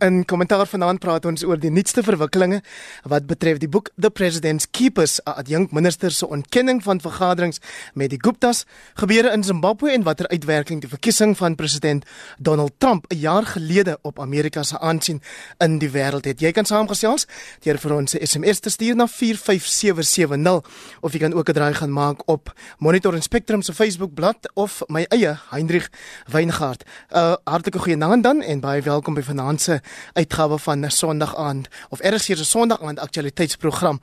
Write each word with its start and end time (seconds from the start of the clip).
In 0.00 0.24
kommentaar 0.24 0.64
vanaand 0.64 0.98
praat 0.98 1.26
ons 1.28 1.42
oor 1.44 1.58
die 1.60 1.68
nuutste 1.68 2.00
verwikkelinge 2.00 2.62
wat 3.12 3.26
betref 3.28 3.58
die 3.60 3.68
boek 3.68 3.90
The 4.00 4.08
President's 4.08 4.64
Keepers, 4.72 5.20
'n 5.20 5.36
adjunk 5.42 5.72
minister 5.72 6.10
se 6.10 6.26
ontkenning 6.26 6.82
van 6.82 7.00
vergaderings 7.00 7.60
met 7.94 8.10
die 8.10 8.18
Guptas, 8.20 8.64
gebeure 8.94 9.30
in 9.32 9.44
Zimbabwe 9.44 9.90
en 9.90 10.02
watter 10.02 10.28
uitwerking 10.28 10.80
die 10.80 10.88
verkiesing 10.88 11.36
van 11.36 11.54
president 11.54 12.04
Donald 12.38 12.72
Trump 12.78 13.04
'n 13.12 13.16
jaar 13.16 13.46
gelede 13.46 13.98
op 14.02 14.20
Amerika 14.20 14.62
se 14.62 14.78
aansien 14.78 15.22
in 15.58 15.78
die 15.78 15.90
wêreld 15.90 16.24
het. 16.24 16.40
Jy 16.40 16.52
kan 16.52 16.64
saamgesels 16.64 17.26
deur 17.60 17.78
vir 17.78 17.94
ons 17.94 18.14
'n 18.14 18.26
SMS 18.26 18.58
te 18.60 18.70
stuur 18.70 18.96
na 18.96 19.06
45770 19.06 20.64
of 21.00 21.12
jy 21.12 21.18
kan 21.18 21.34
ook 21.34 21.48
'n 21.48 21.52
draai 21.52 21.74
gaan 21.74 21.92
maak 21.92 22.22
op 22.28 22.52
Monitor 22.78 23.14
en 23.14 23.22
Spectrum 23.22 23.62
se 23.62 23.72
Facebook 23.72 24.14
bladsy 24.14 24.48
of 24.54 24.82
my 24.86 25.04
eie 25.08 25.38
Hendrik 25.50 25.90
Weingart. 26.26 26.84
'n 27.10 27.16
uh, 27.16 27.34
Hartlike 27.44 27.78
goeienaand 27.78 28.22
dan 28.22 28.42
en 28.42 28.60
baie 28.60 28.82
welkom 28.82 29.14
by 29.14 29.22
vanaand 29.22 29.60
se 29.60 29.80
uitgawe 30.12 30.58
van 30.58 30.90
Sondag 30.90 31.36
aand 31.36 31.68
of 31.88 32.00
hier 32.02 32.36
se 32.36 32.44
Sondag 32.44 32.82
aand 32.82 32.98
aktualiteitsprogram. 32.98 34.00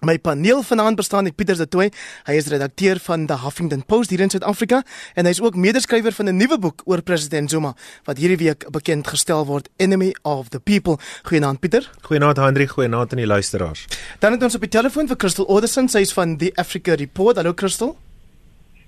My 0.00 0.18
paneel 0.18 0.62
vanaand 0.62 0.96
bestaan 0.96 1.24
uit 1.24 1.36
Pieter 1.36 1.56
de 1.56 1.68
Tooy. 1.68 1.90
Hy 2.24 2.32
is 2.32 2.46
redakteur 2.48 2.98
van 3.04 3.26
The 3.26 3.36
Huffington 3.42 3.84
Post 3.84 4.10
hier 4.10 4.22
in 4.24 4.32
Suid-Afrika 4.32 4.80
en 5.14 5.28
hy 5.28 5.34
is 5.36 5.42
ook 5.44 5.58
medeskrywer 5.60 6.16
van 6.16 6.32
'n 6.32 6.36
nuwe 6.36 6.58
boek 6.58 6.82
oor 6.84 7.02
president 7.02 7.50
Zuma 7.50 7.74
wat 8.04 8.16
hierdie 8.16 8.36
week 8.36 8.64
bekend 8.70 9.06
gestel 9.06 9.44
word 9.46 9.68
Enemy 9.76 10.14
of 10.22 10.48
the 10.48 10.60
People. 10.60 10.96
Goeienaand 11.22 11.60
Pieter. 11.60 11.90
Goeienaand 12.00 12.36
Hendrik, 12.36 12.70
goeienaand 12.70 13.10
aan 13.10 13.18
die 13.18 13.26
luisteraars. 13.26 13.84
Dan 14.18 14.32
het 14.32 14.42
ons 14.42 14.54
op 14.54 14.60
die 14.60 14.70
telefoon 14.70 15.06
vir 15.06 15.16
Crystal 15.16 15.48
Oderson, 15.48 15.88
sy 15.88 15.98
is 15.98 16.12
van 16.12 16.36
The 16.36 16.52
Africa 16.54 16.94
Report. 16.94 17.36
Hallo 17.36 17.54
Crystal. 17.54 17.96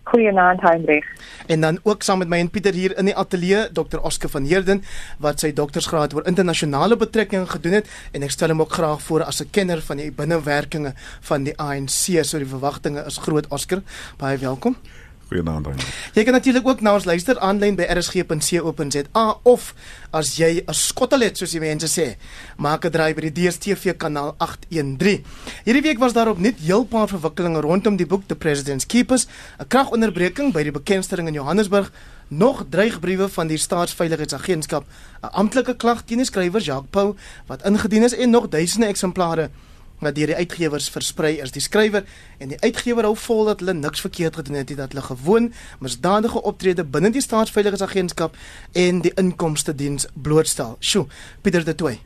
Goeienaand 0.02 0.61
Heinrich. 0.61 1.06
En 1.47 1.61
dan 1.61 1.79
ook 1.83 2.02
saam 2.02 2.19
met 2.19 2.29
my 2.29 2.38
en 2.38 2.51
Pieter 2.51 2.74
hier 2.74 2.97
in 2.98 3.05
die 3.05 3.16
ateljee 3.16 3.69
Dr. 3.73 4.01
Oscar 4.02 4.30
van 4.30 4.45
Heerden 4.45 4.83
wat 5.23 5.41
sy 5.41 5.52
doktorsgraad 5.52 6.15
oor 6.15 6.27
internasionale 6.27 6.97
betrekkinge 6.97 7.47
gedoen 7.47 7.78
het 7.78 7.91
en 8.12 8.27
ek 8.27 8.34
stel 8.34 8.55
hom 8.55 8.65
ook 8.65 8.75
graag 8.75 9.02
voor 9.02 9.25
as 9.25 9.42
'n 9.42 9.51
kenner 9.51 9.83
van 9.83 9.97
die 9.97 10.12
binnewerkinge 10.12 10.94
van 11.20 11.42
die 11.44 11.56
ANC. 11.56 12.25
So 12.25 12.39
die 12.39 12.47
verwagtinge 12.47 13.05
is 13.06 13.17
groot 13.17 13.47
Oscar. 13.48 13.83
Baie 14.19 14.39
welkom. 14.39 14.77
Goeienaand 15.33 15.66
aan. 15.66 15.80
Jy 16.12 16.25
kan 16.28 16.36
natuurlik 16.36 16.66
ook 16.69 16.80
na 16.84 16.92
ons 16.98 17.06
luister 17.08 17.38
aanlyn 17.41 17.77
by 17.78 17.86
rsg.co.za 17.88 19.25
of 19.48 19.72
as 20.12 20.34
jy 20.36 20.61
'n 20.61 20.75
skottelet 20.75 21.36
soos 21.36 21.50
die 21.50 21.61
mense 21.61 21.88
sê, 21.88 22.16
maak 22.56 22.84
'n 22.84 22.92
draai 22.92 23.14
by 23.14 23.30
die 23.30 23.33
DStv 23.33 23.97
kanaal 23.97 24.34
813. 24.38 25.25
Hierdie 25.64 25.83
week 25.83 25.98
was 25.98 26.12
daar 26.12 26.28
ook 26.28 26.38
net 26.38 26.60
heel 26.60 26.84
paar 26.84 27.08
verwikkelinge 27.08 27.60
rondom 27.60 27.97
die 27.97 28.06
boek 28.06 28.22
The 28.27 28.36
President's 28.36 28.86
Keepers, 28.86 29.27
'n 29.58 29.69
kragonderbreking 29.69 30.53
by 30.53 30.62
die 30.62 30.72
bekendstelling 30.72 31.28
in 31.28 31.34
Johannesburg 31.34 31.91
nog 32.28 32.64
dreigbriewe 32.70 33.28
van 33.28 33.47
die 33.47 33.58
staatsveiligheidsagentskap 33.58 34.84
'n 35.22 35.27
amptelike 35.33 35.77
klag 35.77 36.03
teen 36.05 36.19
die 36.19 36.27
skrywer 36.27 36.60
Jacques 36.60 36.91
Pau 36.91 37.16
wat 37.47 37.64
ingedien 37.64 38.03
is 38.03 38.14
en 38.14 38.30
nog 38.30 38.48
duisende 38.48 38.86
eksemplare 38.86 39.50
wat 40.03 40.14
deur 40.19 40.33
die 40.33 40.36
uitgewers 40.36 40.91
versprei 40.92 41.36
is. 41.42 41.55
Die 41.55 41.62
skrywer 41.62 42.05
en 42.42 42.53
die 42.53 42.61
uitgewer 42.61 43.06
hou 43.08 43.14
vol 43.17 43.45
dat 43.50 43.62
hulle 43.62 43.75
niks 43.78 44.03
verkeerd 44.05 44.36
gedoen 44.41 44.61
het 44.61 44.72
nie, 44.72 44.78
dat 44.78 44.92
hulle 44.92 45.06
gewoon 45.06 45.53
misdadige 45.81 46.42
optrede 46.42 46.84
binne 46.84 47.12
die 47.14 47.25
staatsveiligheidsagentskap 47.25 48.36
en 48.72 49.03
die 49.06 49.14
inkomste 49.14 49.75
diens 49.75 50.06
blootstel. 50.14 50.77
Sjoe, 50.81 51.06
Pieter 51.42 51.64
de 51.64 51.75
Tooy. 51.75 52.00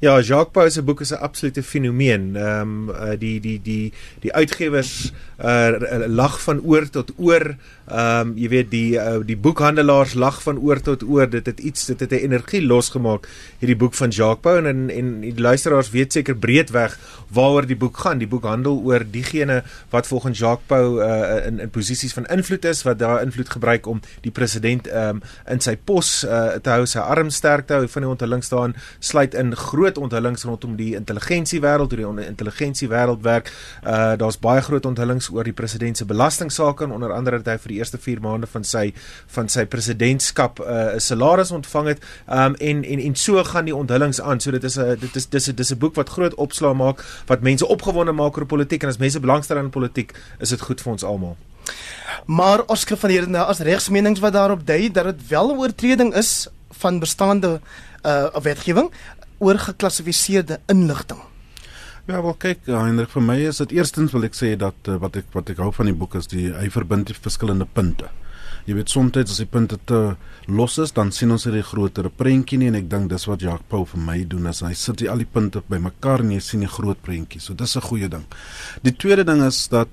Ja, 0.00 0.20
Jacques 0.22 0.52
Pau 0.54 0.70
se 0.70 0.82
boek 0.82 1.00
is 1.00 1.10
'n 1.10 1.18
absolute 1.18 1.62
fenomeen. 1.62 2.36
Ehm 2.36 2.88
um, 2.88 3.18
die 3.18 3.40
die 3.40 3.60
die 3.62 3.92
die 4.20 4.32
uitgewers 4.32 5.12
uh 5.38 6.06
lag 6.06 6.40
van 6.42 6.60
oor 6.60 6.90
tot 6.90 7.12
oor. 7.16 7.56
Ehm 7.86 8.28
um, 8.28 8.32
jy 8.36 8.48
weet 8.48 8.70
die 8.70 8.94
uh, 8.94 9.18
die 9.26 9.36
boekhandelaars 9.36 10.14
lag 10.14 10.42
van 10.42 10.58
oor 10.58 10.80
tot 10.80 11.02
oor. 11.02 11.30
Dit 11.30 11.46
het 11.46 11.58
iets 11.58 11.86
dit 11.86 12.00
het 12.00 12.12
'n 12.12 12.14
energie 12.14 12.62
losgemaak 12.62 13.26
hierdie 13.58 13.76
boek 13.76 13.94
van 13.94 14.10
Jacques 14.10 14.40
Pau 14.40 14.66
en 14.66 14.90
en 14.90 15.20
die 15.20 15.40
luisteraars 15.40 15.90
weet 15.90 16.12
seker 16.12 16.36
breedweg 16.36 16.98
waaroor 17.28 17.66
die 17.66 17.76
boek 17.76 17.96
gaan. 17.96 18.18
Die 18.18 18.28
boek 18.28 18.44
handel 18.44 18.78
oor 18.84 19.04
diegene 19.10 19.62
wat 19.90 20.06
volgens 20.06 20.38
Jacques 20.38 20.66
Pau 20.66 21.02
uh 21.02 21.46
in 21.46 21.58
in 21.60 21.70
posisies 21.70 22.12
van 22.12 22.26
invloed 22.26 22.64
is 22.64 22.82
wat 22.82 22.98
daai 22.98 23.24
invloed 23.24 23.50
gebruik 23.50 23.86
om 23.86 24.00
die 24.20 24.30
president 24.32 24.86
ehm 24.86 25.08
um, 25.08 25.22
in 25.48 25.60
sy 25.60 25.76
pos 25.76 26.24
uh 26.24 26.54
te 26.62 26.70
hou, 26.70 26.86
sy 26.86 26.98
arm 26.98 27.30
sterk 27.30 27.66
te 27.66 27.74
hou 27.74 27.88
van 27.88 28.02
die 28.02 28.10
onthullings 28.10 28.46
staan 28.46 28.74
sluit 28.98 29.34
in 29.34 29.56
groot 29.56 29.87
onthullings 29.96 30.44
rondom 30.44 30.76
die 30.76 30.94
intelligensie 30.94 31.60
wêreld, 31.60 31.94
hoe 31.94 32.12
die 32.14 32.26
intelligensie 32.26 32.88
wêreld 32.88 33.22
werk. 33.22 33.52
Uh 33.84 34.16
daar's 34.20 34.38
baie 34.38 34.60
groot 34.60 34.86
onthullings 34.86 35.30
oor 35.30 35.44
die 35.44 35.52
president 35.52 35.96
se 35.96 36.04
belastingsaake 36.04 36.84
en 36.84 36.92
onder 36.92 37.12
andere 37.12 37.38
dat 37.38 37.54
hy 37.54 37.58
vir 37.58 37.68
die 37.68 37.78
eerste 37.78 37.98
4 37.98 38.20
maande 38.20 38.46
van 38.46 38.64
sy 38.64 38.92
van 39.26 39.48
sy 39.48 39.64
presidentskap 39.64 40.60
'n 40.60 40.68
uh, 40.68 40.98
salaris 40.98 41.50
ontvang 41.50 41.86
het. 41.86 42.04
Um 42.26 42.54
en 42.54 42.84
en 42.84 43.00
en 43.00 43.14
so 43.16 43.44
gaan 43.44 43.64
die 43.64 43.76
onthullings 43.76 44.20
aan. 44.20 44.40
So 44.40 44.50
dit 44.50 44.64
is 44.64 44.76
'n 44.76 44.98
dit 45.00 45.16
is 45.16 45.28
dis 45.28 45.48
'n 45.48 45.54
dis 45.54 45.72
'n 45.72 45.78
boek 45.78 45.94
wat 45.94 46.08
groot 46.08 46.34
opslaa 46.34 46.72
maak, 46.72 47.04
wat 47.26 47.40
mense 47.40 47.66
opgewonde 47.66 48.12
maak 48.12 48.36
oor 48.36 48.46
politiek 48.46 48.82
en 48.82 48.88
as 48.88 48.98
mense 48.98 49.20
belangstel 49.20 49.56
in 49.56 49.70
politiek, 49.70 50.12
is 50.38 50.48
dit 50.48 50.60
goed 50.60 50.80
vir 50.80 50.92
ons 50.92 51.04
almal. 51.04 51.36
Maar 52.26 52.64
Oscar 52.66 52.96
van 52.96 53.10
hierdie 53.10 53.30
nou 53.30 53.46
as 53.46 53.58
regsmenings 53.64 54.20
wat 54.20 54.32
daarop 54.32 54.66
dui 54.66 54.90
dat 54.90 55.04
dit 55.04 55.28
wel 55.28 55.52
'n 55.52 55.58
oortreding 55.58 56.14
is 56.14 56.48
van 56.70 56.98
bestaande 56.98 57.60
uh 58.02 58.36
wetgewing 58.42 58.90
oor 59.38 59.58
geklassifiseerde 59.58 60.60
inligting. 60.66 61.20
Ja, 62.08 62.22
wel 62.22 62.34
kyk, 62.40 62.62
Heinrich, 62.72 63.10
vir 63.12 63.22
my 63.22 63.36
is 63.50 63.58
dit 63.60 63.74
eerstens 63.76 64.14
wil 64.16 64.24
ek 64.24 64.36
sê 64.36 64.54
dat 64.56 64.88
uh, 64.88 64.96
wat 65.02 65.18
ek 65.20 65.26
wat 65.34 65.50
ek 65.52 65.58
hou 65.60 65.68
van 65.76 65.90
die 65.90 65.96
boek 65.96 66.14
is 66.16 66.30
die 66.30 66.46
hy 66.56 66.70
verbind 66.72 67.10
die 67.10 67.16
verskillende 67.16 67.66
punte. 67.68 68.08
Jy 68.68 68.74
weet 68.76 68.90
soms 68.92 69.16
as 69.16 69.38
die 69.40 69.48
punte 69.48 69.78
te 69.88 69.98
los 70.48 70.78
is, 70.82 70.90
dan 70.96 71.08
sien 71.12 71.30
ons 71.32 71.44
hierdie 71.44 71.64
groter 71.64 72.10
prentjie 72.12 72.58
nie 72.60 72.68
en 72.68 72.76
ek 72.80 72.88
dink 72.88 73.08
dis 73.12 73.24
wat 73.28 73.44
Jacques 73.44 73.68
Pau 73.68 73.86
vir 73.88 74.02
my 74.04 74.16
doen 74.28 74.48
as 74.50 74.60
hy 74.64 74.74
sit 74.76 75.00
die 75.00 75.08
al 75.08 75.22
die 75.22 75.28
punte 75.28 75.62
bymekaar 75.68 76.24
en 76.24 76.34
jy 76.34 76.40
sien 76.44 76.64
die 76.64 76.68
groot 76.68 77.00
prentjie. 77.04 77.40
So 77.40 77.54
dis 77.54 77.76
'n 77.76 77.84
goeie 77.88 78.08
ding. 78.08 78.26
Die 78.82 78.92
tweede 78.92 79.24
ding 79.24 79.44
is 79.44 79.68
dat 79.68 79.88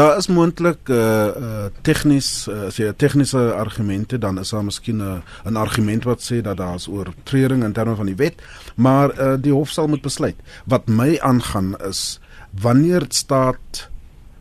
Daar 0.00 0.16
is 0.16 0.26
moontlik 0.26 0.88
uh 0.88 0.96
uh 0.96 1.64
tegnies 1.82 2.46
uh, 2.48 2.66
as 2.68 2.76
jy 2.80 2.86
'n 2.88 2.96
tegniese 2.96 3.40
argumente 3.52 4.18
dan 4.18 4.38
is 4.40 4.48
daar 4.48 4.64
miskien 4.64 4.96
'n 4.96 5.20
uh, 5.44 5.50
'n 5.50 5.56
argument 5.56 6.04
wat 6.04 6.20
sê 6.22 6.40
dat 6.40 6.56
daar 6.56 6.74
is 6.74 6.88
oortreding 6.88 7.64
in 7.64 7.72
terme 7.72 7.94
van 7.94 8.06
die 8.06 8.16
wet, 8.16 8.34
maar 8.74 9.08
uh 9.20 9.36
die 9.42 9.52
hof 9.52 9.70
sal 9.70 9.88
moet 9.88 10.02
besluit. 10.02 10.36
Wat 10.64 10.88
my 10.88 11.18
aangaan 11.18 11.76
is 11.88 12.20
wanneer 12.50 13.04
staat 13.08 13.88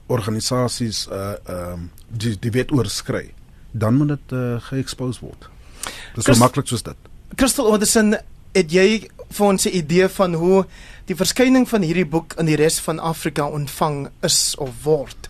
organisasies 0.08 1.08
uh 1.12 1.34
ehm 1.46 1.74
uh, 1.74 1.80
die 2.08 2.40
die 2.40 2.52
wet 2.52 2.72
oorskry, 2.72 3.34
dan 3.72 3.94
moet 3.94 4.08
dit 4.08 4.32
uh 4.32 4.62
geexpose 4.62 5.20
word. 5.20 5.50
Dis 6.16 6.24
so 6.24 6.36
maklik 6.36 6.68
soos 6.68 6.84
dit. 6.84 6.98
Crystal 7.36 7.72
Anderson, 7.72 8.16
het 8.52 8.72
jy 8.72 9.10
vir 9.30 9.48
ons 9.48 9.66
'n 9.66 9.76
idee 9.76 10.08
van 10.08 10.34
hoe 10.34 10.66
die 11.06 11.16
verskyning 11.16 11.70
van 11.70 11.82
hierdie 11.82 12.08
boek 12.08 12.34
in 12.38 12.46
die 12.46 12.56
res 12.56 12.80
van 12.80 13.00
Afrika 13.00 13.48
ontvang 13.48 14.10
is 14.22 14.56
of 14.58 14.84
word? 14.84 15.29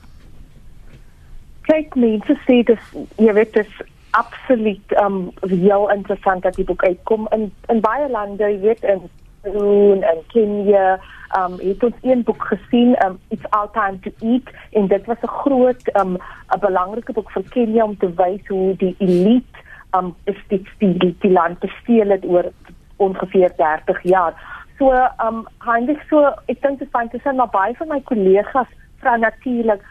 Kyk 1.70 1.96
mense 1.96 2.36
sê 2.48 2.62
dis 2.66 2.92
jy 3.22 3.34
weet 3.38 3.54
dis 3.54 3.80
absoluut 4.18 4.96
um 5.04 5.30
heel 5.46 5.90
interessant 5.94 6.44
dat 6.44 6.58
die 6.58 6.66
boek 6.66 6.84
uitkom. 6.84 7.28
In 7.36 7.50
in 7.70 7.82
baie 7.86 8.10
lande 8.10 8.44
jy 8.44 8.60
weet 8.66 8.84
in 8.84 9.06
Peru 9.44 10.00
en 10.02 10.24
Kenia 10.34 10.98
um 11.38 11.60
het 11.62 11.84
ons 11.86 12.00
een 12.02 12.24
boek 12.26 12.48
gesien 12.52 12.96
um 13.06 13.20
it's 13.30 13.52
all 13.58 13.70
time 13.76 14.00
to 14.06 14.14
eat 14.26 14.50
en 14.74 14.88
dit 14.88 15.06
was 15.06 15.22
'n 15.22 15.36
groot 15.44 15.84
um 16.02 16.18
'n 16.56 16.60
belangrike 16.60 17.14
boek 17.14 17.32
vir 17.32 17.46
Kenia 17.56 17.84
om 17.84 17.98
te 17.98 18.10
wys 18.24 18.48
hoe 18.48 18.76
die 18.78 18.96
elite 19.00 19.66
um 19.98 20.16
is 20.26 20.42
dit 20.48 20.66
die, 20.78 21.16
die 21.20 21.32
land 21.32 21.60
besteel 21.60 22.10
het 22.10 22.26
oor 22.26 22.52
ongeveer 22.98 23.52
30 23.58 24.04
jaar. 24.04 24.34
So 24.78 24.90
um 25.28 25.48
Heinrich 25.58 26.02
so 26.10 26.34
ek 26.48 26.62
dink 26.62 26.80
dit 26.80 26.88
is 26.88 27.02
interessant 27.02 27.38
maar 27.38 27.54
baie 27.54 27.76
van 27.76 27.88
my 27.88 28.02
kollegas 28.02 28.68
vra 29.00 29.16
natuurlik 29.16 29.82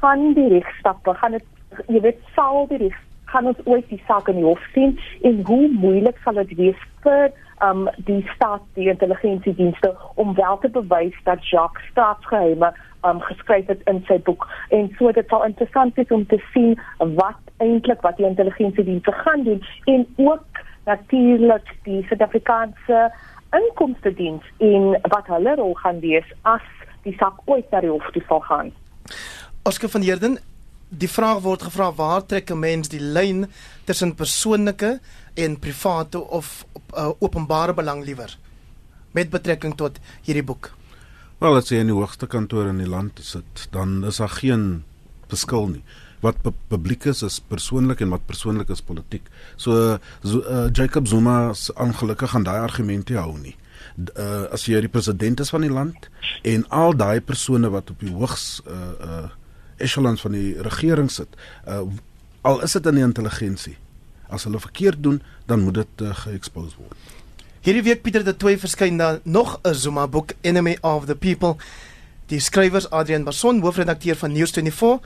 gaan 0.00 0.32
die 0.34 0.48
regstappe 0.48 1.14
gaan 1.14 1.38
dit 1.38 1.44
jy 1.88 2.00
weet 2.00 2.22
sal 2.34 2.66
die 2.70 2.80
reg 2.86 3.02
gaan 3.32 3.50
ons 3.50 3.64
ooit 3.64 3.88
die 3.90 4.02
saak 4.06 4.28
in 4.30 4.38
die 4.40 4.46
hof 4.46 4.62
sien 4.74 4.94
en 5.28 5.42
hoe 5.48 5.64
moeilik 5.72 6.18
sal 6.24 6.38
dit 6.42 6.54
wees 6.60 6.84
vir 7.06 7.32
um 7.64 7.86
die 8.08 8.20
staat 8.34 8.62
die 8.78 8.88
intelligensiedienste 8.92 9.94
om 10.14 10.34
wel 10.34 10.58
te 10.58 10.68
bewys 10.68 11.16
dat 11.24 11.48
Jacques 11.48 11.88
staatsgeheime 11.90 12.72
um 13.08 13.20
geskryf 13.20 13.66
het 13.66 13.82
in 13.90 14.02
sy 14.08 14.18
boek. 14.28 14.46
En 14.74 14.88
so 14.98 15.12
dit 15.12 15.28
sal 15.28 15.44
interessant 15.46 15.94
wees 15.96 16.14
om 16.14 16.26
te 16.26 16.40
sien 16.52 16.74
wat 16.98 17.52
eintlik 17.64 18.02
wat 18.06 18.16
die 18.20 18.26
intelligensiedienste 18.28 19.12
gaan 19.12 19.44
doen 19.44 19.62
en 19.84 20.06
ook 20.16 20.64
natuurlik 20.84 21.70
die 21.88 22.02
Suid-Afrikaanse 22.08 23.10
inkomste 23.56 24.12
diens 24.14 24.44
en 24.58 24.90
wat 25.12 25.30
hulle 25.32 25.54
rol 25.54 25.74
gaan 25.82 26.00
wees 26.00 26.34
as 26.42 26.66
die 27.06 27.14
saak 27.20 27.38
ooit 27.46 27.70
na 27.70 27.80
die 27.80 27.90
hof 27.90 28.10
toe 28.12 28.22
sal 28.28 28.42
gaan 28.50 28.74
Oscar 29.66 29.90
van 29.90 30.04
Heerden, 30.06 30.38
die 30.94 31.08
vraag 31.10 31.40
word 31.42 31.64
gevra 31.66 31.88
waar 31.98 32.22
trek 32.22 32.50
'n 32.50 32.58
mens 32.58 32.88
die 32.88 33.00
lyn 33.00 33.48
tussen 33.84 34.14
persoonlike 34.14 35.00
en 35.34 35.58
private 35.58 36.20
of 36.20 36.64
uh, 36.94 37.10
openbare 37.18 37.74
belang 37.74 38.04
liewer 38.04 38.38
met 39.10 39.30
betrekking 39.30 39.74
tot 39.74 39.98
hierdie 40.22 40.44
boek? 40.44 40.70
Wel, 41.38 41.56
as 41.56 41.68
jy 41.68 41.80
in 41.82 41.90
die 41.90 41.98
hoogste 41.98 42.26
kantoor 42.26 42.68
in 42.68 42.78
die 42.78 42.86
land 42.86 43.18
sit, 43.22 43.66
dan 43.70 44.04
is 44.04 44.16
daar 44.16 44.38
geen 44.38 44.84
verskil 45.28 45.66
nie. 45.66 45.82
wat 46.20 46.38
pu 46.42 46.52
publiek 46.68 47.04
is 47.04 47.22
is 47.22 47.40
persoonlik 47.40 48.00
en 48.00 48.08
wat 48.14 48.26
persoonlik 48.26 48.70
is 48.72 48.80
politiek. 48.80 49.26
So, 49.56 49.98
so 50.22 50.42
uh, 50.42 50.68
Jacob 50.72 51.06
Zuma 51.06 51.52
se 51.54 51.74
ongelukkig 51.74 52.34
aan 52.34 52.46
daai 52.46 52.60
argumente 52.60 53.18
hou 53.18 53.36
nie. 53.38 53.54
Uh, 54.16 54.46
as 54.52 54.66
jy 54.66 54.80
die 54.80 54.92
president 54.92 55.40
is 55.40 55.50
van 55.52 55.60
die 55.60 55.72
land 55.72 56.08
en 56.42 56.64
al 56.68 56.96
daai 56.96 57.20
persone 57.20 57.68
wat 57.70 57.90
op 57.90 58.00
die 58.00 58.12
hoogs 58.12 58.62
uh 58.66 58.92
uh 59.00 59.26
echelons 59.76 60.20
van 60.20 60.32
die 60.32 60.54
regering 60.62 61.10
sit, 61.10 61.28
uh 61.68 61.82
al 62.46 62.62
is 62.62 62.76
dit 62.78 62.86
in 62.86 62.94
die 62.94 63.02
intelligensie. 63.02 63.74
As 64.30 64.44
hulle 64.46 64.60
verkeerd 64.62 65.02
doen, 65.02 65.16
dan 65.50 65.64
moet 65.66 65.74
dit 65.74 66.02
uh, 66.06 66.12
geexpose 66.14 66.76
word. 66.78 66.94
Hierdie 67.66 67.82
week 67.82 68.04
Pieter 68.04 68.22
de 68.22 68.36
Toey 68.38 68.54
verskyn 68.62 69.00
dan 69.00 69.18
nog 69.24 69.58
'n 69.62 69.74
Zuma 69.74 70.06
boek 70.06 70.30
Enemy 70.40 70.78
of 70.80 71.06
the 71.06 71.16
People. 71.16 71.56
Die 72.26 72.38
skrywers 72.40 72.90
Adrian 72.90 73.24
Bason, 73.24 73.60
hoofredakteur 73.60 74.16
van 74.16 74.30
News24 74.30 75.02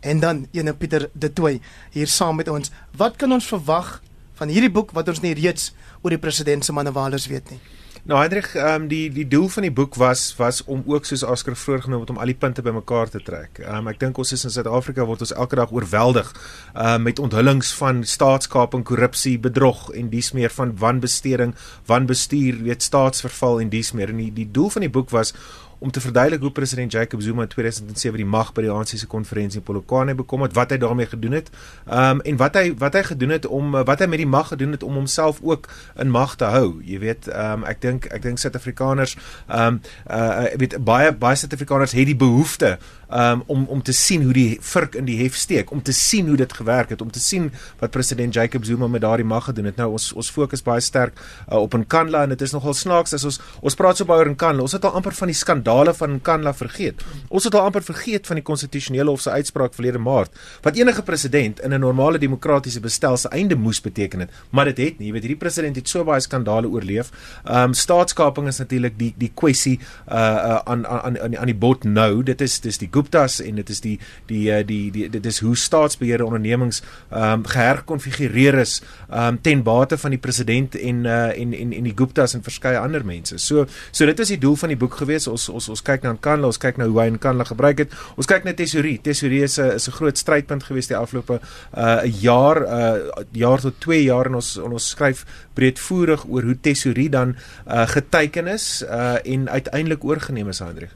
en 0.00 0.20
dan 0.20 0.46
ene 0.52 0.74
Pieter 0.74 1.10
de 1.12 1.32
Toey 1.32 1.60
hier 1.90 2.06
saam 2.06 2.36
met 2.36 2.48
ons. 2.48 2.70
Wat 2.96 3.16
kan 3.16 3.32
ons 3.32 3.46
verwag 3.46 4.02
van 4.34 4.48
hierdie 4.48 4.70
boek 4.70 4.90
wat 4.90 5.08
ons 5.08 5.20
nie 5.20 5.34
reeds 5.34 5.72
oor 6.02 6.10
die 6.10 6.22
president 6.22 6.64
se 6.64 6.72
manewalers 6.72 7.26
weet 7.26 7.50
nie? 7.50 7.60
Nou 8.06 8.20
Hendrik, 8.20 8.52
ehm 8.54 8.82
um, 8.82 8.84
die 8.86 9.08
die 9.10 9.24
doel 9.26 9.48
van 9.50 9.64
die 9.66 9.72
boek 9.74 9.96
was 9.98 10.20
was 10.38 10.60
om 10.70 10.84
ook 10.86 11.08
soos 11.08 11.24
Oscar 11.26 11.56
vroeër 11.58 11.80
genoem 11.82 12.04
het 12.04 12.10
om 12.12 12.20
al 12.22 12.30
die 12.30 12.36
punte 12.38 12.62
bymekaar 12.62 13.08
te 13.10 13.18
trek. 13.18 13.58
Ehm 13.58 13.80
um, 13.80 13.88
ek 13.90 13.98
dink 13.98 14.18
ons 14.22 14.30
is 14.32 14.44
in 14.46 14.52
Suid-Afrika 14.54 15.02
word 15.08 15.24
ons 15.26 15.32
elke 15.34 15.58
dag 15.58 15.72
oorweldig 15.74 16.30
ehm 16.30 16.86
uh, 16.86 17.00
met 17.02 17.18
onthullings 17.18 17.72
van 17.80 18.04
staatskaping, 18.06 18.84
korrupsie, 18.86 19.34
bedrog 19.42 19.88
en 19.90 20.12
dies 20.14 20.30
meer 20.38 20.54
van 20.54 20.76
wanbesteding, 20.78 21.56
wanbestuur, 21.90 22.62
weet 22.68 22.86
staatsverval 22.86 23.60
en 23.60 23.74
dies 23.74 23.90
meer. 23.92 24.14
En 24.14 24.22
die 24.22 24.30
die 24.38 24.50
doel 24.52 24.70
van 24.76 24.86
die 24.86 24.92
boek 25.00 25.10
was 25.10 25.34
om 25.78 25.90
te 25.90 26.00
verduidelik 26.00 26.40
hoe 26.40 26.50
president 26.50 26.92
Jacob 26.92 27.22
Zuma 27.22 27.42
in 27.42 27.48
2007 27.48 28.16
die 28.16 28.26
mag 28.26 28.52
by 28.52 28.64
die 28.66 28.70
ANC 28.72 28.94
se 28.96 29.06
konferensie 29.06 29.60
in 29.60 29.66
Polokwane 29.66 30.14
bekom 30.14 30.42
het, 30.46 30.54
wat 30.56 30.72
hy 30.72 30.78
daarmee 30.80 31.06
gedoen 31.06 31.38
het. 31.40 31.50
Ehm 31.86 32.18
um, 32.18 32.20
en 32.20 32.36
wat 32.40 32.54
hy 32.54 32.74
wat 32.78 32.94
hy 32.96 33.02
gedoen 33.02 33.34
het 33.36 33.46
om 33.46 33.70
wat 33.76 34.00
hy 34.00 34.08
met 34.10 34.22
die 34.22 34.28
mag 34.28 34.48
gedoen 34.48 34.72
het 34.76 34.82
om 34.82 34.94
homself 34.94 35.40
ook 35.42 35.68
in 35.96 36.10
mag 36.10 36.36
te 36.36 36.44
hou. 36.44 36.80
Jy 36.84 36.98
weet, 37.04 37.28
ehm 37.28 37.62
um, 37.62 37.66
ek 37.68 37.80
dink 37.80 38.08
ek 38.10 38.22
dink 38.22 38.38
Suid-Afrikaners 38.38 39.16
ehm 39.46 39.78
um, 39.78 39.80
uh 40.10 40.54
weet 40.56 40.78
baie 40.84 41.12
baie 41.12 41.36
Suid-Afrikaners 41.36 41.92
het 41.92 42.06
die 42.06 42.16
behoefte 42.16 42.78
um, 43.10 43.42
om 43.46 43.64
om 43.68 43.82
te 43.82 43.92
sien 43.92 44.22
hoe 44.22 44.32
die 44.32 44.58
vurk 44.60 44.94
in 44.94 45.06
die 45.08 45.18
hef 45.22 45.36
steek, 45.36 45.70
om 45.70 45.82
te 45.82 45.92
sien 45.92 46.28
hoe 46.28 46.36
dit 46.36 46.52
gewerk 46.52 46.90
het, 46.94 47.02
om 47.02 47.10
te 47.10 47.20
sien 47.20 47.50
wat 47.80 47.90
president 47.90 48.34
Jacob 48.34 48.64
Zuma 48.64 48.86
met 48.86 49.00
daardie 49.00 49.26
mag 49.26 49.44
gedoen 49.44 49.70
het. 49.70 49.76
Nou 49.76 49.90
ons 49.96 50.12
ons 50.12 50.30
fokus 50.30 50.62
baie 50.62 50.80
sterk 50.80 51.18
uh, 51.18 51.58
op 51.58 51.74
Nkandla 51.74 52.22
en 52.26 52.34
dit 52.34 52.42
is 52.42 52.52
nogal 52.52 52.74
snaaks 52.74 53.14
as 53.16 53.24
ons 53.24 53.40
ons 53.60 53.78
praat 53.78 53.96
so 53.98 54.08
baie 54.08 54.24
oor 54.24 54.32
Nkandla. 54.32 54.66
Ons 54.66 54.76
het 54.76 54.84
al 54.84 54.96
amper 54.98 55.14
van 55.18 55.32
die 55.32 55.38
skandale 55.38 55.94
van 55.94 56.16
Nkandla 56.18 56.54
vergeet. 56.56 57.04
Ons 57.28 57.48
het 57.48 57.54
al 57.54 57.68
amper 57.68 57.84
vergeet 57.86 58.26
van 58.26 58.40
die 58.40 58.46
konstitusionele 58.46 59.10
hof 59.10 59.24
se 59.24 59.30
uitspraak 59.30 59.74
verlede 59.76 60.02
Maart 60.02 60.34
wat 60.64 60.76
enige 60.76 61.02
president 61.02 61.60
in 61.60 61.74
'n 61.74 61.80
normale 61.80 62.18
demokratiese 62.18 62.80
bestel 62.80 63.16
se 63.16 63.28
einde 63.28 63.56
moes 63.56 63.80
beteken 63.80 64.20
het, 64.20 64.30
maar 64.50 64.64
dit 64.64 64.78
het 64.78 64.98
nie. 64.98 65.06
Jy 65.06 65.12
weet 65.12 65.22
hierdie 65.22 65.38
president 65.38 65.76
het 65.76 65.88
so 65.88 66.04
baie 66.04 66.20
skandale 66.20 66.68
oorleef. 66.68 67.10
Ehm 67.44 67.70
um, 67.70 67.74
staatskaping 67.74 68.48
is 68.48 68.58
natuurlik 68.58 68.98
die 68.98 69.14
die 69.16 69.30
kwessie 69.34 69.78
uh, 70.08 70.16
uh 70.16 70.60
aan 70.64 70.86
aan 70.86 71.18
aan 71.18 71.38
aan 71.38 71.46
die 71.46 71.54
bot 71.54 71.84
nou. 71.84 72.22
Dit 72.22 72.40
is 72.40 72.60
dis 72.60 72.78
die 72.78 72.88
Guptas 72.96 73.40
en 73.44 73.60
dit 73.60 73.74
is 73.74 73.82
die 73.84 73.96
die 74.26 74.44
die, 74.46 74.62
die, 74.64 74.84
die 74.92 75.08
dit 75.18 75.26
is 75.26 75.40
hoe 75.44 75.56
staatsbeheerde 75.56 76.26
ondernemings 76.26 76.82
ehm 77.10 77.40
um, 77.40 77.46
geherkonfigureer 77.46 78.60
is 78.62 78.78
ehm 79.08 79.36
um, 79.36 79.40
ten 79.42 79.62
bate 79.66 79.98
van 79.98 80.14
die 80.14 80.20
president 80.22 80.76
en 80.78 81.04
uh, 81.04 81.30
en 81.40 81.54
en 81.54 81.72
en 81.72 81.88
die 81.88 81.94
Guptas 81.96 82.34
en 82.34 82.44
verskeie 82.46 82.78
ander 82.78 83.04
mense. 83.04 83.38
So 83.38 83.66
so 83.90 84.06
dit 84.06 84.20
is 84.24 84.32
die 84.34 84.40
doel 84.42 84.56
van 84.56 84.72
die 84.72 84.78
boek 84.80 84.98
gewees. 85.00 85.28
Ons 85.30 85.48
ons 85.48 85.68
ons 85.74 85.82
kyk 85.82 86.06
na 86.06 86.14
Kanla, 86.20 86.50
ons 86.52 86.60
kyk 86.62 86.80
na 86.80 86.88
hoe 86.90 87.00
hy 87.00 87.08
in 87.12 87.18
Kanla 87.22 87.46
gebruik 87.48 87.84
het. 87.84 87.96
Ons 88.16 88.28
kyk 88.30 88.46
na 88.46 88.54
tesorie. 88.56 88.98
Tesorie 89.02 89.42
is 89.44 89.58
'n 89.58 89.76
is 89.76 89.88
'n 89.88 89.96
groot 89.98 90.18
strydpunt 90.18 90.64
gewees 90.64 90.88
die 90.88 90.96
afgelope 90.96 91.40
uh 91.76 92.02
'n 92.02 92.12
jaar 92.20 92.62
uh 92.62 93.22
jaar 93.32 93.60
tot 93.60 93.80
2 93.80 94.02
jaar 94.04 94.26
en 94.26 94.34
ons 94.34 94.56
ons 94.56 94.88
skryf 94.88 95.24
breedvoerig 95.54 96.24
oor 96.28 96.42
hoe 96.42 96.60
tesorie 96.60 97.10
dan 97.10 97.36
uh 97.66 97.86
geteken 97.86 98.46
is 98.46 98.82
uh 98.82 99.18
en 99.24 99.48
uiteindelik 99.48 100.04
oorgeneem 100.04 100.48
is, 100.48 100.58
Hendrik. 100.58 100.90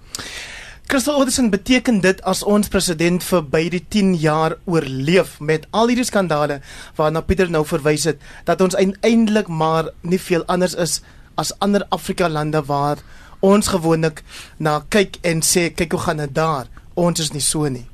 Crystal 0.90 1.20
Odison 1.20 1.52
beteken 1.52 2.00
dit 2.02 2.18
as 2.26 2.40
ons 2.42 2.66
president 2.66 3.22
vir 3.22 3.44
by 3.52 3.60
die 3.70 3.80
10 3.94 4.08
jaar 4.18 4.56
oorleef 4.66 5.36
met 5.38 5.68
al 5.70 5.92
hierdie 5.92 6.06
skandale 6.08 6.56
waarna 6.96 7.22
Pieter 7.28 7.52
nou 7.54 7.60
verwys 7.62 8.08
het 8.10 8.24
dat 8.48 8.64
ons 8.64 8.74
uiteindelik 8.74 9.46
maar 9.60 9.92
nie 10.02 10.18
veel 10.18 10.42
anders 10.50 10.74
is 10.74 10.96
as 11.38 11.54
ander 11.62 11.86
Afrika 11.94 12.26
lande 12.26 12.64
waar 12.66 13.04
ons 13.38 13.70
gewoonlik 13.70 14.24
na 14.58 14.80
kyk 14.90 15.22
en 15.22 15.46
sê 15.46 15.68
kyk 15.70 15.94
hoe 15.94 16.04
gaan 16.08 16.26
dit 16.26 16.34
daar. 16.34 16.66
Ons 16.98 17.22
is 17.22 17.30
nie 17.38 17.46
so 17.52 17.70
nie 17.70 17.86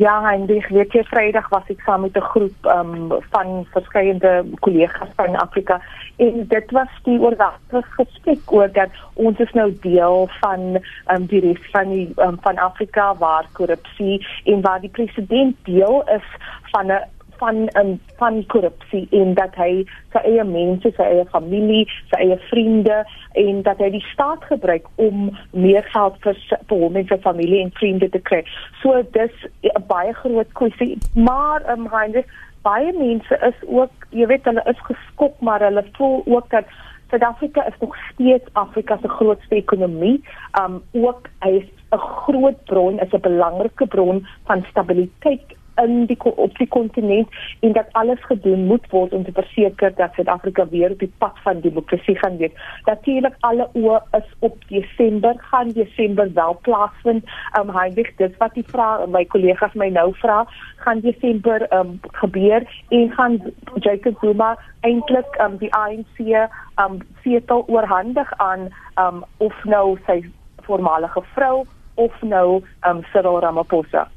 Ja, 0.00 0.32
en 0.32 0.46
die 0.46 0.64
week 0.68 0.94
Vrydag 1.10 1.48
was 1.52 1.66
ek 1.68 1.82
saam 1.84 2.00
met 2.00 2.16
'n 2.16 2.28
groep 2.32 2.66
um, 2.72 3.12
van 3.32 3.66
verskeidenide 3.72 4.44
kollegas 4.64 5.10
van 5.16 5.36
Afrika 5.36 5.80
en 6.16 6.46
dit 6.48 6.70
was 6.70 6.92
die 7.02 7.18
oorwegte 7.20 7.82
gesprek 7.96 8.52
oor 8.52 8.72
dat 8.72 8.88
ons 9.14 9.38
is 9.38 9.52
nou 9.52 9.68
deel 9.80 10.28
van 10.40 10.80
um, 11.12 11.26
die 11.26 11.40
res 11.40 11.70
van 11.72 11.88
die 11.92 12.08
um, 12.16 12.38
van 12.40 12.56
Afrika 12.56 13.14
waar 13.14 13.44
korrupsie 13.52 14.26
en 14.44 14.60
waar 14.60 14.80
die 14.80 14.90
president 14.90 15.56
deel 15.64 16.02
is 16.16 16.26
van 16.72 16.86
'n 16.86 17.04
van 17.40 17.68
um, 17.80 17.94
van 18.20 18.40
korrupsie 18.52 19.06
en 19.16 19.34
dat 19.38 19.56
hy 19.60 19.84
sy 20.12 20.22
eie 20.28 20.44
mense, 20.44 20.92
sy 20.96 21.06
eie 21.06 21.24
familie, 21.32 21.86
sy 22.12 22.20
eie 22.26 22.36
vriende 22.50 23.00
en 23.40 23.62
dat 23.66 23.80
hy 23.82 23.90
die 23.96 24.04
staat 24.12 24.44
gebruik 24.50 24.86
om 25.00 25.30
meer 25.56 25.86
geld 25.94 26.20
vir 26.26 26.36
vir 26.52 26.84
hom 26.84 27.00
en 27.00 27.08
sy 27.08 27.18
familie 27.24 27.62
en 27.64 27.72
vriende 27.80 28.10
te 28.12 28.20
kry. 28.30 28.42
So 28.82 29.02
dis 29.16 29.34
'n 29.64 29.86
baie 29.88 30.12
groot 30.22 30.52
kwessie, 30.60 30.98
maar 31.14 31.64
um, 31.72 31.88
Heinrich, 31.92 32.28
baie 32.62 32.92
mense 32.92 33.34
is 33.48 33.58
ook, 33.66 33.92
jy 34.10 34.26
weet 34.26 34.44
hulle 34.44 34.64
is 34.68 34.86
geskok, 34.88 35.40
maar 35.40 35.64
hulle 35.64 35.84
voel 35.96 36.22
ook 36.26 36.50
dat 36.50 36.64
Suid-Afrika 37.10 37.66
is 37.66 37.78
nog 37.80 37.96
steeds 38.12 38.52
Afrika 38.52 38.98
se 39.02 39.08
grootste 39.08 39.54
ekonomie. 39.54 40.22
Um 40.60 40.82
ook 40.92 41.26
hy 41.38 41.50
is 41.58 41.68
'n 41.90 41.98
groot 41.98 42.64
bron, 42.64 43.00
is 43.00 43.12
'n 43.12 43.20
belangrike 43.20 43.86
bron 43.86 44.26
van 44.46 44.64
stabiliteit 44.70 45.56
in 45.82 46.06
die 46.06 46.16
op 46.20 46.58
die 46.58 46.68
kontinent 46.68 47.28
en 47.60 47.72
dat 47.72 47.88
alles 47.92 48.24
gedoen 48.24 48.66
moet 48.66 48.86
word 48.90 49.12
om 49.12 49.24
te 49.24 49.32
verseker 49.32 49.94
dat 49.94 50.14
Suid-Afrika 50.14 50.66
weer 50.68 50.90
op 50.90 50.98
die 50.98 51.12
pad 51.18 51.38
van 51.42 51.60
demokrasie 51.60 52.16
gaan 52.18 52.36
wees. 52.36 52.52
Natuurlik 52.84 53.36
alle 53.40 53.68
oë 53.74 54.00
is 54.18 54.28
op 54.38 54.56
Desember, 54.68 55.34
gaan 55.38 55.72
Desember 55.72 56.32
wel 56.34 56.58
plaasvind. 56.62 57.24
Um 57.60 57.70
Heinrich, 57.76 58.14
dit 58.16 58.36
wat 58.38 58.54
die 58.54 58.66
vraag 58.66 59.06
my 59.06 59.24
kollegas 59.24 59.74
my 59.74 59.88
nou 59.88 60.10
vra, 60.22 60.44
gaan 60.84 61.00
Desember 61.00 61.66
um 61.80 61.98
gebeur 62.22 62.66
en 62.88 63.10
gaan 63.16 63.40
Jacob 63.74 64.18
Zuma 64.20 64.56
eintlik 64.80 65.40
um 65.44 65.58
die 65.58 65.72
ANC 65.74 66.48
um 66.84 67.00
setel 67.24 67.64
oorhandig 67.68 68.32
aan 68.36 68.68
um 69.00 69.24
of 69.38 69.64
nou 69.64 69.98
sy 70.06 70.22
voormalige 70.68 71.22
vrou 71.34 71.66
of 71.94 72.22
nou 72.22 72.62
um 72.86 73.04
Cyril 73.12 73.40
Ramaphosa. 73.40 74.08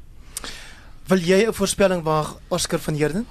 Wil 1.08 1.18
jy 1.18 1.46
'n 1.46 1.52
voorspelling 1.52 2.02
waag 2.02 2.36
Oscar 2.48 2.78
van 2.78 2.94
Heerden? 2.94 3.26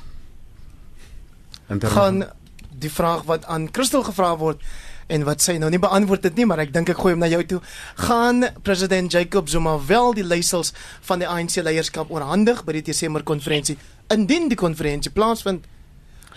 gaan 1.80 2.24
die 2.70 2.92
vraag 2.92 3.24
wat 3.24 3.46
aan 3.46 3.70
Christel 3.72 4.04
gevra 4.04 4.38
word 4.38 4.62
en 5.08 5.26
wat 5.28 5.44
sy 5.44 5.58
nou 5.60 5.70
nie 5.72 5.82
beantwoord 5.82 6.24
het 6.24 6.38
nie, 6.40 6.46
maar 6.48 6.62
ek 6.64 6.74
dink 6.74 6.90
ek 6.90 7.00
gooi 7.00 7.14
hom 7.14 7.22
na 7.24 7.30
jou 7.32 7.44
toe. 7.46 7.60
Gaan 8.08 8.46
president 8.64 9.12
Jacob 9.12 9.50
Zuma 9.50 9.76
wel 9.88 10.14
die 10.14 10.26
leiersels 10.26 10.74
van 11.02 11.20
die 11.20 11.28
ANC 11.28 11.60
leierskap 11.62 12.12
oorhandig 12.12 12.64
by 12.64 12.78
die 12.80 12.86
Desember 12.92 13.24
konferensie 13.24 13.78
indien 14.14 14.50
die 14.52 14.60
konferensie 14.60 15.12
plaasvind 15.12 15.66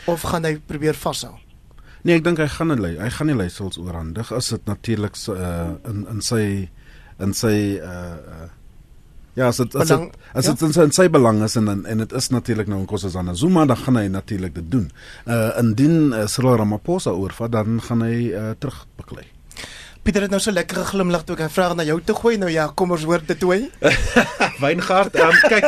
of 0.06 0.22
gaan 0.22 0.44
hy 0.44 0.56
probeer 0.66 0.94
vashou? 0.94 1.36
Nee, 2.02 2.18
ek 2.18 2.24
dink 2.24 2.38
hy 2.38 2.48
gaan 2.50 2.74
hulle 2.74 2.94
hy 3.00 3.10
gaan 3.10 3.32
die 3.32 3.38
leiersels 3.38 3.78
oorhandig 3.78 4.32
as 4.32 4.52
dit 4.54 4.66
natuurlik 4.66 5.18
uh, 5.30 5.74
in 5.86 6.06
in 6.10 6.22
sy 6.22 6.44
in 7.22 7.34
sy 7.34 7.56
uh, 7.80 7.88
uh 7.88 8.52
Ja, 9.36 9.50
as 9.52 9.60
dit 9.60 9.74
as 9.76 9.90
dit 9.92 10.14
as 10.32 10.46
dit 10.48 10.62
ja? 10.64 10.84
in 10.88 10.94
sy 10.96 11.08
belang 11.12 11.42
is 11.44 11.58
en 11.60 11.68
en 11.68 11.98
dit 12.00 12.12
is 12.16 12.28
natuurlik 12.32 12.70
nou 12.72 12.80
in 12.80 12.88
Kossazana 12.88 13.34
Zuma 13.36 13.66
dan 13.68 13.76
gaan 13.76 14.00
hy 14.00 14.06
natuurlik 14.08 14.54
dit 14.56 14.70
doen. 14.72 14.90
Uh 15.28 15.50
indien 15.60 16.12
uh, 16.12 16.24
Cyril 16.26 16.56
Ramaphosa 16.56 17.12
oorvat 17.12 17.52
dan 17.52 17.80
gaan 17.84 18.04
hy 18.06 18.30
uh, 18.32 18.54
terugbeklei. 18.58 19.26
Pieter 20.06 20.22
het 20.22 20.30
nou 20.30 20.38
so 20.38 20.54
lekker 20.54 20.84
geglimlag 20.84 21.24
toe 21.26 21.34
ek 21.34 21.40
'n 21.42 21.50
vraag 21.50 21.74
na 21.74 21.82
jou 21.82 21.98
toe 22.00 22.14
gooi. 22.14 22.36
Nou 22.38 22.48
ja, 22.48 22.70
kom 22.74 22.92
ons 22.92 23.02
hoor 23.02 23.18
dit 23.26 23.38
toe. 23.40 23.70
Weingart, 24.62 25.16
um, 25.18 25.34
kyk, 25.50 25.64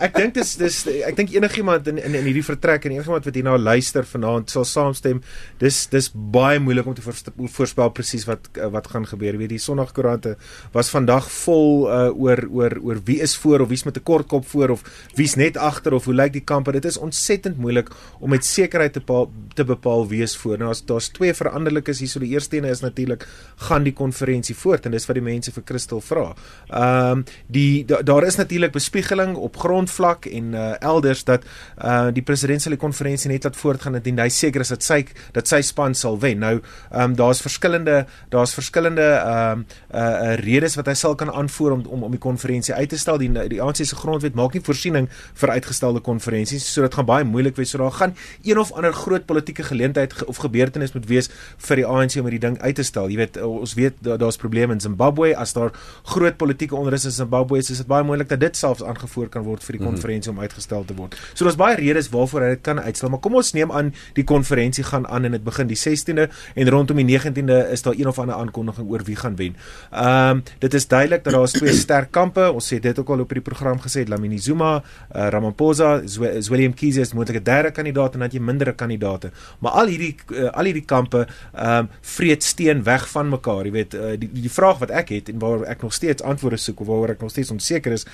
ek 0.00 0.14
dink 0.16 0.34
dis 0.34 0.56
dis 0.56 0.86
ek 1.04 1.16
dink 1.16 1.34
enigiemand 1.36 1.86
in 1.88 1.98
in 1.98 2.14
in 2.14 2.24
hierdie 2.24 2.44
vertrek 2.44 2.86
en 2.86 2.92
enigiemand 2.96 3.24
wat 3.24 3.34
hier 3.34 3.44
nou 3.44 3.58
luister 3.58 4.04
vanaand 4.04 4.48
sal 4.50 4.64
saamstem. 4.64 5.20
Dis 5.58 5.86
dis 5.92 6.08
baie 6.14 6.58
moeilik 6.58 6.86
om 6.86 6.94
te 6.94 7.02
voorspel 7.04 7.90
presies 7.90 8.24
wat 8.24 8.48
wat 8.72 8.88
gaan 8.88 9.04
gebeur. 9.06 9.34
Jy 9.34 9.38
weet 9.38 9.52
die 9.52 9.58
Sondagkoerante 9.58 10.36
was 10.72 10.88
vandag 10.88 11.28
vol 11.44 11.86
uh, 11.86 12.08
oor 12.16 12.40
oor 12.48 12.78
oor 12.80 13.02
wie 13.04 13.20
is 13.20 13.36
voor 13.36 13.60
of 13.60 13.68
wie's 13.68 13.84
met 13.84 13.98
'n 13.98 14.02
kort 14.02 14.26
kop 14.26 14.48
voor 14.48 14.70
of 14.70 14.82
wie's 15.14 15.36
net 15.36 15.56
agter 15.56 15.92
of 15.92 16.04
hoe 16.04 16.14
lyk 16.14 16.32
die 16.32 16.44
kamp. 16.44 16.72
Dit 16.72 16.84
is 16.84 16.96
ontsettend 16.96 17.58
moeilik 17.58 17.90
om 18.18 18.30
met 18.30 18.44
sekerheid 18.44 18.92
te 18.92 19.00
bepaal, 19.00 19.30
te 19.54 19.64
bepaal 19.64 20.08
wie 20.08 20.22
is 20.22 20.36
voor. 20.36 20.58
Nou 20.58 20.70
as 20.70 20.80
daar's 20.84 21.08
twee 21.08 21.34
veranderlikes 21.34 21.98
hier 21.98 22.08
so 22.08 22.20
die 22.20 22.32
eerste 22.32 22.56
ene 22.56 22.70
is 22.70 22.80
natuurlik 22.80 23.28
gaan 23.56 23.73
die 23.82 23.92
konferensie 23.92 24.54
voort 24.54 24.86
en 24.86 24.92
dis 24.94 25.06
wat 25.06 25.18
die 25.18 25.24
mense 25.24 25.50
vir 25.52 25.64
Christel 25.66 26.00
vra. 26.00 26.34
Ehm 26.70 27.18
um, 27.18 27.24
die 27.48 27.84
da, 27.84 28.02
daar 28.02 28.24
is 28.24 28.36
natuurlik 28.36 28.72
bespiegeling 28.72 29.34
op 29.36 29.56
grondvlak 29.56 30.26
en 30.26 30.52
uh, 30.54 30.74
elders 30.80 31.24
dat 31.24 31.44
uh, 31.44 32.08
die 32.14 32.22
president 32.22 32.62
sal 32.62 32.76
die 32.76 32.80
konferensie 32.80 33.30
net 33.30 33.44
laat 33.44 33.56
voortgaan 33.56 33.98
indien 33.98 34.18
hy 34.18 34.28
seker 34.28 34.60
is 34.60 34.68
dat 34.68 34.82
sy 34.82 35.00
dat 35.32 35.48
sy 35.48 35.60
span 35.62 35.94
sal 35.94 36.20
wen. 36.20 36.38
Nou 36.38 36.60
ehm 36.60 37.10
um, 37.10 37.16
daar's 37.16 37.40
verskillende 37.40 38.04
daar's 38.30 38.54
verskillende 38.54 39.02
ehm 39.02 39.58
um, 39.58 39.66
uh, 39.94 40.00
uh, 40.00 40.34
redes 40.44 40.76
wat 40.78 40.86
hy 40.86 40.94
sal 40.94 41.14
kan 41.14 41.32
aanvoer 41.32 41.72
om 41.72 41.86
om 41.88 42.02
om 42.02 42.14
die 42.14 42.20
konferensie 42.20 42.74
uit 42.74 42.88
te 42.88 42.98
stel. 42.98 43.18
Die 43.18 43.30
die 43.48 43.62
ANC 43.62 43.82
se 43.82 43.96
grondwet 43.96 44.34
maak 44.34 44.54
nie 44.54 44.62
voorsiening 44.64 45.08
vir 45.40 45.54
uitgestelde 45.56 46.00
konferensies, 46.00 46.66
so 46.72 46.82
dit 46.82 46.94
gaan 46.94 47.08
baie 47.08 47.24
moeilik 47.24 47.56
wees. 47.56 47.72
So 47.74 47.78
daar 47.78 47.92
gaan 47.92 48.14
een 48.42 48.58
of 48.58 48.72
ander 48.72 48.92
groot 48.92 49.26
politieke 49.26 49.62
geleentheid 49.62 50.12
ge 50.12 50.26
of 50.26 50.36
gebeurtenis 50.36 50.92
moet 50.92 51.06
wees 51.06 51.30
vir 51.68 51.82
die 51.82 51.86
ANC 51.86 52.18
om 52.20 52.28
hierdie 52.28 52.42
ding 52.46 52.58
uit 52.60 52.74
te 52.74 52.86
stel. 52.86 53.08
Jy 53.10 53.16
weet 53.16 53.38
ons 53.64 53.74
weet 53.78 53.98
daar's 54.04 54.38
probleme 54.40 54.76
in 54.76 54.82
Zimbabwe 54.84 55.32
as 55.36 55.54
daar 55.56 55.72
groot 56.14 56.36
politieke 56.40 56.76
onrus 56.76 57.08
in 57.08 57.14
Zimbabwe 57.14 57.58
is, 57.62 57.70
is 57.72 57.82
dit 57.82 57.90
baie 57.90 58.04
moeilik 58.06 58.28
dat 58.30 58.40
dit 58.42 58.56
selfs 58.56 58.84
aangevoer 58.84 59.30
kan 59.32 59.46
word 59.46 59.64
vir 59.64 59.78
die 59.78 59.82
mhm. 59.82 59.90
konferensie 59.92 60.30
mm 60.30 60.38
-hmm. 60.38 60.44
om 60.44 60.48
uitgestel 60.48 60.84
te 60.84 60.94
word. 60.94 61.16
So 61.34 61.44
daar's 61.44 61.58
baie 61.60 61.76
redes 61.76 62.10
waarvoor 62.12 62.46
hy 62.46 62.48
dit 62.56 62.62
kan 62.62 62.80
uitstel, 62.80 63.10
maar 63.10 63.22
kom 63.24 63.34
ons 63.34 63.52
neem 63.52 63.72
aan 63.72 63.92
die 64.14 64.24
konferensie 64.24 64.84
gaan 64.84 65.06
aan 65.06 65.24
en 65.24 65.36
dit 65.38 65.44
begin 65.44 65.66
die 65.66 65.78
16de 65.78 66.28
en 66.54 66.68
rondom 66.68 66.96
die 66.96 67.18
19de 67.18 67.70
is 67.70 67.82
daar 67.82 67.94
een 67.96 68.08
of 68.08 68.18
ander 68.18 68.34
aankondiging 68.34 68.90
oor 68.90 69.02
wie 69.04 69.16
gaan 69.16 69.36
wen. 69.36 69.56
Ehm 69.90 70.36
um, 70.36 70.42
dit 70.58 70.74
is 70.74 70.86
duidelik 70.88 71.24
dat 71.24 71.32
daar 71.32 71.42
is 71.42 71.52
twee 71.52 71.72
sterk 71.72 72.10
kampe. 72.10 72.52
Ons 72.52 72.72
sê 72.72 72.80
dit 72.80 72.98
ook 72.98 73.08
al 73.08 73.20
op 73.20 73.28
die 73.28 73.40
program 73.40 73.80
gesê 73.80 74.06
Lamini 74.08 74.38
Zuma, 74.38 74.76
uh, 74.76 75.28
Ramaphosa, 75.28 76.02
Willem 76.50 76.74
Kiese 76.74 77.00
is 77.00 77.12
moontlik 77.12 77.40
'n 77.40 77.44
derde 77.44 77.70
kandidaat 77.70 78.14
en 78.14 78.20
dan 78.20 78.28
jy 78.32 78.40
mindere 78.40 78.72
kandidaate. 78.72 79.30
Maar 79.58 79.72
al 79.72 79.86
hierdie 79.86 80.16
uh, 80.28 80.50
al 80.50 80.64
hierdie 80.64 80.84
kampe 80.84 81.26
ehm 81.54 81.78
um, 81.78 81.88
vreet 82.00 82.42
steen 82.42 82.82
weg 82.82 83.08
van 83.08 83.28
mekaar. 83.28 83.53
Jy 83.62 83.70
weet 83.70 83.94
uh, 83.94 84.16
die 84.18 84.30
die 84.32 84.50
vraag 84.50 84.78
wat 84.78 84.90
ek 84.90 85.08
het 85.08 85.28
en 85.28 85.38
waar 85.38 85.62
ek 85.62 85.82
nog 85.82 85.92
steeds 85.92 86.22
antwoorde 86.22 86.56
soek 86.56 86.80
of 86.80 86.86
waaroor 86.86 87.10
ek 87.10 87.20
nog 87.20 87.30
steeds 87.30 87.50
onseker 87.50 87.92
is 87.92 88.06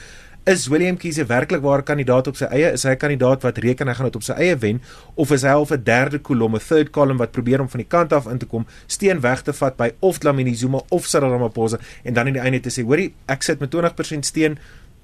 Is 0.49 0.69
William 0.69 0.97
Kiese 0.97 1.27
werklik 1.29 1.61
waar 1.61 1.83
kandidaat 1.85 2.27
op 2.31 2.37
sy 2.39 2.47
eie? 2.49 2.71
Is 2.73 2.87
hy 2.89 2.95
'n 2.95 2.97
kandidaat 2.97 3.43
wat 3.43 3.59
reken 3.59 3.89
hy 3.89 3.95
gaan 3.95 4.07
dit 4.07 4.17
op 4.17 4.23
sy 4.23 4.33
eie 4.33 4.57
wen 4.57 4.81
of 5.15 5.31
is 5.31 5.43
hy 5.43 5.53
al 5.53 5.67
'n 5.69 5.85
derde 5.85 6.19
kolom, 6.19 6.55
'n 6.55 6.59
third 6.59 6.91
column 6.91 7.19
wat 7.19 7.31
probeer 7.31 7.61
om 7.61 7.69
van 7.69 7.81
die 7.81 7.89
kant 7.89 8.13
af 8.13 8.27
in 8.27 8.39
te 8.39 8.47
kom, 8.47 8.67
steen 8.87 9.21
weg 9.21 9.43
te 9.43 9.53
vat 9.53 9.77
by 9.77 9.93
of 10.01 10.19
Dlamini 10.19 10.55
Zuma 10.55 10.81
of 10.89 11.07
Cyril 11.07 11.31
Ramaphosa 11.31 11.79
en 12.05 12.15
dan 12.15 12.27
in 12.27 12.33
die 12.33 12.43
einde 12.43 12.61
te 12.61 12.71
sê, 12.71 12.83
hoorie, 12.83 13.13
ek 13.27 13.43
sit 13.43 13.61
met 13.61 13.71
20% 13.71 14.25
steen, 14.25 14.59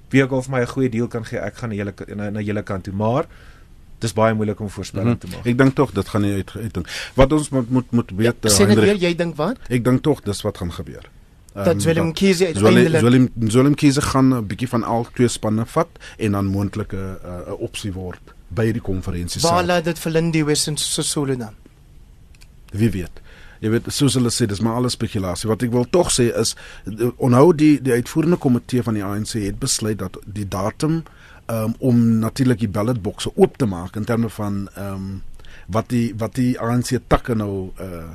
wie 0.09 0.23
ook 0.23 0.31
al 0.31 0.41
vir 0.41 0.51
my 0.51 0.61
'n 0.61 0.67
goeie 0.67 0.89
deal 0.89 1.07
kan 1.07 1.23
gee, 1.23 1.37
ek 1.39 1.55
gaan 1.55 1.69
na 1.69 1.75
julle 1.75 1.93
na 2.31 2.41
julle 2.41 2.63
kant 2.63 2.83
toe, 2.83 2.93
maar 2.93 3.25
dis 3.99 4.13
baie 4.13 4.33
moeilik 4.33 4.59
om 4.59 4.69
voorspelling 4.69 5.15
mm 5.15 5.19
-hmm. 5.19 5.29
te 5.29 5.35
maak. 5.37 5.45
Ek 5.45 5.57
dink 5.57 5.75
tog 5.75 5.91
dit 5.91 6.07
gaan 6.07 6.21
nie 6.21 6.33
uit 6.33 6.51
uit. 6.55 6.77
Wat 7.13 7.33
ons 7.33 7.49
moet 7.49 7.69
moet 7.69 7.91
moet 7.91 8.11
weet, 8.15 8.35
ja, 8.41 8.49
Sê 8.49 8.67
net 8.67 8.79
weer, 8.79 8.95
jy 8.95 9.15
dink 9.15 9.35
wat? 9.35 9.57
Ek 9.69 9.83
dink 9.83 10.01
tog 10.01 10.21
dis 10.21 10.41
wat 10.41 10.57
gaan 10.57 10.73
gebeur 10.73 11.09
dat 11.63 11.75
um, 11.75 11.81
Willem 11.81 12.13
Kiese 12.13 12.45
uiteindelik 12.45 13.01
Willem 13.01 13.29
Willem 13.33 13.75
Kiese 13.75 14.01
gaan 14.01 14.33
'n 14.33 14.47
bietjie 14.47 14.69
van 14.69 14.83
al 14.83 15.07
twee 15.13 15.27
spanne 15.27 15.65
vat 15.65 15.87
en 16.17 16.31
dan 16.31 16.45
moontlike 16.45 16.95
'n 16.95 17.49
uh, 17.49 17.59
opsie 17.59 17.93
word 17.93 18.21
by 18.47 18.71
die 18.71 18.81
konferensie 18.81 19.41
self. 19.41 19.53
Waar 19.53 19.65
laat 19.65 19.83
dit 19.83 19.99
vir 19.99 20.11
Lindy 20.11 20.43
Wessens 20.43 20.93
so 20.93 21.01
solo 21.01 21.35
dan? 21.35 21.55
Wie 22.71 22.89
weet. 22.89 23.21
Jy 23.59 23.69
weet 23.69 23.89
soos 23.93 24.13
hulle 24.13 24.29
sê 24.29 24.45
dis 24.45 24.59
maar 24.59 24.73
alles 24.73 24.93
spekulasie. 24.93 25.49
Wat 25.49 25.63
ek 25.63 25.71
wil 25.71 25.87
tog 25.89 26.11
sê 26.13 26.29
is 26.39 26.55
onhou 27.17 27.55
die 27.55 27.81
die 27.81 27.93
uitvoerende 27.93 28.37
komitee 28.37 28.83
van 28.83 28.93
die 28.93 29.03
ANC 29.03 29.33
het 29.33 29.59
besluit 29.59 29.99
dat 29.99 30.17
die 30.25 30.47
datum 30.47 31.03
um, 31.47 31.75
om 31.79 32.19
natuurlik 32.19 32.59
die 32.59 32.69
ballotbokse 32.69 33.31
oop 33.35 33.57
te 33.57 33.65
maak 33.65 33.95
in 33.95 34.05
terme 34.05 34.29
van 34.29 34.67
ehm 34.75 34.93
um, 34.93 35.09
wat 35.67 35.89
die 35.91 36.13
wat 36.15 36.35
die 36.35 36.59
ANC 36.59 36.95
takke 37.07 37.35
nou 37.35 37.71
uh 37.79 38.07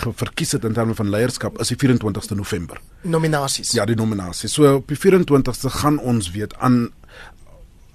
verkies 0.00 0.54
het 0.56 0.64
in 0.64 0.72
terme 0.72 0.94
van 0.94 1.10
leierskap 1.12 1.58
is 1.60 1.68
die 1.68 1.76
24ste 1.76 2.36
November. 2.36 2.80
Nominasies. 3.02 3.74
Ja, 3.76 3.84
die 3.84 3.96
nominasies. 3.96 4.54
So 4.54 4.74
op 4.78 4.88
die 4.88 4.96
24ste 4.96 5.68
gaan 5.68 5.98
ons 5.98 6.30
weet 6.30 6.54
aan 6.56 6.88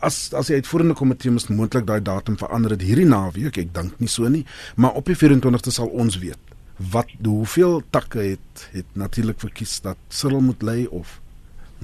as 0.06 0.34
as 0.34 0.52
die 0.52 0.60
uitvoerende 0.60 0.94
komitee 0.94 1.32
moet 1.32 1.50
moontlik 1.50 1.88
daai 1.88 2.02
datum 2.02 2.38
verander 2.38 2.76
dit 2.76 2.88
hierdie 2.92 3.08
naweek. 3.10 3.58
Ek 3.58 3.74
dink 3.74 3.98
nie 3.98 4.12
so 4.12 4.30
nie, 4.30 4.46
maar 4.76 4.94
op 4.94 5.10
die 5.10 5.18
24ste 5.18 5.74
sal 5.74 5.88
ons 5.88 6.20
weet 6.22 6.54
wat 6.92 7.10
hoeveel 7.24 7.82
takke 7.90 8.20
het 8.20 8.66
het 8.72 8.98
natuurlik 9.00 9.40
verkies 9.40 9.80
dat 9.82 9.98
Cyril 10.10 10.44
moet 10.44 10.62
lei 10.62 10.86
of 10.88 11.22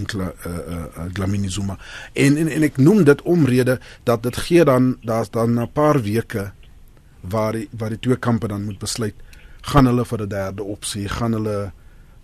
Nkla 0.01 0.31
uh, 0.31 0.51
uh, 0.51 0.75
uh, 0.75 1.09
Glamini 1.13 1.49
Zuma. 1.49 1.77
En, 2.13 2.37
en 2.37 2.47
en 2.47 2.63
ek 2.63 2.77
noem 2.77 3.03
dit 3.03 3.21
omrede 3.21 3.79
dat 4.03 4.23
dit 4.23 4.37
gee 4.37 4.65
dan 4.65 4.97
daar's 5.01 5.29
dan 5.29 5.59
'n 5.59 5.71
paar 5.71 6.01
weke 6.01 6.51
waar 7.21 7.53
die, 7.53 7.67
waar 7.77 7.89
die 7.89 7.99
twee 7.99 8.17
kampe 8.17 8.47
dan 8.47 8.65
moet 8.65 8.79
besluit 8.79 9.15
gaan 9.61 9.85
hulle 9.85 10.05
vir 10.05 10.21
'n 10.21 10.27
derde 10.27 10.63
opsie, 10.63 11.07
gaan 11.09 11.33
hulle 11.33 11.71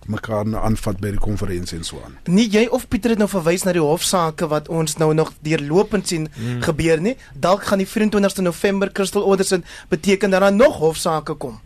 mekaar 0.07 0.45
nou 0.47 0.63
aanvat 0.63 0.99
by 0.99 1.11
die 1.11 1.19
konferensie 1.19 1.77
en 1.77 1.83
so 1.83 1.99
aan. 2.05 2.15
Nie 2.31 2.47
jy 2.49 2.65
of 2.71 2.87
Pieter 2.87 3.09
het 3.09 3.19
nou 3.19 3.27
verwys 3.29 3.65
na 3.65 3.73
die 3.75 3.83
hofsaake 3.83 4.47
wat 4.47 4.69
ons 4.69 4.97
nou 4.97 5.13
nog 5.13 5.33
deurlopend 5.45 6.07
sien 6.07 6.27
hmm. 6.33 6.61
gebeur 6.61 7.01
nie. 7.01 7.17
Dalk 7.33 7.63
gaan 7.63 7.83
die 7.83 7.87
24ste 7.87 8.41
November 8.45 8.91
Crystal 8.91 9.23
Orderson 9.23 9.63
beteken 9.89 10.29
dat 10.29 10.41
daar 10.41 10.53
nog 10.53 10.77
hofsaake 10.77 11.33
kom. 11.33 11.59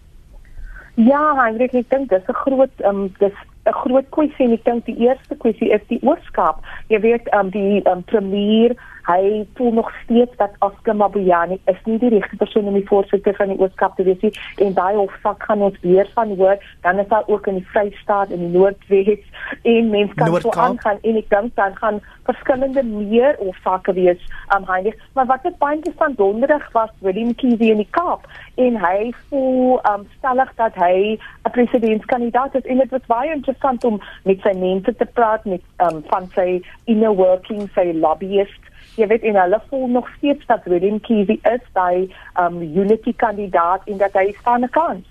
Ja, 0.95 1.21
Hendrik, 1.45 1.73
ek 1.73 1.89
dink 1.89 2.09
dis 2.09 2.27
'n 2.27 2.33
groot 2.43 2.85
um, 2.85 3.13
dis 3.19 3.37
'n 3.65 3.73
groot 3.83 4.09
kwessie 4.09 4.45
en 4.45 4.53
ek 4.57 4.63
dink 4.65 4.85
die 4.85 4.97
eerste 5.07 5.35
kwessie 5.35 5.69
is 5.69 5.83
die 5.87 5.99
oorskap. 6.01 6.63
Jy 6.89 6.99
weet, 6.99 7.29
um, 7.37 7.49
die 7.53 7.81
um, 7.85 8.03
premier 8.03 8.75
hy 9.07 9.45
voel 9.55 9.71
nog 9.71 9.91
steeds 10.03 10.37
dat 10.37 10.51
Oscar 10.59 10.95
Mabuyane 10.95 11.59
is 11.65 11.79
nie 11.85 11.97
die 11.99 12.09
regte 12.09 12.35
persoon 12.35 12.67
om 12.67 12.73
die 12.73 12.87
voorsitter 12.87 13.35
van 13.35 13.53
die 13.53 13.59
ooskap 13.59 13.95
te 13.95 14.03
wees 14.03 14.21
nie. 14.21 14.33
En 14.57 14.73
daai 14.73 14.95
hofsaak 14.95 15.43
gaan 15.43 15.61
ons 15.61 15.77
weer 15.81 16.09
van 16.13 16.35
hoor. 16.37 16.57
Dan 16.81 16.99
is 16.99 17.07
daar 17.07 17.23
ook 17.27 17.47
in 17.47 17.59
die 17.59 17.67
Vrystaat 17.73 18.29
en 18.29 18.39
die 18.45 18.53
Noordwes 18.57 19.19
en 19.61 19.89
mense 19.89 20.15
kan 20.15 20.41
so 20.41 20.51
aangaan 20.51 21.01
en 21.01 21.19
ek 21.19 21.29
dink 21.29 21.55
dan 21.55 21.75
gaan 21.75 22.01
verskillende 22.29 22.83
meer 22.83 23.35
hofsaake 23.39 23.93
wees 23.93 24.21
am 24.47 24.61
um, 24.61 24.69
Heinrich. 24.69 24.97
Maar 25.13 25.25
wat 25.25 25.43
dit 25.43 25.57
baie 25.57 25.75
interessant 25.75 26.17
donderdag 26.17 26.71
was 26.71 26.89
Willem 26.99 27.35
Kiese 27.35 27.71
in 27.73 27.81
die 27.81 27.89
Kaap. 27.89 28.27
En 28.55 28.77
hy 28.79 29.11
voel 29.29 29.79
um, 29.91 30.07
stellig 30.17 30.53
dat 30.55 30.75
hy 30.75 31.17
'n 31.47 31.51
presidentskandidaat 31.51 32.55
is. 32.55 32.65
En 32.65 32.77
dit 32.77 32.89
was 32.89 33.05
baie 33.07 33.31
interessant 33.33 33.83
om 33.83 34.01
met 34.23 34.39
sy 34.41 34.53
mense 34.57 34.95
te 34.95 35.05
praat 35.05 35.45
met 35.45 35.61
um, 35.77 36.03
van 36.07 36.29
sy 36.35 36.61
inner 36.85 37.15
working 37.15 37.69
sy 37.75 37.91
lobbyist 37.93 38.70
jy 38.95 39.07
weet 39.07 39.23
en 39.23 39.39
hulle 39.39 39.61
voel 39.69 39.87
nog 39.87 40.09
steeds 40.17 40.45
dat 40.45 40.65
Willem 40.65 40.99
Kiwi 40.99 41.39
is 41.53 41.63
by 41.73 42.07
um 42.39 42.61
unity 42.61 43.13
kandidaat 43.15 43.87
en 43.87 43.97
dat 43.97 44.13
hy 44.13 44.35
staan 44.39 44.63
'n 44.63 44.69
kans. 44.69 45.05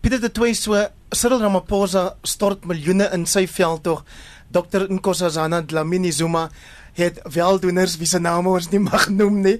Pieter 0.00 0.20
de 0.20 0.30
Toey 0.30 0.54
so 0.54 0.74
Cyril 1.10 1.40
Ramaphosa 1.40 2.16
stort 2.22 2.64
miljoene 2.64 3.08
in 3.12 3.26
sy 3.26 3.46
veld 3.46 3.82
tog. 3.82 4.04
Dr 4.50 4.86
Nkosazana 4.88 5.62
Dlamini 5.62 6.12
Zuma 6.12 6.48
het 6.98 7.20
weldoeners 7.34 7.96
wie 8.00 8.08
se 8.08 8.20
name 8.22 8.50
ons 8.50 8.70
nie 8.72 8.82
mag 8.90 9.08
noem 9.14 9.40
nie. 9.44 9.56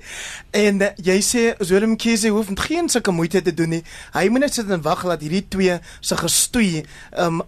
En 0.57 0.83
uh, 0.83 0.91
jy 1.03 1.19
sê 1.25 1.45
Willem 1.63 1.97
Kiese 2.01 2.33
hoef 2.35 2.51
geen 2.69 2.89
sulke 2.91 3.15
moeite 3.15 3.43
te 3.43 3.55
doen 3.55 3.79
nie. 3.79 3.83
Hy 4.15 4.27
moet 4.33 4.47
net 4.47 4.59
sit 4.59 4.71
en 4.71 4.83
wag 4.85 5.05
dat 5.07 5.23
hierdie 5.25 5.45
twee 5.51 5.79
se 6.01 6.19
gestoei 6.19 6.85
um 7.19 7.43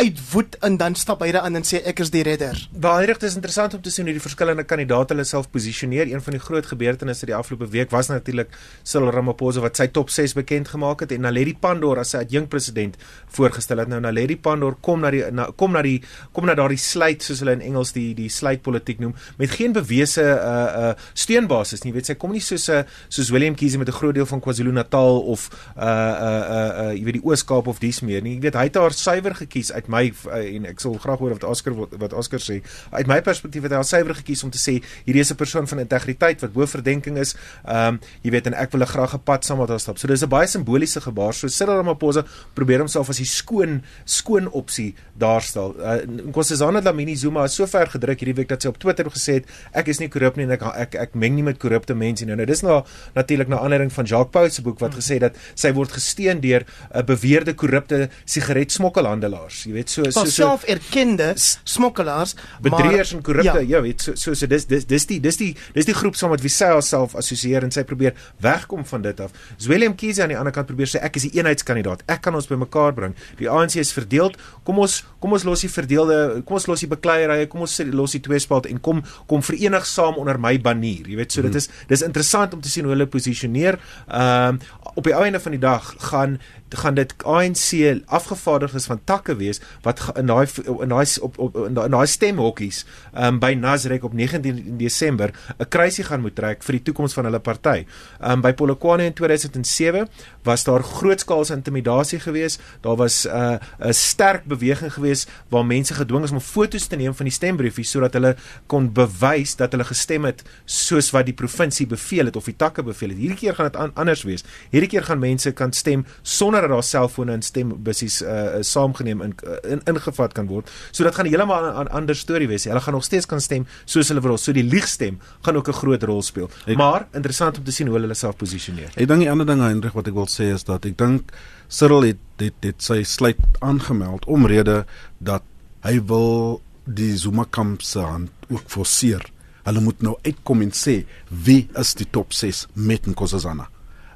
uitwoed 0.00 0.56
en 0.66 0.76
dan 0.80 0.96
stap 0.98 1.24
hy 1.24 1.32
aan 1.36 1.58
en 1.58 1.66
sê 1.66 1.80
ek 1.86 2.02
is 2.04 2.12
die 2.14 2.22
redder. 2.26 2.58
Baie 2.72 3.08
dit 3.10 3.26
is 3.26 3.36
interessant 3.38 3.74
om 3.76 3.82
te 3.82 3.92
sien 3.92 4.06
hoe 4.08 4.14
die 4.16 4.22
verskillende 4.22 4.64
kandidaate 4.68 5.14
hulle 5.14 5.26
self 5.28 5.50
posisioneer. 5.52 6.10
Een 6.10 6.22
van 6.24 6.36
die 6.36 6.42
groot 6.42 6.66
gebeurtenisse 6.70 7.28
die 7.28 7.36
afgelope 7.36 7.70
week 7.72 7.90
was 7.94 8.10
natuurlik 8.12 8.52
Cyril 8.82 9.12
Ramaphosa 9.14 9.62
wat 9.64 9.80
sy 9.80 9.88
top 9.92 10.12
6 10.14 10.36
bekend 10.38 10.70
gemaak 10.72 11.04
het 11.04 11.14
en 11.16 11.26
Naledi 11.26 11.56
Pandor 11.60 12.00
as 12.02 12.14
sy 12.14 12.22
adjunk 12.24 12.50
president 12.52 12.96
voorgestel 13.36 13.82
het. 13.82 13.90
Nou 13.90 14.00
Naledi 14.04 14.36
Pandor 14.40 14.78
kom 14.80 15.04
na 15.04 15.12
die 15.14 15.24
na, 15.34 15.50
kom 15.56 15.74
na 15.76 15.82
die 15.86 15.98
kom 16.36 16.48
na 16.48 16.56
daardie 16.58 16.80
sluit 16.80 17.24
soos 17.24 17.42
hulle 17.44 17.56
in 17.58 17.64
Engels 17.70 17.94
die 17.96 18.10
die 18.18 18.30
sluit 18.32 18.62
politiek 18.64 18.99
noem 19.00 19.14
met 19.40 19.50
geen 19.50 19.72
bewese 19.72 20.22
uh 20.22 20.90
uh 20.90 20.92
steunbasis 21.14 21.82
nie. 21.82 21.92
Jy 21.92 21.98
weet 21.98 22.10
sy 22.12 22.16
kom 22.20 22.32
nie 22.32 22.42
soos 22.44 22.68
'n 22.68 22.82
uh, 22.82 22.84
soos 23.08 23.30
William 23.30 23.54
Kiese 23.54 23.78
met 23.78 23.88
'n 23.88 23.96
groot 23.96 24.14
deel 24.14 24.26
van 24.26 24.40
KwaZulu-Natal 24.40 25.20
of 25.20 25.48
uh 25.76 25.84
uh 25.84 26.42
uh, 26.56 26.70
uh 26.84 26.92
jy 26.94 27.04
weet 27.04 27.18
die 27.20 27.24
Oos-Kaap 27.24 27.66
of 27.66 27.78
dies 27.78 28.00
meer 28.00 28.22
nie. 28.22 28.34
Jy 28.38 28.40
weet 28.40 28.54
hy 28.54 28.64
het 28.68 28.76
haar 28.76 28.92
suiwer 28.92 29.34
gekies 29.34 29.72
uit 29.72 29.88
my 29.88 30.12
uh, 30.28 30.56
en 30.56 30.66
ek 30.66 30.80
sal 30.80 30.94
graag 30.94 31.18
hoor 31.18 31.36
wat 31.38 31.44
Oscar 31.44 31.74
wat, 31.74 31.96
wat 31.98 32.12
Oscar 32.12 32.40
sê. 32.40 32.60
Uit 32.90 33.06
my 33.06 33.20
perspektief 33.22 33.62
het 33.62 33.72
hy 33.72 33.80
haar 33.80 33.88
suiwer 33.88 34.14
gekies 34.14 34.44
om 34.44 34.50
te 34.50 34.58
sê 34.58 34.82
hierdie 35.06 35.20
is 35.20 35.30
'n 35.30 35.36
persoon 35.36 35.66
van 35.66 35.78
integriteit 35.78 36.40
wat 36.40 36.52
bo 36.52 36.66
verdenking 36.66 37.18
is. 37.18 37.34
Um 37.64 38.00
jy 38.22 38.30
weet 38.30 38.46
en 38.46 38.54
ek 38.54 38.72
wil 38.72 38.86
graag 38.86 39.14
'n 39.14 39.24
pad 39.24 39.44
saam 39.44 39.58
met 39.58 39.68
haar 39.68 39.80
stap. 39.80 39.98
So 39.98 40.06
dis 40.06 40.22
'n 40.22 40.28
baie 40.28 40.46
simboliese 40.46 41.00
gebaar. 41.00 41.34
So 41.34 41.48
Cyril 41.48 41.76
Ramaphosa 41.76 42.24
probeer 42.54 42.78
homself 42.78 43.08
as 43.08 43.16
die 43.16 43.26
skoon 43.26 43.82
skoon 44.04 44.50
opsie 44.50 44.94
daarstel. 45.18 45.74
Uh 45.78 46.00
Nkosazana 46.28 46.80
Dlamini 46.80 47.16
Zuma 47.16 47.44
is 47.44 47.54
so 47.54 47.66
ver 47.66 47.86
gedruk 47.86 48.18
hierdie 48.20 48.34
week 48.34 48.48
dat 48.48 48.62
sy 48.62 48.68
op 48.68 48.78
Twitter 48.78 48.89
gesê 48.98 49.40
het 49.40 49.44
ek 49.72 49.88
is 49.88 50.00
nie 50.00 50.08
korrup 50.08 50.36
nie 50.36 50.44
en 50.44 50.50
ek 50.56 50.62
ek 50.62 50.94
ek 50.94 51.14
meng 51.14 51.34
nie 51.36 51.42
met 51.42 51.58
korrupte 51.58 51.94
mense 51.94 52.24
nie. 52.24 52.34
Nou 52.34 52.46
dis 52.46 52.62
nou 52.62 52.82
natuurlik 53.14 53.48
na 53.48 53.60
aanleiding 53.60 53.92
van 53.92 54.04
Jacques 54.04 54.32
Pau 54.32 54.48
se 54.48 54.62
boek 54.62 54.80
wat 54.80 54.94
gesê 54.98 55.18
het 55.18 55.28
dat 55.28 55.38
sy 55.54 55.72
word 55.76 55.92
gesteun 55.92 56.40
deur 56.40 56.64
'n 56.94 57.04
beweerde 57.06 57.54
korrupte 57.54 58.10
sigaretsmokkelhandelaars. 58.24 59.64
Jy 59.66 59.72
weet 59.72 59.90
so 59.90 60.04
so 60.10 60.24
so 60.24 60.30
self 60.30 60.64
erkende 60.64 61.34
smokkelaars, 61.64 62.34
bedrieërs 62.62 63.12
en 63.14 63.22
korrupte. 63.22 63.60
Ja. 63.66 63.78
Ja, 63.78 63.82
weet 63.82 64.00
so 64.00 64.14
so 64.14 64.34
so 64.34 64.46
dis 64.46 64.66
dis 64.66 64.84
dis 64.86 65.06
die 65.06 65.20
dis 65.20 65.36
die 65.36 65.56
dis 65.74 65.84
die 65.84 65.94
groep 65.94 66.16
saam 66.16 66.30
met 66.30 66.40
wie 66.40 66.50
sy 66.50 66.66
haarself 66.66 67.14
assosieer 67.14 67.62
en 67.62 67.70
sy 67.70 67.84
probeer 67.84 68.14
wegkom 68.40 68.84
van 68.84 69.02
dit 69.02 69.20
af. 69.20 69.30
Willem 69.66 69.94
Kiesie 69.94 70.22
aan 70.22 70.28
die 70.28 70.38
ander 70.38 70.52
kant 70.52 70.66
probeer 70.66 70.86
sê 70.86 71.02
ek 71.02 71.16
is 71.16 71.28
die 71.28 71.38
eenheidskandidaat. 71.38 72.02
Ek 72.06 72.20
kan 72.20 72.34
ons 72.34 72.46
bymekaar 72.46 72.94
bring. 72.94 73.14
Die 73.38 73.48
ANC 73.48 73.76
is 73.76 73.92
verdeeld. 73.92 74.36
Kom 74.64 74.78
ons 74.78 75.04
kom 75.20 75.32
ons 75.32 75.44
los 75.44 75.60
die 75.60 75.68
verdeelde 75.70 76.42
kom 76.44 76.58
ons 76.58 76.66
los 76.70 76.82
die 76.84 76.90
bekleierye, 76.90 77.46
kom 77.50 77.64
ons 77.66 77.76
los 77.92 78.16
die 78.16 78.22
tweespalt 78.24 78.68
en 78.70 78.79
kom 78.80 79.02
kom 79.26 79.42
verenig 79.42 79.86
saam 79.86 80.18
onder 80.20 80.38
my 80.40 80.56
banier. 80.60 81.08
Jy 81.08 81.16
weet 81.20 81.32
so 81.32 81.42
dit 81.46 81.54
is 81.54 81.68
dis 81.90 82.04
interessant 82.06 82.54
om 82.54 82.60
te 82.60 82.70
sien 82.72 82.84
hoe 82.84 82.94
hulle 82.94 83.10
posisioneer. 83.10 83.78
Ehm 84.08 84.60
op 84.94 85.06
die 85.06 85.14
einde 85.14 85.38
van 85.40 85.54
die 85.54 85.60
dag 85.60 85.94
gaan 86.10 86.40
gaan 86.76 86.94
dit 86.94 87.14
ANC 87.24 88.00
afgevaardigdes 88.06 88.86
van 88.86 89.00
takke 89.04 89.36
wees 89.36 89.60
wat 89.82 90.02
in 90.16 90.26
daai 90.26 90.46
in 90.80 90.88
daai 90.88 91.06
op, 91.20 91.38
op 91.38 91.56
in 91.66 91.74
daai- 91.74 92.06
stemhokkies 92.06 92.84
um, 93.14 93.38
by 93.38 93.54
Nasrek 93.54 94.04
op 94.04 94.12
19 94.12 94.76
Desember 94.78 95.30
'n 95.58 95.68
kruisie 95.68 96.04
gaan 96.04 96.20
moet 96.20 96.34
trek 96.34 96.62
vir 96.62 96.72
die 96.72 96.82
toekoms 96.82 97.12
van 97.12 97.24
hulle 97.24 97.38
party. 97.38 97.86
Um, 98.20 98.40
by 98.40 98.52
Polokwane 98.52 99.04
in 99.04 99.14
2007 99.14 100.08
was 100.42 100.64
daar 100.64 100.82
grootskaalse 100.82 101.54
intimidasie 101.54 102.20
geweest. 102.20 102.60
Daar 102.80 102.96
was 102.96 103.26
'n 103.26 103.30
uh, 103.30 103.88
'n 103.88 103.92
sterk 103.92 104.44
beweging 104.44 104.92
geweest 104.92 105.30
waar 105.48 105.66
mense 105.66 105.94
gedwing 105.94 106.24
is 106.24 106.30
om 106.30 106.40
foto's 106.40 106.86
te 106.86 106.96
neem 106.96 107.14
van 107.14 107.26
die 107.26 107.34
stembriefies 107.34 107.90
sodat 107.90 108.12
hulle 108.12 108.36
kon 108.66 108.92
bewys 108.92 109.56
dat 109.56 109.72
hulle 109.72 109.84
gestem 109.84 110.24
het 110.24 110.42
soos 110.64 111.10
wat 111.10 111.24
die 111.24 111.34
provinsie 111.34 111.86
beveel 111.86 112.24
het 112.24 112.36
of 112.36 112.44
die 112.44 112.56
takke 112.56 112.82
beveel 112.82 113.08
het. 113.08 113.18
Hierdie 113.18 113.38
keer 113.38 113.54
gaan 113.54 113.70
dit 113.70 113.76
an, 113.76 113.90
anders 113.94 114.22
wees. 114.22 114.44
Hierdie 114.70 114.88
keer 114.88 115.04
gaan 115.04 115.18
mense 115.18 115.52
kan 115.52 115.72
stem 115.72 116.06
sonder 116.22 116.59
dat 116.60 116.70
daar 116.70 116.82
selfone 116.82 117.32
en 117.32 117.42
stembussies 117.42 118.22
uh, 118.22 118.28
uh, 118.28 118.62
saamgeneem 118.62 119.22
in, 119.22 119.34
uh, 119.46 119.70
in 119.72 119.80
ingevat 119.84 120.32
kan 120.32 120.46
word. 120.46 120.70
So 120.92 121.04
dit 121.04 121.14
gaan 121.14 121.26
heeltemal 121.26 121.82
'n 121.84 121.88
ander 121.88 122.14
storie 122.16 122.48
wees. 122.48 122.64
Hulle 122.64 122.80
gaan 122.80 122.94
nog 122.94 123.04
steeds 123.04 123.26
kan 123.26 123.40
stem 123.40 123.66
soos 123.84 124.08
hulle 124.08 124.20
wil. 124.20 124.36
So 124.38 124.52
die 124.52 124.64
liegstem 124.64 125.18
gaan 125.42 125.56
ook 125.56 125.68
'n 125.68 125.72
groot 125.72 126.02
rol 126.02 126.22
speel. 126.22 126.50
Ek- 126.66 126.76
Maar 126.76 127.06
interessant 127.12 127.58
om 127.58 127.64
te 127.64 127.70
sien 127.72 127.86
hoe 127.86 127.94
hulle 127.96 128.06
hulle 128.06 128.18
self 128.18 128.36
posisioneer. 128.36 128.90
Ek 128.96 129.08
dink 129.08 129.20
die 129.20 129.30
ander 129.30 129.46
ding 129.46 129.60
Hendrik 129.60 129.92
wat 129.92 130.06
ek 130.08 130.14
wil 130.14 130.26
sê 130.26 130.52
is 130.54 130.64
dat 130.64 130.84
ek 130.84 130.96
dink 130.98 131.32
Cyril 131.68 132.02
het 132.02 132.16
dit 132.36 132.54
dit 132.60 132.82
sy 132.82 133.02
sluit 133.02 133.36
aangemeld 133.60 134.24
omrede 134.26 134.84
dat 135.18 135.42
hy 135.82 136.00
wil 136.04 136.60
die 136.86 137.16
Zuma 137.16 137.44
kamp 137.50 137.82
se 137.82 137.98
hand 138.00 138.30
ook 138.48 138.62
forceer. 138.66 139.22
Hulle 139.64 139.80
moet 139.80 140.02
nou 140.02 140.16
uitkom 140.24 140.62
en 140.62 140.70
sê 140.72 141.04
wie 141.28 141.68
is 141.78 141.94
die 141.94 142.06
top 142.10 142.32
6 142.32 142.66
met 142.74 143.06
Nkosazana. 143.06 143.68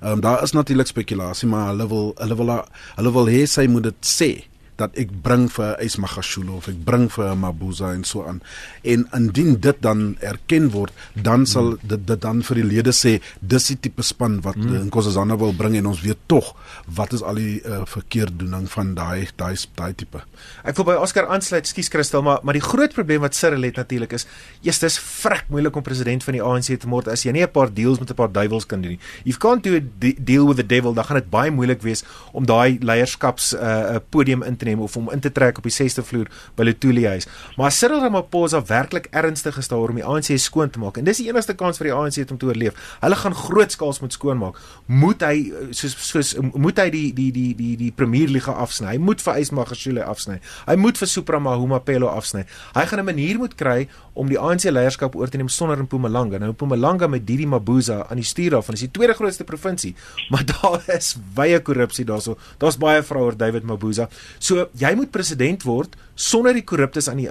Ehm 0.04 0.12
um, 0.12 0.20
daar 0.20 0.42
is 0.42 0.52
natuurlik 0.52 0.86
spekulasie 0.86 1.48
maar 1.48 1.68
hulle 1.72 1.88
wil 1.88 2.10
hulle 2.20 2.36
wil 2.36 2.50
hulle 2.96 3.12
wil 3.12 3.28
hê 3.32 3.46
sy 3.48 3.64
moet 3.72 3.86
dit 3.88 4.08
sê 4.10 4.28
dat 4.76 4.90
ek 4.98 5.10
bring 5.22 5.48
vir 5.52 5.76
Ismagashule 5.80 6.50
of 6.52 6.68
ek 6.68 6.84
bring 6.84 7.08
vir 7.12 7.36
Mabuza 7.36 7.92
en 7.92 8.04
so 8.04 8.24
aan. 8.26 8.40
En 8.82 9.06
indien 9.14 9.60
dit 9.60 9.76
dan 9.80 10.16
erken 10.20 10.70
word, 10.70 10.92
dan 11.14 11.46
sal 11.46 11.64
Hmm. 11.74 11.88
dit 11.88 12.06
dit 12.06 12.20
dan 12.20 12.42
vir 12.42 12.54
die 12.56 12.64
lede 12.64 12.92
sê 12.92 13.20
dis 13.40 13.66
die 13.66 13.76
tipe 13.80 14.02
span 14.02 14.40
wat 14.42 14.56
mm. 14.56 14.86
Nkosazana 14.86 15.36
wil 15.38 15.52
bring 15.52 15.76
en 15.76 15.86
ons 15.86 16.00
weet 16.02 16.18
tog 16.26 16.54
wat 16.86 17.12
is 17.12 17.22
al 17.22 17.34
die 17.34 17.62
uh, 17.64 17.84
verkeerdoening 17.86 18.68
van 18.70 18.94
daai 18.94 19.28
daai 19.36 19.54
daai 19.76 19.92
tipe. 19.94 20.20
Ek 20.64 20.76
wil 20.76 20.84
by 20.84 20.94
Oscar 21.00 21.26
aansluit, 21.28 21.66
skus 21.66 21.88
Christel, 21.88 22.22
maar 22.22 22.40
maar 22.42 22.54
die 22.54 22.62
groot 22.64 22.92
probleem 22.94 23.20
wat 23.20 23.34
Cyril 23.34 23.62
het 23.62 23.76
natuurlik 23.76 24.12
is, 24.12 24.26
eers 24.62 24.78
dis 24.78 24.98
vrek 24.98 25.44
moeilik 25.48 25.76
om 25.76 25.82
president 25.82 26.24
van 26.24 26.34
die 26.34 26.42
ANC 26.42 26.78
te 26.80 26.88
word 26.88 27.08
as 27.08 27.22
jy 27.24 27.32
nie 27.32 27.42
'n 27.42 27.50
paar 27.50 27.72
deals 27.72 27.98
met 28.00 28.10
'n 28.10 28.14
paar 28.14 28.32
duiwels 28.32 28.66
kan 28.66 28.80
doen 28.82 28.90
nie. 28.92 29.00
You 29.24 29.36
can't 29.38 29.62
do 29.62 29.76
a 29.76 29.80
de- 29.98 30.16
deal 30.18 30.46
with 30.46 30.56
the 30.56 30.66
devil, 30.66 30.92
dan 30.94 31.04
gaan 31.04 31.16
dit 31.16 31.30
baie 31.30 31.50
moeilik 31.50 31.82
wees 31.82 32.04
om 32.32 32.44
daai 32.46 32.78
leierskaps 32.80 33.54
'n 33.54 33.58
uh, 33.58 33.98
podium 34.10 34.42
in 34.42 34.56
te 34.56 34.63
neem 34.64 34.80
of 34.80 34.96
om 34.96 35.10
in 35.12 35.20
te 35.20 35.32
trek 35.32 35.58
op 35.58 35.66
die 35.68 35.74
6de 35.74 36.04
vloer 36.04 36.30
by 36.56 36.66
Lutuli 36.68 37.06
huis. 37.06 37.28
Maar 37.56 37.72
Cyril 37.72 38.00
Ramaphosa 38.00 38.62
werklik 38.66 39.08
ernstig 39.10 39.58
daaroor 39.68 39.94
om 39.94 40.00
die 40.00 40.04
ANC 40.04 40.32
skoon 40.38 40.70
te 40.70 40.78
maak 40.78 40.98
en 40.98 41.04
dis 41.04 41.22
die 41.22 41.28
enigste 41.28 41.54
kans 41.58 41.78
vir 41.80 41.90
die 41.90 41.94
ANC 41.94 42.30
om 42.30 42.38
te 42.38 42.46
oorleef. 42.46 42.74
Hulle 43.00 43.16
gaan 43.16 43.34
grootskaals 43.34 44.00
moet 44.00 44.16
skoonmaak. 44.16 44.58
Moet 44.86 45.22
hy 45.26 45.36
soos 45.70 45.96
soos 46.08 46.34
moet 46.52 46.78
hy 46.78 46.88
die 46.94 47.06
die 47.16 47.30
die 47.34 47.50
die 47.58 47.74
die 47.80 47.92
Premierliga 47.94 48.54
afsny. 48.64 48.94
Hy 48.94 49.02
moet 49.02 49.22
vir 49.24 49.40
Ismagashule 49.42 50.04
afsny. 50.04 50.40
Hy 50.66 50.76
moet 50.80 51.00
vir 51.00 51.10
Supra 51.10 51.40
Mahuma 51.42 51.80
Pello 51.84 52.10
afsny. 52.12 52.44
Hy 52.74 52.86
gaan 52.90 53.00
'n 53.00 53.08
manier 53.10 53.38
moet 53.38 53.54
kry 53.54 53.88
om 54.14 54.28
die 54.30 54.38
ANC 54.38 54.68
leierskap 54.70 55.16
oor 55.18 55.30
te 55.30 55.38
neem 55.40 55.48
sonder 55.48 55.80
Mpumalanga. 55.82 56.38
Nou 56.38 56.52
Mpumalanga 56.54 57.08
met 57.10 57.26
Didi 57.26 57.46
Mabuza 57.46 58.06
aan 58.08 58.20
die 58.20 58.26
stuur 58.26 58.50
daarvan 58.56 58.78
is 58.78 58.84
die 58.86 58.90
tweede 58.94 59.14
grootste 59.18 59.44
provinsie, 59.44 59.94
maar 60.30 60.44
daar 60.46 60.82
is 60.94 61.16
wye 61.34 61.60
korrupsie 61.60 62.04
daarso. 62.04 62.38
Daar's 62.58 62.78
baie 62.78 63.02
vrae 63.02 63.22
oor 63.26 63.36
David 63.36 63.66
Mabuza. 63.68 64.08
So 64.38 64.53
jy 64.80 64.94
moet 64.94 65.10
president 65.14 65.64
word 65.66 65.96
sonder 66.14 66.54
die 66.54 66.64
korruptes 66.64 67.08
aan 67.10 67.18
die 67.18 67.28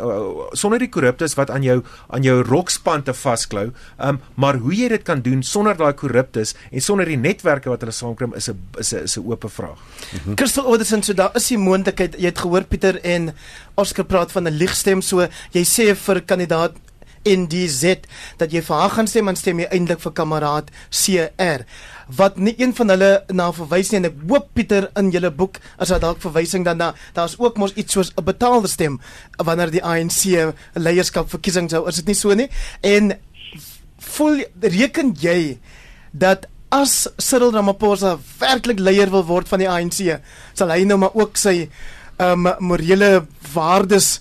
sonder 0.59 0.81
die 0.81 0.92
korruptes 0.92 1.38
wat 1.40 1.51
aan 1.53 1.64
jou 1.64 1.79
aan 2.09 2.25
jou 2.25 2.42
rokspante 2.44 3.14
vasklou. 3.16 3.72
Um 3.98 4.20
maar 4.36 4.59
hoe 4.59 4.74
jy 4.75 4.90
dit 4.90 5.03
kan 5.07 5.22
doen 5.24 5.44
sonder 5.44 5.77
daai 5.77 5.94
korruptes 5.94 6.55
en 6.72 6.81
sonder 6.81 7.09
die 7.09 7.20
netwerke 7.20 7.72
wat 7.72 7.83
hulle 7.86 7.96
saamkrim 7.96 8.33
is 8.36 8.50
'n 8.50 8.59
is 8.79 8.94
'n 8.94 9.03
is 9.03 9.18
'n 9.18 9.25
oop 9.25 9.46
vraag. 9.50 9.79
Hm. 10.24 10.36
Christel 10.36 10.66
Oderson, 10.66 11.03
so 11.03 11.14
daar 11.14 11.31
is 11.36 11.48
die 11.48 11.57
moontlikheid. 11.57 12.16
Jy 12.18 12.25
het 12.25 12.40
gehoor 12.40 12.64
Pieter 12.64 13.00
en 13.03 13.33
Oscar 13.75 14.05
praat 14.05 14.31
van 14.31 14.48
'n 14.48 14.57
ligstem, 14.57 15.01
so 15.01 15.27
jy 15.51 15.64
sê 15.64 15.96
vir 15.96 16.22
kandidaat 16.22 16.74
NDZ 17.25 18.07
dat 18.38 18.51
jy 18.51 18.62
vir 18.62 18.75
haar 18.75 18.90
gaan 18.90 19.07
stem, 19.07 19.25
dan 19.25 19.40
stem 19.40 19.59
jy 19.59 19.68
eintlik 19.72 20.00
vir 20.03 20.14
kameraad 20.14 20.72
CR 20.92 21.66
wat 22.07 22.38
nie 22.38 22.53
een 22.59 22.74
van 22.75 22.90
hulle 22.90 23.12
na 23.31 23.50
verwys 23.55 23.92
nie 23.92 24.01
en 24.01 24.09
ek 24.09 24.24
hoop 24.29 24.50
Pieter 24.53 24.90
in 25.00 25.12
julle 25.14 25.31
boek 25.31 25.59
as 25.77 25.94
daar 25.94 26.01
dalk 26.03 26.22
verwysing 26.22 26.66
dan 26.66 26.77
na 26.77 26.92
daar's 27.16 27.38
ook 27.40 27.57
mos 27.57 27.74
iets 27.74 27.94
soos 27.94 28.12
'n 28.18 28.24
betaalde 28.24 28.68
stem 28.68 29.00
wanneer 29.38 29.72
die 29.72 29.83
ANC 29.83 30.53
leierskap 30.75 31.29
verkiesing 31.29 31.70
sou 31.70 31.88
is 31.88 31.96
dit 31.96 32.07
nie 32.07 32.16
so 32.16 32.33
nie? 32.33 32.50
En 32.81 33.18
voel 34.00 34.44
reken 34.59 35.16
jy 35.20 35.59
dat 36.12 36.48
as 36.70 37.07
Cyril 37.18 37.53
Ramaphosa 37.53 38.18
werklik 38.40 38.79
leier 38.79 39.09
wil 39.09 39.25
word 39.25 39.48
van 39.48 39.59
die 39.59 39.70
ANC, 39.70 40.20
sal 40.53 40.70
hy 40.70 40.83
nou 40.83 40.98
maar 40.98 41.14
ook 41.14 41.38
sy 41.38 41.70
um 42.22 42.48
morele 42.59 43.25
waardes 43.53 44.20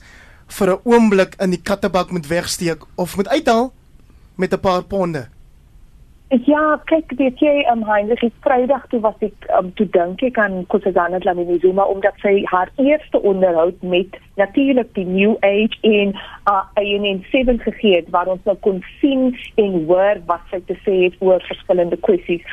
vir 0.53 0.69
'n 0.71 0.81
oomblik 0.85 1.35
in 1.41 1.51
die 1.51 1.63
kattebak 1.63 2.11
moet 2.11 2.27
wegsteek 2.27 2.85
of 2.95 3.17
moet 3.17 3.29
uithaal 3.29 3.73
met 4.37 4.53
'n 4.53 4.61
paar 4.61 4.83
ponde. 4.85 5.29
Ja, 6.33 6.79
kyk, 6.89 7.11
weet 7.21 7.43
jy, 7.45 7.51
um, 7.69 7.83
Heinrich, 7.85 8.23
ek 8.25 8.37
Vrydag 8.41 8.87
toe 8.89 9.03
was 9.05 9.19
ek 9.21 9.45
um, 9.53 9.67
toe 9.77 9.85
dink 9.93 10.23
ek 10.25 10.39
aan 10.41 10.63
Nkosazana 10.63 11.19
Dlamini 11.21 11.59
Zuma 11.61 11.85
omdat 11.93 12.17
sy 12.25 12.39
haar 12.49 12.71
eerste 12.81 13.21
onderhoud 13.21 13.83
met 13.85 14.17
natuurlik 14.41 14.89
die 14.97 15.05
New 15.05 15.35
Age 15.45 15.77
en 15.85 16.15
uh, 16.49 16.63
ANC7 16.81 17.59
gegee 17.67 17.99
het 17.99 18.09
waar 18.17 18.31
ons 18.33 18.41
nou 18.49 18.55
kon 18.65 18.81
sien 19.03 19.35
en 19.61 19.77
hoor 19.91 20.23
wat 20.31 20.47
sy 20.49 20.63
te 20.71 20.79
sê 20.87 20.95
het 21.03 21.19
oor 21.21 21.45
verskillende 21.51 21.99
kwessies. 22.01 22.47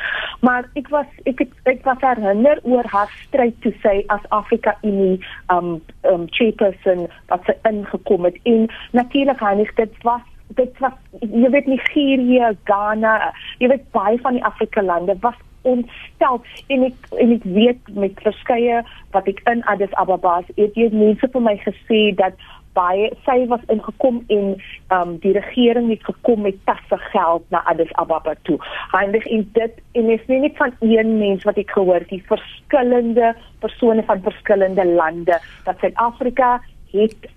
Maar 0.44 0.68
ek 0.76 0.92
was 0.92 1.08
ek 1.24 1.40
het, 1.46 1.54
ek 1.72 1.80
was 1.88 2.04
herinner 2.04 2.60
oor 2.68 2.84
haar 2.92 3.08
stryd 3.22 3.56
toe 3.64 3.72
sy 3.80 4.02
as 4.12 4.28
Afrika 4.28 4.76
Unie 4.84 5.16
um 5.56 5.78
um 6.04 6.28
chairperson 6.36 7.06
wat 7.32 7.48
sy 7.48 7.56
ingekom 7.72 8.28
het 8.28 8.36
en 8.44 8.68
natuurlik 8.92 9.40
Heinrich 9.40 9.72
dit 9.80 9.96
was 10.04 10.28
dit 10.58 10.78
was 10.82 10.96
jy 11.20 11.50
weet 11.50 11.66
Nigerië, 11.70 12.54
Ghana, 12.64 13.32
jy 13.58 13.70
weet 13.72 13.86
baie 13.94 14.18
van 14.24 14.38
die 14.38 14.44
Afrika 14.44 14.82
lande 14.82 15.16
was 15.20 15.38
ontstel 15.68 16.40
en 16.72 16.86
ek 16.88 17.10
en 17.20 17.34
ek 17.36 17.44
weet 17.44 17.92
met 17.96 18.22
verskeie 18.24 18.80
wat 19.14 19.28
ek 19.28 19.42
in 19.50 19.60
Addis 19.68 19.92
Ababa 20.00 20.38
is, 20.40 20.54
het 20.56 20.78
jy 20.78 20.88
mense 20.94 21.28
vir 21.34 21.44
my 21.44 21.56
gesê 21.66 22.00
dat 22.16 22.38
baie 22.78 23.08
sy 23.26 23.36
was 23.50 23.62
ingekom 23.72 24.20
en 24.30 24.52
um 24.94 25.16
die 25.24 25.34
regering 25.34 25.90
het 25.90 26.04
gekom 26.06 26.44
met 26.46 26.58
tasse 26.68 26.98
geld 27.10 27.46
na 27.50 27.62
Addis 27.70 27.90
Ababa 28.02 28.36
toe. 28.48 28.58
Handig 28.94 29.26
en 29.26 29.46
dit 29.58 29.80
en 29.98 30.10
is 30.14 30.26
nie 30.30 30.40
net 30.46 30.56
van 30.60 30.74
een 30.80 31.16
mens 31.18 31.46
wat 31.48 31.58
ek 31.60 31.74
gehoor 31.76 32.06
die 32.12 32.22
verskillende 32.30 33.34
persone 33.64 34.06
van 34.06 34.22
verskillende 34.26 34.86
lande 34.86 35.40
dat 35.66 35.82
Suid-Afrika 35.82 36.60
het 36.94 37.28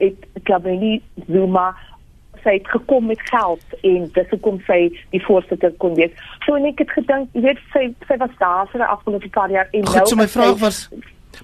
het 0.00 0.28
Kabini 0.48 1.00
Zuma 1.28 1.72
sy 2.44 2.56
het 2.58 2.68
gekom 2.68 3.06
met 3.06 3.20
geld 3.30 3.62
en 3.82 4.10
dis 4.14 4.30
hoekom 4.30 4.60
sy 4.66 4.80
die 5.14 5.22
voorsitter 5.26 5.72
kon 5.78 5.94
wees. 5.94 6.10
So 6.46 6.54
en 6.58 6.66
ek 6.66 6.78
het 6.84 6.90
gedink, 6.90 7.28
jy 7.34 7.42
weet 7.48 7.58
sy 7.72 7.88
sy 8.08 8.16
was 8.18 8.34
daar 8.38 8.66
vir 8.72 8.84
die 8.84 8.90
afgelope 8.90 9.28
paar 9.34 9.50
jaar 9.50 9.68
en 9.72 9.86
Goed, 9.86 10.08
so 10.08 10.16
my 10.16 10.24
is 10.24 10.32
sy- 10.32 10.40
vraag 10.40 10.58
was 10.60 10.88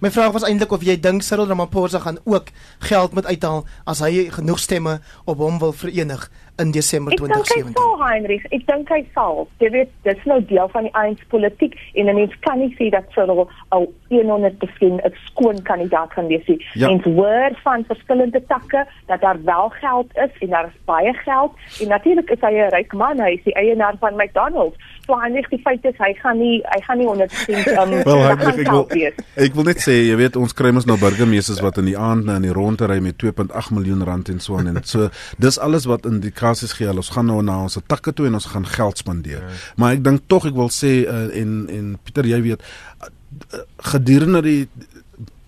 my 0.04 0.10
vraag 0.12 0.32
was 0.36 0.44
eintlik 0.44 0.72
of 0.72 0.82
jy 0.84 0.96
dink 1.00 1.22
Cyril 1.24 1.46
Ramaphosa 1.48 1.98
gaan 2.04 2.18
ook 2.24 2.50
geld 2.78 3.14
moet 3.14 3.26
uithaal 3.26 3.64
as 3.88 4.02
hy 4.04 4.26
genoeg 4.30 4.58
stemme 4.60 4.98
op 5.24 5.38
hom 5.38 5.58
wil 5.58 5.72
verenig 5.72 6.26
in 6.58 6.70
Desember 6.72 7.12
Ek 7.12 7.18
dink 7.18 7.34
hy 7.34 7.42
2017? 7.42 7.72
sal 7.78 8.02
Heinrich, 8.08 8.44
ek 8.50 8.66
dink 8.66 8.88
hy 8.88 9.02
sal. 9.14 9.48
Jy 9.60 9.70
weet, 9.70 9.90
dis 10.04 10.24
nou 10.26 10.40
deel 10.50 10.68
van 10.68 10.82
die 10.88 10.94
ANC 10.94 11.20
politiek 11.28 11.74
en 11.94 12.06
'n 12.08 12.14
mens 12.14 12.32
kan 12.40 12.58
nie 12.58 12.74
sê 12.78 12.90
dat 12.90 13.04
Cyril 13.14 13.48
al 13.70 13.86
100% 14.10 15.00
'n 15.04 15.12
skoon 15.26 15.62
kandidaat 15.62 16.12
gaan 16.12 16.26
wees 16.26 16.46
nie. 16.46 16.58
Ja. 16.74 16.88
Mens 16.88 17.04
hoor 17.04 17.50
van 17.62 17.84
verskillende 17.84 18.42
takke 18.46 18.86
dat 19.06 19.20
daar 19.20 19.38
wel 19.44 19.68
geld 19.80 20.06
is 20.16 20.30
en 20.40 20.48
daar 20.48 20.66
is 20.66 20.78
baie 20.84 21.12
geld 21.14 21.52
en 21.80 21.88
natuurlik 21.88 22.30
is 22.30 22.40
hy 22.40 22.52
'n 22.54 22.70
ryk 22.70 22.92
man, 22.92 23.20
hy 23.20 23.32
is 23.38 23.44
die 23.44 23.54
eienaar 23.54 23.94
van 24.00 24.14
McDonald's. 24.16 24.76
So 25.06 25.18
Heinrich, 25.20 25.48
die 25.48 25.60
feit 25.64 25.84
is 25.84 25.94
hy 25.98 26.12
gaan 26.14 26.38
nie 26.38 26.62
hy 26.64 26.80
gaan 26.80 26.98
nie 26.98 27.06
100% 27.06 27.66
um, 27.82 27.90
Wel, 28.04 28.04
daar 28.04 28.36
Heinrich, 28.36 28.58
ek 28.66 28.70
wil 28.70 28.86
wees. 28.88 29.14
ek 29.36 29.54
wil 29.54 29.64
net 29.64 29.78
sê, 29.78 29.92
jy 30.08 30.16
weet 30.16 30.36
ons 30.36 30.52
kry 30.52 30.70
mos 30.70 30.84
nou 30.86 30.98
burgemeesters 30.98 31.60
wat 31.60 31.78
in 31.78 31.84
die 31.84 31.98
aand 31.98 32.24
na 32.24 32.36
in 32.36 32.42
die 32.42 32.52
rondte 32.52 32.86
ry 32.86 32.98
met 33.00 33.14
2.8 33.24 33.70
miljoen 33.70 34.04
rand 34.04 34.28
en 34.28 34.40
so 34.40 34.56
aan 34.58 34.66
en 34.66 34.84
so 34.84 35.08
dis 35.38 35.58
alles 35.58 35.84
wat 35.84 36.04
indikasies 36.48 36.72
gee. 36.72 36.88
Ons 36.88 37.10
gaan 37.10 37.26
nou 37.26 37.42
na 37.42 37.62
ons 37.62 37.78
takke 37.86 38.12
toe 38.12 38.26
en 38.26 38.34
ons 38.34 38.46
gaan 38.52 38.66
geld 38.66 38.98
spandeer. 38.98 39.42
Ja. 39.42 39.56
Maar 39.76 39.96
ek 39.96 40.04
dink 40.04 40.26
tog 40.26 40.46
ek 40.46 40.56
wil 40.56 40.70
sê 40.70 41.04
uh, 41.06 41.28
en 41.36 41.68
en 41.68 41.98
Pieter 42.02 42.26
jy 42.26 42.40
weet 42.42 42.62
uh, 42.62 43.62
gedurende 43.92 44.42
die 44.42 44.68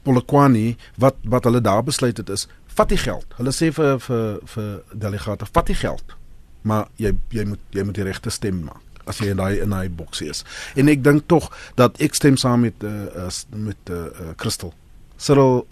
Polokwane 0.05 0.77
wat 0.97 1.17
wat 1.29 1.45
hulle 1.45 1.61
daar 1.61 1.85
besluit 1.85 2.17
het 2.17 2.31
is 2.31 2.47
vat 2.77 2.89
die 2.89 3.01
geld. 3.01 3.27
Hulle 3.37 3.53
sê 3.53 3.71
vir 3.73 3.99
vir 4.01 4.39
vir 4.55 4.71
delegate 4.93 5.49
vat 5.51 5.67
die 5.67 5.77
geld. 5.77 6.17
Maar 6.63 6.89
jy 6.97 7.15
jy 7.31 7.45
moet 7.45 7.61
jy 7.77 7.85
moet 7.85 7.99
die 7.99 8.07
regte 8.09 8.31
stem 8.31 8.65
maak 8.65 8.87
as 9.09 9.19
jy 9.19 9.33
in 9.33 9.41
daai 9.41 9.59
in 9.59 9.73
daai 9.73 9.89
boksie 9.89 10.29
is. 10.31 10.45
En 10.79 10.89
ek 10.89 11.03
dink 11.03 11.27
tog 11.27 11.49
dat 11.81 11.97
ek 12.01 12.15
stem 12.15 12.37
saam 12.39 12.63
met 12.63 12.85
uh, 12.85 13.27
uh, 13.27 13.31
met 13.57 13.91
uh, 13.91 14.07
uh, 14.07 14.33
Crystal. 14.39 14.75
Cyril, 15.21 15.65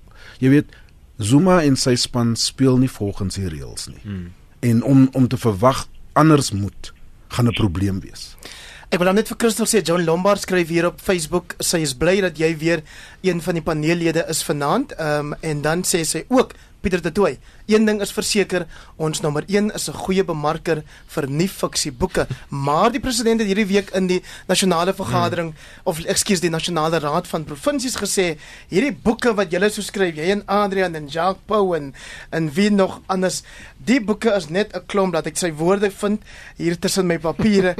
jy 0.43 0.51
weet 0.57 0.75
Zuma 1.19 1.61
en 1.67 1.75
sy 1.77 1.97
span 1.99 2.37
speel 2.39 2.79
nie 2.79 2.91
volgens 2.91 3.39
die 3.39 3.49
reëls 3.51 3.89
nie. 3.91 4.03
Hmm. 4.03 4.27
En 4.61 4.83
om 4.83 5.09
om 5.13 5.29
te 5.29 5.37
verwag 5.37 5.87
anders 6.13 6.51
moet 6.51 6.93
gaan 7.29 7.47
'n 7.47 7.53
probleem 7.53 8.01
wees. 8.01 8.37
Ek 8.89 8.97
wil 8.99 9.07
dan 9.07 9.19
net 9.21 9.29
vir 9.29 9.37
Christel 9.37 9.67
sê 9.69 9.83
John 9.85 10.05
Lombard 10.05 10.41
skryf 10.41 10.69
hier 10.69 10.87
op 10.87 11.01
Facebook 11.05 11.55
sy 11.61 11.83
is 11.85 11.93
bly 11.93 12.21
dat 12.25 12.39
jy 12.41 12.55
weer 12.57 12.81
een 13.21 13.43
van 13.43 13.55
die 13.55 13.63
paneellede 13.63 14.25
is 14.29 14.43
vanaand. 14.43 14.93
Ehm 14.93 15.33
um, 15.33 15.35
en 15.41 15.61
dan 15.61 15.85
sê 15.85 16.05
sy 16.05 16.25
ook 16.29 16.55
Pieter 16.81 17.03
de 17.03 17.11
Tooy, 17.13 17.39
een 17.67 17.85
ding 17.85 17.99
is 18.01 18.13
verseker, 18.15 18.63
ons 19.03 19.21
nommer 19.21 19.43
1 19.51 19.73
is 19.75 19.89
'n 19.91 19.99
goeie 19.99 20.25
bemarker 20.25 20.83
vir 21.07 21.27
nuwe 21.29 21.49
fiksie 21.49 21.91
boeke, 21.93 22.27
maar 22.67 22.91
die 22.91 23.01
president 23.01 23.41
het 23.41 23.49
hierdie 23.49 23.67
week 23.67 23.91
in 23.91 24.07
die 24.07 24.23
nasionale 24.47 24.95
vergadering 24.95 25.51
hmm. 25.51 25.83
of 25.85 25.99
ekskuus 25.99 26.41
die 26.41 26.51
nasionale 26.51 26.99
raad 26.99 27.27
van 27.27 27.45
provinsies 27.45 27.97
gesê, 27.97 28.39
hierdie 28.71 28.95
boeke 28.95 29.35
wat 29.35 29.51
julle 29.51 29.71
so 29.71 29.83
skryf, 29.83 30.15
jy 30.15 30.31
en 30.31 30.45
Adrian 30.47 30.95
en 30.95 31.09
Jacques 31.09 31.43
Pau 31.47 31.75
en 31.75 31.95
en 32.31 32.51
wie 32.55 32.71
nog 32.71 33.01
anders, 33.07 33.43
die 33.85 34.01
boeke 34.01 34.31
is 34.37 34.49
net 34.49 34.75
'n 34.75 34.87
klomp 34.87 35.13
dat 35.13 35.27
ek 35.27 35.37
sy 35.37 35.51
woorde 35.53 35.91
vind 35.91 36.23
hier 36.57 36.79
tussen 36.79 37.07
my 37.07 37.19
papiere. 37.19 37.75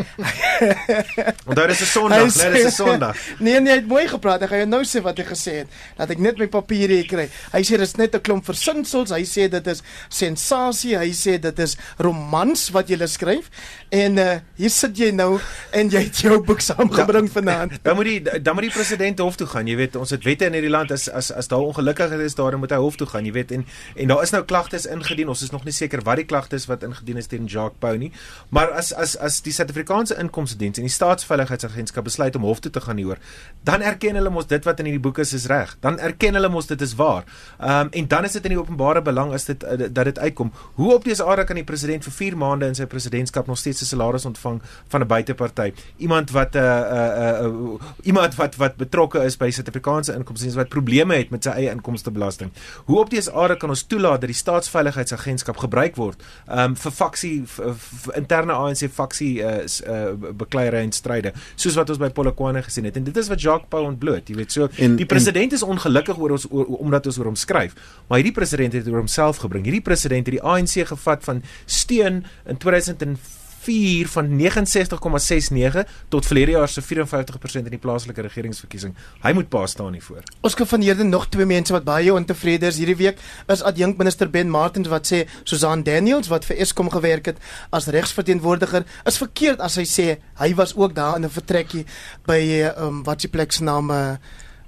Onthou 1.47 1.67
dis 1.67 1.81
'n 1.81 1.87
Sondag, 1.87 2.19
Hy 2.19 2.25
né? 2.25 2.53
Dis 2.53 2.65
'n 2.65 2.71
Sondag. 2.71 3.17
Nee 3.39 3.61
nee, 3.61 3.73
hy 3.73 3.79
het 3.79 3.89
mooi 3.89 4.09
gepraat. 4.09 4.43
Ek 4.43 4.49
gaan 4.49 4.59
jou 4.59 4.69
nou 4.69 4.83
sê 4.83 5.03
wat 5.03 5.19
hy 5.19 5.25
gesê 5.29 5.63
het. 5.63 5.69
Dat 5.99 6.11
ek 6.15 6.23
net 6.25 6.39
my 6.39 6.49
papiere 6.53 7.01
hier 7.01 7.09
kry. 7.09 7.29
Hy 7.53 7.63
sê 7.67 7.79
dis 7.79 7.97
net 7.97 8.15
'n 8.15 8.21
klomp 8.21 8.45
versinsels. 8.45 9.11
Hy 9.11 9.25
sê 9.25 9.49
dit 9.49 9.67
is 9.67 9.83
sensasie. 10.09 10.97
Hy 10.97 11.13
sê 11.13 11.39
dit 11.41 11.59
is 11.59 11.77
romans 11.99 12.71
wat 12.71 12.89
jy 12.89 13.07
skryf. 13.07 13.51
En 13.91 14.19
uh 14.19 14.39
hier 14.59 14.71
sit 14.71 14.99
jy 14.99 15.11
nou 15.15 15.39
en 15.73 15.91
jy 15.91 16.03
het 16.09 16.21
jou 16.25 16.39
boek 16.45 16.61
saamgebring 16.61 17.29
vanaand. 17.31 17.79
Dan 17.83 17.97
moet 17.97 18.05
die 18.05 18.41
dan 18.43 18.55
moet 18.55 18.69
die 18.69 18.75
president 18.75 19.19
hof 19.19 19.37
toe 19.37 19.47
gaan. 19.47 19.67
Jy 19.67 19.77
weet, 19.77 19.97
ons 19.97 20.11
het 20.11 20.25
wette 20.25 20.47
in 20.49 20.57
hierdie 20.57 20.73
land 20.73 20.93
as 20.93 21.09
as 21.09 21.31
as 21.33 21.49
daar 21.49 21.65
ongelukkigheid 21.65 22.21
is 22.21 22.35
daar 22.35 22.59
moet 22.59 22.75
hy 22.75 22.81
hof 22.83 22.97
toe 22.97 23.07
gaan. 23.07 23.25
Jy 23.25 23.33
weet 23.33 23.53
en 23.53 23.67
en 23.97 24.13
daar 24.13 24.23
is 24.23 24.35
nou 24.35 24.43
klagtes 24.45 24.87
ingedien. 24.87 25.29
Ons 25.29 25.43
is 25.47 25.51
nog 25.55 25.65
nie 25.65 25.73
seker 25.73 26.03
wat 26.05 26.21
die 26.21 26.27
klagtes 26.29 26.67
wat 26.67 26.83
ingedien 26.83 27.17
is 27.17 27.31
teen 27.31 27.47
Jacques 27.47 27.79
Pau 27.81 27.97
nie. 27.97 28.13
Maar 28.51 28.73
as 28.73 28.93
as 28.93 29.17
as 29.17 29.41
die 29.43 29.53
Suid-Afrikaanse 29.53 30.19
Inkomstediens 30.19 30.79
en 30.79 30.89
die 30.89 30.93
Staatsveiligheidsagentskap 30.93 32.05
besluit 32.05 32.37
om 32.37 32.47
hof 32.49 32.61
toe 32.61 32.73
te 32.73 32.81
gaan 32.81 32.97
hieroor, 33.01 33.19
dan 33.65 33.83
erken 33.83 34.19
hulle 34.19 34.31
mos 34.31 34.49
dit 34.51 34.65
wat 34.65 34.81
in 34.83 34.91
hierdie 34.91 35.03
boeke 35.03 35.18
is 35.19 35.33
is 35.33 35.47
reg. 35.47 35.77
Dan 35.81 35.99
erken 35.99 36.35
hulle 36.35 36.49
mos 36.49 36.67
dit 36.67 36.81
is 36.81 36.95
waar. 36.95 37.25
Ehm 37.59 37.81
um, 37.81 37.89
en 37.91 38.09
dan 38.09 38.25
is 38.25 38.33
dit 38.33 38.45
in 38.45 38.51
die 38.51 38.61
openbare 38.61 39.03
belang 39.03 39.33
as 39.33 39.45
dit 39.45 39.65
uh, 39.65 39.89
dat 39.91 40.05
dit 40.05 40.19
uitkom. 40.19 40.53
Hoe 40.75 40.95
op 40.95 41.05
dese 41.05 41.25
aarde 41.25 41.45
kan 41.45 41.57
die 41.57 41.65
president 41.65 42.05
vir 42.05 42.13
4 42.13 42.37
maande 42.37 42.67
in 42.67 42.75
sy 42.75 42.87
presidentskap 42.87 43.47
nog 43.47 43.59
steeds 43.59 43.83
'n 43.83 43.85
salaris 43.85 44.25
ontvang 44.25 44.63
van 44.89 45.01
'n 45.01 45.07
buiteparty? 45.07 45.73
Iemand 45.97 46.31
wat 46.31 46.55
'n 46.55 46.59
uh, 46.59 46.65
'n 46.65 46.95
uh, 46.95 47.47
uh, 47.47 47.53
uh, 47.53 47.81
iemand 48.03 48.35
wat 48.35 48.57
wat 48.57 48.77
betrokke 48.77 49.25
is 49.25 49.37
by 49.37 49.51
Suid-Afrikaanse 49.51 50.15
inkomstediens 50.15 50.57
wat 50.57 50.69
probleme 50.69 51.15
het 51.15 51.31
met 51.31 51.43
sy 51.45 51.51
eie 51.51 51.71
inkomstebelasting. 51.71 52.51
Hoe 52.85 52.99
op 52.99 53.11
dese 53.11 53.33
aarde 53.33 53.57
kan 53.57 53.69
ons 53.69 53.83
toelaat 53.83 54.21
dat 54.21 54.31
die 54.31 54.39
staatsveiligheidsagentskap 54.39 55.57
gebruik 55.57 55.97
word 55.97 56.23
um, 56.51 56.77
vir 56.77 56.95
faksie 56.95 57.43
vir, 57.47 57.75
vir 57.79 58.19
interne 58.21 58.57
ANC 58.57 58.87
faksie 58.93 59.31
uh, 59.43 59.65
uh, 59.65 60.33
bekleierery 60.43 60.85
en 60.87 60.95
stryde 60.97 61.33
soos 61.57 61.77
wat 61.79 61.93
ons 61.93 62.01
by 62.03 62.11
Polokwane 62.15 62.63
gesien 62.67 62.89
het 62.89 62.99
en 63.01 63.07
dit 63.09 63.21
is 63.23 63.31
wat 63.33 63.43
Jacques 63.43 63.71
Pau 63.73 63.85
ontbloot 63.89 64.31
jy 64.31 64.39
weet 64.39 64.55
so 64.55 64.69
En- 64.77 64.97
die 65.01 65.08
president 65.09 65.57
is 65.57 65.65
ongelukkig 65.65 66.19
oor 66.19 66.37
ons 66.37 66.47
oor, 66.51 66.69
omdat 66.79 67.09
ons 67.09 67.19
oor 67.19 67.33
hom 67.33 67.39
skryf. 67.39 67.75
Maar 68.09 68.23
hierdie 68.23 68.37
president 68.37 68.77
het 68.77 68.87
oor 68.89 69.03
homself 69.03 69.43
gebring. 69.43 69.67
Hierdie 69.69 69.85
president 69.85 70.29
het 70.29 70.39
die 70.39 70.45
ANC 70.45 70.85
gevat 70.89 71.25
van 71.25 71.43
steun 71.67 72.25
in 72.47 72.57
2004 72.57 74.09
van 74.09 74.31
69,69 74.41 75.91
tot 76.09 76.27
verlede 76.27 76.51
jaar 76.51 76.69
se 76.69 76.83
54% 76.83 77.67
in 77.67 77.75
die 77.75 77.81
plaaslike 77.83 78.23
regeringsverkiesing. 78.25 78.95
Hy 79.25 79.33
moet 79.37 79.49
pa 79.53 79.67
staan 79.67 79.93
hiervoor. 79.93 80.25
Ons 80.41 80.57
kan 80.57 80.67
van 80.67 80.81
hierde 80.81 81.05
nog 81.05 81.29
twee 81.29 81.47
mense 81.47 81.73
wat 81.73 81.85
baie 81.85 82.15
ontevrede 82.15 82.71
is 82.71 82.81
hierdie 82.81 82.97
week 82.97 83.21
is 83.47 83.63
adjunk 83.63 84.01
minister 84.01 84.31
Ben 84.31 84.51
Martins 84.51 84.89
wat 84.89 85.11
sê 85.11 85.25
Susan 85.45 85.83
Daniels 85.85 86.33
wat 86.33 86.49
vir 86.49 86.61
Eskom 86.65 86.91
gewerk 86.93 87.33
het 87.33 87.41
as 87.71 87.91
regsverteenwoordiger 87.93 88.87
is 89.05 89.21
verkeerd 89.21 89.61
as 89.61 89.77
hy 89.81 89.87
sê 89.89 90.09
hy 90.41 90.53
was 90.57 90.77
ook 90.77 90.95
daar 90.95 91.17
in 91.17 91.25
'n 91.25 91.37
vertrekkie 91.37 91.85
by 92.27 92.41
um, 92.77 93.03
wat 93.05 93.21
se 93.21 93.29
plek 93.29 93.53
se 93.53 93.65
naam 93.65 93.91
uh, 93.91 94.17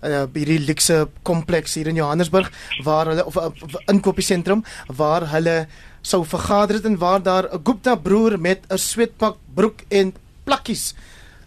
uh, 0.03 0.25
hierdie 0.35 0.61
luxe 0.67 1.09
kompleks 1.23 1.75
hier 1.75 1.89
in 1.89 1.97
Johannesburg 1.97 2.51
waar 2.85 3.07
hulle 3.07 3.25
of 3.25 3.37
'n 3.37 3.53
uh, 3.53 3.81
inkopiesentrum 3.87 4.65
waar 4.87 5.31
hulle 5.31 5.67
sou 6.03 6.25
vergader 6.25 6.77
het 6.77 6.85
en 6.85 6.99
waar 6.99 7.23
daar 7.23 7.49
'n 7.53 7.61
Gupta 7.65 7.95
broer 7.97 8.41
met 8.41 8.65
'n 8.69 8.79
sweetpak 8.79 9.37
broek 9.55 9.81
en 9.89 10.15
plakkies 10.45 10.95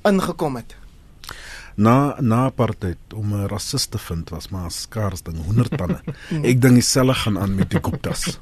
ingekom 0.03 0.55
het. 0.55 0.75
Na 1.75 2.15
na 2.21 2.45
apartheid 2.45 2.97
om 3.15 3.33
'n 3.33 3.47
rassist 3.47 3.91
te 3.91 3.97
vind 3.97 4.29
was 4.29 4.49
maar 4.49 4.65
'n 4.65 4.69
skaars 4.69 5.21
ding, 5.21 5.37
100 5.45 5.77
tande. 5.77 6.01
Ek 6.49 6.61
dink 6.61 6.73
dieselfde 6.73 7.13
gaan 7.13 7.39
aan 7.39 7.55
met 7.55 7.69
die 7.69 7.79
Guptas. 7.81 8.39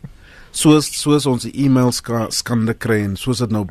Soos 0.52 1.00
soos 1.02 1.26
ons 1.26 1.46
e-mail 1.46 1.92
ska, 1.92 2.30
skande 2.30 2.74
kry 2.74 3.04
en 3.04 3.16
soos 3.16 3.38
dit 3.38 3.50
nou 3.50 3.68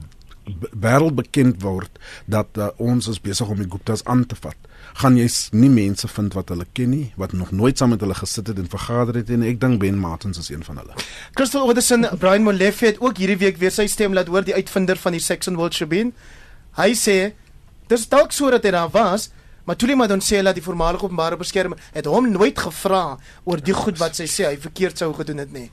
wêreldbekend 0.81 1.63
word 1.63 1.99
dat 2.31 2.59
uh, 2.59 2.71
ons 2.81 3.09
is 3.11 3.21
besig 3.23 3.49
om 3.49 3.59
die 3.61 3.69
Guptas 3.71 4.05
aan 4.05 4.25
te 4.27 4.37
vat. 4.41 4.57
Gaan 5.01 5.17
jy 5.19 5.27
nie 5.55 5.71
mense 5.71 6.09
vind 6.11 6.35
wat 6.35 6.51
hulle 6.53 6.67
ken 6.75 6.91
nie, 6.91 7.13
wat 7.21 7.33
nog 7.37 7.53
nooit 7.55 7.79
saam 7.79 7.93
met 7.95 8.03
hulle 8.05 8.17
gesit 8.19 8.51
het 8.51 8.59
en 8.59 8.71
vergader 8.71 9.21
het 9.21 9.31
en 9.31 9.45
ek 9.47 9.61
dink 9.63 9.81
Ben 9.83 9.99
Martins 9.99 10.41
is 10.41 10.51
een 10.51 10.65
van 10.67 10.81
hulle. 10.83 10.97
Crystal 11.39 11.67
Orderson, 11.67 12.09
Brian 12.19 12.47
Molefe 12.47 12.91
het 12.91 13.01
ook 13.01 13.21
hierdie 13.21 13.39
week 13.41 13.61
weer 13.61 13.75
sy 13.75 13.87
stem 13.91 14.17
laat 14.17 14.31
hoor, 14.33 14.47
die 14.47 14.57
uitvinder 14.57 14.99
van 14.99 15.17
die 15.17 15.23
Saxon 15.23 15.59
World 15.61 15.77
Tribune. 15.77 16.15
Hy 16.79 16.91
sê 16.99 17.19
dis 17.91 18.09
dalk 18.11 18.35
so 18.35 18.51
dat 18.51 18.67
hy 18.67 18.75
daar 18.75 18.91
was, 18.95 19.31
maar 19.67 19.77
Tuli 19.79 19.95
Madonsela, 19.95 20.55
die 20.57 20.65
voormalige 20.65 21.05
openbare 21.07 21.37
beskermer, 21.39 21.79
het 21.95 22.09
hom 22.11 22.31
nooit 22.33 22.59
gevra 22.59 23.19
oor 23.45 23.61
die 23.63 23.77
goed 23.77 24.01
wat 24.01 24.19
sy 24.19 24.27
sê 24.31 24.49
hy 24.49 24.57
verkeerd 24.59 24.99
sou 24.99 25.13
gedoen 25.15 25.45
het 25.45 25.53
nie. 25.55 25.69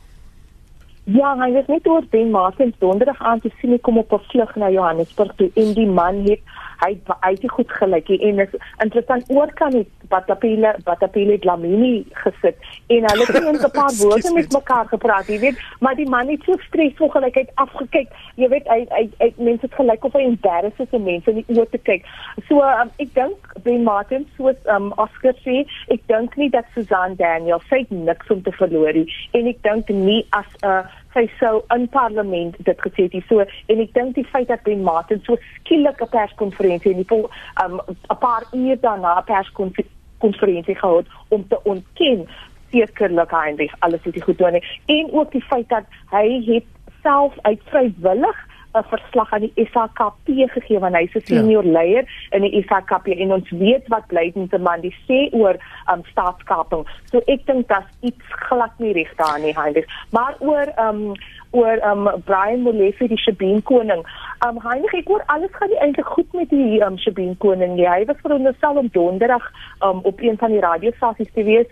Ja, 1.08 1.30
hy 1.40 1.54
was 1.56 1.70
net 1.72 1.86
oor 1.88 2.04
Ben 2.12 2.32
Martins 2.34 2.76
donderdag 2.84 3.22
aan 3.24 3.40
te 3.40 3.50
sien 3.62 3.78
kom 3.82 3.98
op 3.98 4.12
'n 4.12 4.26
vlug 4.28 4.56
na 4.56 4.70
Johannesburg 4.70 5.32
toe 5.36 5.52
en 5.56 5.74
die 5.74 5.88
man 5.88 6.16
het 6.26 6.42
hy 6.84 6.92
hy 7.24 7.32
het 7.32 7.42
nie 7.42 7.54
goed 7.56 7.72
gelyk 7.80 8.10
en 8.10 8.40
is 8.40 8.56
interessant 8.84 9.30
oor 9.30 9.52
kan 9.60 9.72
die 9.72 9.86
Batapile 10.10 10.76
Batapile 10.84 11.40
Dlamini 11.44 12.06
gesit 12.24 12.56
en 12.88 13.08
hulle 13.10 13.26
het 13.26 13.44
net 13.44 13.66
'n 13.66 13.72
paar 13.72 13.94
woorde 14.02 14.32
met 14.34 14.52
mekaar 14.52 14.88
gepraat, 14.88 15.28
jy 15.28 15.40
weet, 15.40 15.60
maar 15.80 15.96
die 15.96 16.10
man 16.10 16.28
het 16.28 16.44
so 16.44 16.56
stresvol 16.68 17.10
gelyk 17.10 17.36
hy 17.36 17.42
het 17.46 17.56
afgekyk. 17.56 18.10
Jy 18.36 18.50
weet 18.54 18.68
hy 18.68 18.80
hy, 18.90 19.04
hy 19.20 19.30
mense 19.38 19.66
het 19.66 19.76
gelyk 19.80 20.06
of 20.06 20.14
hy 20.14 20.24
embarrassed 20.28 20.80
is 20.80 20.96
om 20.98 21.04
mense 21.04 21.32
in 21.32 21.42
die 21.42 21.58
oë 21.58 21.70
te 21.72 21.82
kyk. 21.90 22.06
So 22.48 22.62
um, 22.62 22.92
ek 23.04 23.14
dink 23.18 23.52
Ben 23.64 23.84
Martins 23.84 24.30
soos 24.38 24.60
um, 24.74 24.92
Oscar 24.98 25.36
sê, 25.44 25.66
ek 25.94 26.06
dink 26.12 26.38
nie 26.38 26.50
dat 26.54 26.70
Susan 26.76 27.18
Daniel 27.20 27.62
sy 27.70 27.84
het 27.84 27.92
niks 27.92 28.32
om 28.34 28.44
te 28.44 28.54
verloor 28.60 28.94
nie 28.94 29.08
en 29.38 29.48
ek 29.48 29.62
dink 29.68 29.90
nie 29.90 30.24
as 30.32 30.50
'n 30.62 30.68
uh, 30.68 30.84
sy 31.18 31.26
sou 31.40 31.62
in 31.74 31.88
parlement 31.90 32.56
dit 32.70 32.82
gesê 32.86 33.08
het. 33.10 33.18
So 33.30 33.42
en 33.42 33.82
ek 33.84 33.94
dink 33.98 34.16
die 34.18 34.28
feit 34.30 34.50
dat 34.52 34.66
Ben 34.68 34.84
Martin 34.86 35.24
so 35.26 35.38
skielik 35.60 36.02
'n 36.02 36.14
perskonferensie 36.14 36.92
en 36.94 37.02
die 37.02 37.10
vol 37.10 37.30
um 37.64 37.82
'n 37.88 38.20
paar 38.22 38.44
uur 38.54 38.78
daarna 38.82 39.18
'n 39.20 39.30
perskonferensie 39.34 40.76
gehou 40.76 40.98
het 40.98 41.08
om 41.30 41.48
te 41.48 41.60
ontken 41.64 42.28
sekerlik 42.72 43.32
Heinrich 43.32 43.76
alles 43.80 44.04
het 44.04 44.16
hy 44.16 44.22
goed 44.22 44.38
doen 44.38 44.62
en 44.86 45.12
ook 45.12 45.32
die 45.32 45.44
feit 45.44 45.70
dat 45.70 45.86
hy 46.12 46.44
het 46.46 46.66
self 47.04 47.34
uit 47.42 47.62
vrywillig 47.72 48.47
'n 48.78 48.90
verslag 48.90 49.34
aan 49.34 49.46
die 49.48 49.68
SAKP 49.72 50.28
gegee 50.54 50.80
want 50.80 50.96
hy's 50.96 51.16
'n 51.16 51.26
senior 51.26 51.66
ja. 51.66 51.72
leier 51.72 52.06
in 52.32 52.42
die 52.42 52.64
SAKP 52.68 53.08
en 53.08 53.34
ons 53.34 53.50
weet 53.50 53.88
wat 53.88 54.08
Blydenseman 54.08 54.82
die 54.82 54.96
sê 55.08 55.30
oor 55.34 55.56
um 55.92 56.04
staatskaping. 56.12 56.86
So 57.12 57.22
ek 57.28 57.46
dink 57.46 57.68
dat 57.68 57.88
iets 58.02 58.26
glad 58.48 58.72
nie 58.80 58.94
reg 58.94 59.16
daar 59.16 59.40
nie, 59.40 59.54
Heinrich. 59.56 59.88
Maar 60.12 60.36
oor 60.40 60.68
um 60.78 61.14
oor 61.52 61.78
um 61.92 62.10
Brian 62.26 62.62
Molefe 62.62 63.08
die 63.08 63.18
Shabine 63.18 63.62
koning. 63.62 64.04
Um 64.48 64.60
Heinrich, 64.64 64.94
ek 64.94 65.08
hoor 65.08 65.24
alles 65.28 65.52
gaan 65.52 65.70
nie 65.70 65.80
eintlik 65.80 66.06
goed 66.06 66.34
met 66.34 66.50
die 66.50 66.82
um 66.86 66.98
Shabine 66.98 67.36
koning 67.38 67.76
nie. 67.76 67.88
Hy 67.88 68.06
was 68.06 68.22
veronderstel 68.22 68.78
om 68.78 68.90
donderdag 68.92 69.52
um 69.82 70.00
op 70.04 70.22
een 70.22 70.38
van 70.38 70.52
die 70.52 70.62
radiostasies 70.62 71.32
te 71.34 71.44
wees. 71.44 71.68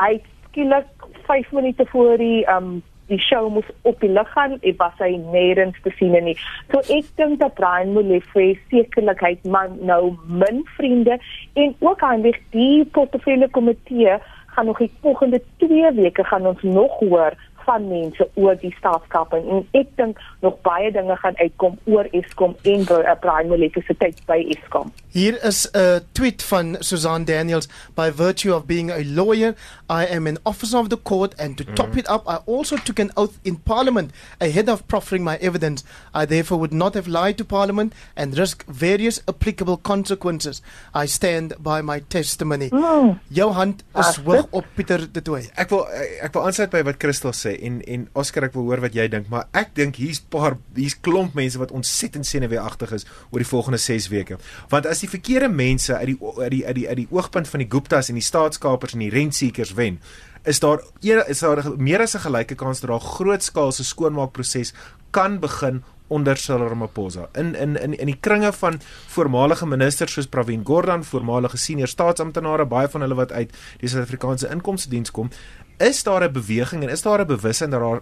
Hy 0.00 0.20
skielik 0.48 0.86
5 1.26 1.52
minute 1.52 1.86
voor 1.86 2.16
die 2.16 2.46
um 2.48 2.82
die 3.08 3.20
show 3.20 3.48
moes 3.52 3.68
op 3.88 4.00
die 4.00 4.10
lig 4.12 4.32
gaan 4.32 4.56
en 4.60 4.78
was 4.80 4.96
hy 5.02 5.14
nêrens 5.32 5.78
te 5.84 5.92
sien 5.98 6.16
nie. 6.24 6.36
So 6.72 6.82
ek 6.94 7.08
dink 7.20 7.40
dat 7.42 7.56
Brian 7.58 7.94
Molefe 7.96 8.50
sekerlik 8.72 9.22
hy 9.24 9.34
man 9.48 9.78
nou 9.88 10.16
min 10.26 10.64
vriende 10.76 11.18
en 11.54 11.74
ook 11.80 12.02
aan 12.04 12.26
die 12.26 12.84
portefeulje 12.92 13.48
komitee 13.56 14.18
gaan 14.58 14.66
nog 14.66 14.78
die 14.78 14.90
volgende 15.00 15.40
2 15.56 15.92
weke 15.92 16.24
gaan 16.24 16.46
ons 16.46 16.62
nog 16.62 16.98
hoor 16.98 17.36
van 17.68 17.88
mense 17.88 18.28
oor 18.40 18.56
die 18.62 18.72
staatskaping 18.78 19.44
en 19.52 19.64
ek 19.76 19.90
dink 20.00 20.20
nog 20.44 20.56
baie 20.66 20.90
dinge 20.94 21.16
gaan 21.22 21.36
uitkom 21.42 21.76
oor 21.92 22.08
Eskom 22.16 22.56
en 22.72 22.86
uh, 22.96 23.14
Brian 23.20 23.50
Molefe 23.50 23.82
se 23.84 23.96
tyd 24.00 24.20
by 24.30 24.38
Eskom. 24.54 24.92
Hier 25.12 25.36
is 25.44 25.66
'n 25.72 26.00
tweet 26.12 26.42
van 26.42 26.76
Susan 26.80 27.24
Daniels 27.24 27.68
by 27.94 28.08
virtue 28.10 28.54
of 28.54 28.66
being 28.66 28.90
a 28.90 29.02
lawyer 29.04 29.54
I 29.90 30.04
am 30.16 30.26
an 30.26 30.38
officer 30.44 30.78
of 30.78 30.88
the 30.88 31.00
court 31.02 31.34
and 31.38 31.56
to 31.56 31.64
mm. 31.64 31.74
top 31.74 31.96
it 31.96 32.08
up 32.08 32.24
I 32.28 32.38
also 32.46 32.76
took 32.76 32.98
an 32.98 33.10
oath 33.16 33.36
in 33.42 33.56
parliament 33.56 34.12
ahead 34.40 34.68
of 34.68 34.86
proffering 34.86 35.24
my 35.24 35.36
evidence 35.40 35.84
I 36.14 36.24
therefore 36.26 36.58
would 36.60 36.72
not 36.72 36.94
have 36.94 37.08
lied 37.08 37.36
to 37.38 37.44
parliament 37.44 37.92
and 38.16 38.38
risk 38.38 38.64
various 38.66 39.20
applicable 39.28 39.76
consequences 39.76 40.62
I 40.94 41.06
stand 41.06 41.54
by 41.58 41.82
my 41.82 42.00
testimony. 42.08 42.68
Mm. 42.70 43.18
Jou 43.28 43.52
hand 43.52 43.84
is 43.98 44.16
hoog 44.24 44.46
op 44.50 44.64
Pieter 44.74 45.12
de 45.12 45.22
Tooy. 45.22 45.48
Ek 45.54 45.70
wil 45.70 45.86
ek 46.22 46.32
wil 46.32 46.46
aansluit 46.48 46.70
by 46.70 46.82
wat 46.86 47.00
Christel 47.02 47.34
sê 47.36 47.57
en 47.60 47.80
en 47.82 48.08
Oscar 48.12 48.48
ek 48.48 48.54
wil 48.56 48.68
hoor 48.68 48.80
wat 48.80 48.94
jy 48.94 49.08
dink, 49.08 49.28
maar 49.32 49.48
ek 49.56 49.74
dink 49.74 49.98
hier's 50.00 50.20
paar 50.20 50.56
hier's 50.76 50.96
klomp 51.00 51.34
mense 51.38 51.58
wat 51.58 51.74
ontsettend 51.74 52.26
senuweeagtig 52.26 52.92
is 52.92 53.06
oor 53.30 53.42
die 53.42 53.50
volgende 53.50 53.78
6 53.82 54.08
weke. 54.12 54.38
Want 54.68 54.86
as 54.86 55.00
die 55.04 55.10
verkeerde 55.10 55.48
mense 55.48 55.96
uit 55.96 56.14
die 56.14 56.18
uit 56.38 56.50
die 56.50 56.64
uit 56.66 56.76
die 56.76 56.88
die 57.04 57.08
oogpunt 57.10 57.48
van 57.48 57.64
die 57.64 57.70
Guptas 57.70 58.08
en 58.08 58.18
die 58.18 58.24
staatskapers 58.24 58.96
en 58.96 59.04
die 59.04 59.12
rentseekers 59.14 59.74
wen, 59.78 60.00
is 60.44 60.60
daar 60.60 60.82
is 61.02 61.40
daar 61.44 61.62
meer 61.76 62.02
as 62.02 62.14
'n 62.14 62.26
gelyke 62.26 62.54
kans 62.54 62.80
dat 62.80 62.90
daar 62.90 63.00
grootskaalse 63.00 63.84
skoonmaakproses 63.84 64.74
kan 65.10 65.40
begin 65.40 65.82
onder 66.08 66.36
Cyril 66.36 66.68
Ramaphosa 66.68 67.28
in 67.32 67.54
in 67.54 67.76
in 67.76 67.98
in 67.98 68.06
die 68.06 68.18
kringe 68.20 68.52
van 68.52 68.80
voormalige 69.06 69.66
ministers 69.66 70.12
soos 70.12 70.26
Pravin 70.26 70.64
Gordhan, 70.64 71.04
voormalige 71.04 71.56
senior 71.56 71.88
staatsamptenare, 71.88 72.66
baie 72.66 72.88
van 72.88 73.00
hulle 73.00 73.14
wat 73.14 73.32
uit 73.32 73.52
die 73.80 73.88
Suid-Afrikaanse 73.88 74.48
Inkomste 74.48 74.88
Diens 74.88 75.10
kom, 75.10 75.30
is 75.78 76.02
daar 76.02 76.22
'n 76.22 76.32
beweging 76.32 76.82
en 76.82 76.88
is 76.88 77.02
daar 77.02 77.20
'n 77.20 77.26
bewussyn 77.26 77.70
dat 77.70 77.80
daar 77.80 78.00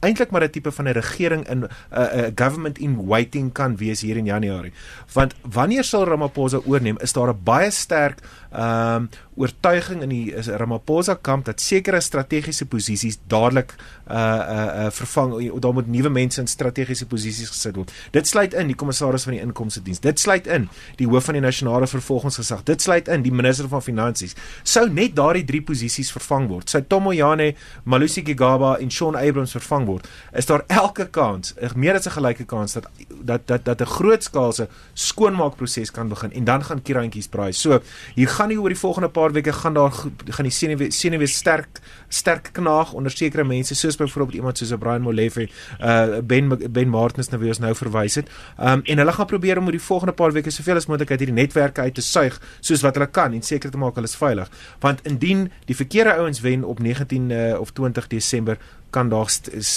eintlik 0.00 0.30
maar 0.30 0.42
'n 0.42 0.50
tipe 0.50 0.72
van 0.72 0.88
'n 0.88 0.92
regering 0.92 1.48
in 1.48 1.58
'n 1.58 1.68
uh, 1.92 1.98
uh, 1.98 2.26
government 2.34 2.78
in 2.78 3.06
waiting 3.06 3.52
kan 3.52 3.76
wees 3.76 4.00
hier 4.00 4.16
in 4.16 4.24
Januarie. 4.24 4.72
Want 5.12 5.34
wanneer 5.42 5.84
sal 5.84 6.04
Ramaphosa 6.04 6.60
oorneem, 6.64 6.98
is 6.98 7.12
daar 7.12 7.28
'n 7.28 7.42
baie 7.42 7.70
sterk 7.70 8.20
ehm 8.52 8.94
um, 8.94 9.08
oortuiging 9.36 10.02
in 10.02 10.08
die 10.08 10.34
Ramaphosa 10.56 11.14
kamp 11.14 11.44
dat 11.44 11.60
sekere 11.60 12.00
strategiese 12.00 12.66
posisies 12.66 13.18
dadelik 13.28 13.74
uh 14.10 14.16
uh, 14.16 14.84
uh 14.84 14.90
vervang 14.90 15.60
daar 15.60 15.72
moet 15.72 15.86
nuwe 15.86 16.08
mense 16.08 16.40
in 16.40 16.46
strategiese 16.46 17.06
posisies 17.06 17.48
gesit 17.48 17.76
word. 17.76 17.92
Dit 18.10 18.28
sluit 18.28 18.54
in 18.54 18.66
die 18.66 18.76
kommissaris 18.76 19.22
van 19.22 19.32
die 19.32 19.42
inkomste 19.42 19.82
diens. 19.82 20.00
Dit 20.00 20.20
sluit 20.20 20.46
in 20.46 20.68
die 20.96 21.06
hoof 21.06 21.24
van 21.24 21.34
die 21.34 21.42
nasionale 21.42 21.86
vervolgingsgesag. 21.86 22.62
Dit 22.62 22.82
sluit 22.82 23.08
in 23.08 23.22
die 23.22 23.32
minister 23.32 23.68
van 23.68 23.82
finansies. 23.82 24.34
Sou 24.62 24.88
net 24.88 25.16
daardie 25.16 25.44
drie 25.44 25.62
posisies 25.62 26.12
vervang 26.12 26.48
word. 26.48 26.70
Sou 26.70 26.82
Tomo 26.88 27.12
Jane, 27.12 27.54
Malusi 27.84 28.24
Gigaba 28.24 28.76
en 28.80 28.90
Shaun 28.90 29.16
Abrams 29.16 29.52
vervang 29.52 29.85
word 29.86 29.96
word, 29.96 30.08
is 30.36 30.46
daar 30.46 30.64
elke 30.66 31.06
kans, 31.10 31.54
meer 31.74 31.94
as 31.94 32.06
'n 32.06 32.16
gelyke 32.18 32.44
kans 32.44 32.72
dat 32.72 32.86
dat 33.22 33.46
dat 33.46 33.64
dat 33.64 33.80
'n 33.80 33.86
grootskaalse 33.86 34.68
skoonmaakproses 34.94 35.90
kan 35.90 36.08
begin 36.08 36.32
en 36.32 36.44
dan 36.44 36.64
gaan 36.64 36.82
kierantjies 36.82 37.28
braai. 37.28 37.52
So, 37.52 37.80
hier 38.14 38.28
gaan 38.28 38.48
nie 38.48 38.60
oor 38.60 38.68
die 38.68 38.78
volgende 38.78 39.08
paar 39.08 39.32
weke 39.32 39.52
gaan 39.52 39.74
daar 39.74 39.92
gaan 40.28 40.44
die 40.44 40.50
senuwee 40.50 40.90
senuwee 40.90 41.26
sterk 41.26 41.80
sterk 42.08 42.48
knaag 42.52 42.92
onder 42.92 43.10
sekere 43.10 43.44
mense 43.44 43.74
soos 43.74 43.96
byvoorbeeld 43.96 44.34
iemand 44.36 44.58
soos 44.58 44.78
Brian 44.78 45.02
Molefe, 45.02 45.48
uh 45.80 46.18
Ben 46.22 46.48
Ben 46.70 46.88
Martins 46.88 47.28
nou 47.28 47.40
wie 47.40 47.48
ons 47.48 47.58
nou 47.58 47.74
verwys 47.74 48.14
het. 48.14 48.28
Um 48.58 48.80
en 48.84 48.98
hulle 48.98 49.12
gaan 49.12 49.26
probeer 49.26 49.58
om 49.58 49.64
oor 49.64 49.72
die 49.72 49.80
volgende 49.80 50.12
paar 50.12 50.32
weke 50.32 50.50
soveel 50.50 50.76
as 50.76 50.86
moontlik 50.86 51.10
uit 51.10 51.18
hierdie 51.18 51.36
netwerke 51.36 51.80
uit 51.80 51.94
te 51.94 52.02
suig 52.02 52.40
soos 52.60 52.80
wat 52.80 52.94
hulle 52.94 53.10
kan 53.10 53.32
en 53.32 53.42
seker 53.42 53.70
te 53.70 53.78
maak 53.78 53.94
hulle 53.94 54.06
is 54.06 54.16
veilig. 54.16 54.50
Want 54.80 55.00
indien 55.02 55.50
die 55.64 55.76
verkeerde 55.76 56.14
ouens 56.14 56.40
wen 56.40 56.64
op 56.64 56.78
19 56.78 57.30
uh, 57.30 57.60
of 57.60 57.70
20 57.70 58.06
Desember 58.06 58.58
kan 58.96 59.10
daar 59.12 59.28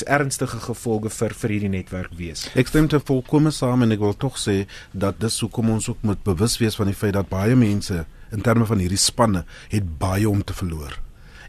ernstige 0.05 0.61
gevolge 0.63 1.11
vir 1.11 1.33
vir 1.41 1.53
hierdie 1.55 1.71
netwerk 1.73 2.13
wees. 2.15 2.45
Ek 2.55 2.71
stem 2.71 2.87
te 2.87 3.01
volkome 3.03 3.51
saam 3.51 3.83
en 3.83 3.91
ek 3.95 4.03
wil 4.03 4.15
tog 4.15 4.39
sê 4.39 4.61
dat 4.95 5.19
dis 5.19 5.41
hoekom 5.43 5.73
ons 5.75 5.89
ook 5.91 6.05
moet 6.07 6.21
bewus 6.23 6.55
wees 6.61 6.79
van 6.79 6.87
die 6.87 6.95
feit 6.95 7.17
dat 7.17 7.27
baie 7.31 7.57
mense 7.59 8.05
in 8.31 8.45
terme 8.45 8.67
van 8.69 8.79
hierdie 8.79 9.01
spanne 9.01 9.43
het 9.73 9.89
baie 9.99 10.29
om 10.29 10.43
te 10.43 10.55
verloor. 10.55 10.95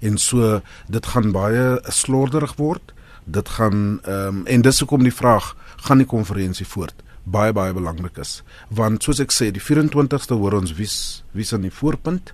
En 0.03 0.19
so 0.19 0.59
dit 0.89 1.13
gaan 1.13 1.31
baie 1.37 1.79
slorderig 1.95 2.57
word. 2.59 2.95
Dit 3.25 3.55
gaan 3.59 4.01
ehm 4.03 4.43
um, 4.43 4.43
en 4.51 4.67
dis 4.67 4.83
hoekom 4.83 5.07
die 5.07 5.15
vraag 5.15 5.55
gaan 5.87 6.03
die 6.03 6.11
konferensie 6.11 6.67
voort 6.67 7.07
baie 7.31 7.53
baie 7.53 7.73
belangrik 7.77 8.17
is. 8.19 8.41
Want 8.75 9.05
soos 9.05 9.21
ek 9.23 9.31
sê, 9.31 9.51
die 9.55 9.63
24ste 9.63 10.35
hoor 10.35 10.57
ons 10.59 10.73
wie's 10.79 11.23
wie's 11.37 11.53
aan 11.55 11.67
die 11.69 11.75
voorpunt 11.75 12.33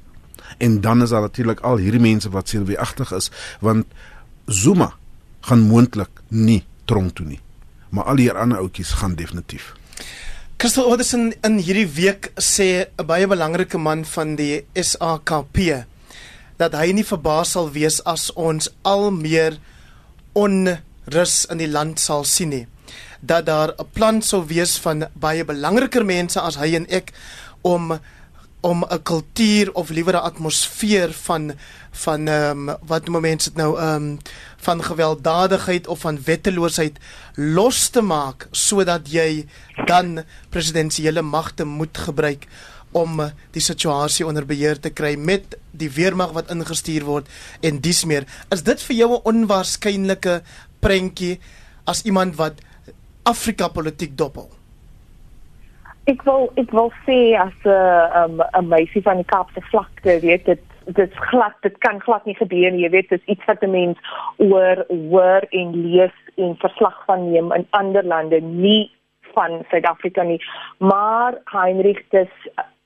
en 0.62 0.80
dan 0.80 1.02
is 1.02 1.12
daar 1.12 1.26
natuurlik 1.26 1.60
al 1.60 1.82
hierdie 1.82 2.00
mense 2.00 2.30
wat 2.30 2.48
seelwigtig 2.48 3.12
is 3.12 3.30
want 3.60 3.86
Zuma 4.46 4.92
gaan 5.46 5.62
moontlik 5.62 6.22
nie 6.28 6.64
tronk 6.84 7.14
toe 7.14 7.26
nie. 7.26 7.40
Maar 7.90 8.04
al 8.12 8.20
die 8.20 8.30
ander 8.32 8.58
ouetjies 8.58 8.96
gaan 9.00 9.14
definitief. 9.14 9.74
Christel 10.56 10.88
Oderson 10.88 11.34
in 11.44 11.58
hierdie 11.60 11.88
week 11.88 12.32
sê 12.40 12.88
'n 12.98 13.06
baie 13.06 13.26
belangrike 13.26 13.78
man 13.78 14.04
van 14.04 14.36
die 14.36 14.64
SAKP 14.74 15.84
dat 16.56 16.72
hy 16.72 16.92
nie 16.92 17.04
verbaas 17.04 17.52
sal 17.52 17.70
wees 17.70 18.00
as 18.04 18.30
ons 18.34 18.70
al 18.82 19.10
meer 19.10 19.58
onrus 20.32 21.44
in 21.50 21.58
die 21.58 21.68
land 21.68 22.00
sal 22.00 22.24
sien 22.24 22.48
nie. 22.48 22.66
Dat 23.20 23.46
daar 23.46 23.74
'n 23.78 23.86
plan 23.92 24.22
sou 24.22 24.46
wees 24.46 24.78
van 24.78 25.08
baie 25.14 25.44
belangriker 25.44 26.04
mense 26.04 26.40
as 26.40 26.56
hy 26.56 26.74
en 26.74 26.86
ek 26.88 27.12
om 27.62 27.98
om 28.66 28.84
'n 28.84 29.02
kultuur 29.02 29.72
of 29.72 29.88
liewer 29.88 30.14
'n 30.14 30.26
atmosfeer 30.30 31.12
van 31.12 31.52
van 31.90 32.28
ehm 32.28 32.68
um, 32.68 32.76
wat 32.86 33.08
noem 33.08 33.20
mense 33.20 33.48
dit 33.50 33.58
nou 33.58 33.78
ehm 33.78 33.94
um, 33.94 34.18
van 34.56 34.82
gewelddadigheid 34.82 35.86
of 35.86 36.00
van 36.00 36.22
wetteloosheid 36.24 36.98
los 37.34 37.88
te 37.88 38.00
maak 38.00 38.48
sodat 38.50 39.10
jy 39.10 39.46
dan 39.86 40.24
presidensiële 40.48 41.22
magte 41.22 41.64
moet 41.64 41.98
gebruik 41.98 42.46
om 42.92 43.32
die 43.50 43.62
situasie 43.62 44.26
onder 44.26 44.46
beheer 44.46 44.80
te 44.80 44.90
kry 44.90 45.14
met 45.14 45.56
die 45.70 45.90
weermag 45.90 46.32
wat 46.32 46.50
ingestuur 46.50 47.04
word 47.04 47.26
en 47.60 47.80
dis 47.80 48.04
meer. 48.04 48.24
Is 48.50 48.62
dit 48.62 48.82
vir 48.82 48.96
jou 48.96 49.10
'n 49.14 49.24
onwaarskynlike 49.24 50.42
prentjie 50.80 51.38
as 51.84 52.02
iemand 52.02 52.36
wat 52.36 52.54
Afrika 53.22 53.68
politiek 53.68 54.16
dophou 54.16 54.55
ek 56.06 56.22
wil 56.26 56.50
ek 56.60 56.70
wil 56.70 56.92
sê 57.04 57.34
as 57.38 57.56
'n 57.64 57.70
um, 58.22 58.42
'n 58.60 58.68
meisie 58.68 59.02
van 59.02 59.16
die 59.16 59.30
Kaapse 59.32 59.60
vlakte, 59.70 60.20
weet 60.20 60.44
dit 60.44 60.62
dit 60.86 61.14
glad 61.14 61.54
dit 61.62 61.78
kan 61.78 62.00
glad 62.00 62.24
nie 62.24 62.36
gebeur 62.38 62.70
nie. 62.70 62.84
Jy 62.84 62.90
weet 62.90 63.08
dis 63.08 63.24
iets 63.26 63.44
wat 63.46 63.62
'n 63.62 63.70
mens 63.70 63.98
oor 64.36 64.84
hoor 64.88 65.42
en 65.50 65.74
lees 65.86 66.16
en 66.36 66.56
verslag 66.56 67.04
van 67.06 67.30
neem 67.30 67.52
in 67.52 67.66
ander 67.70 68.04
lande, 68.04 68.40
nie 68.40 68.90
van 69.34 69.64
Suid-Afrika 69.70 70.22
nie. 70.22 70.40
Maar 70.78 71.34
Heinrich 71.44 72.02
dis 72.10 72.30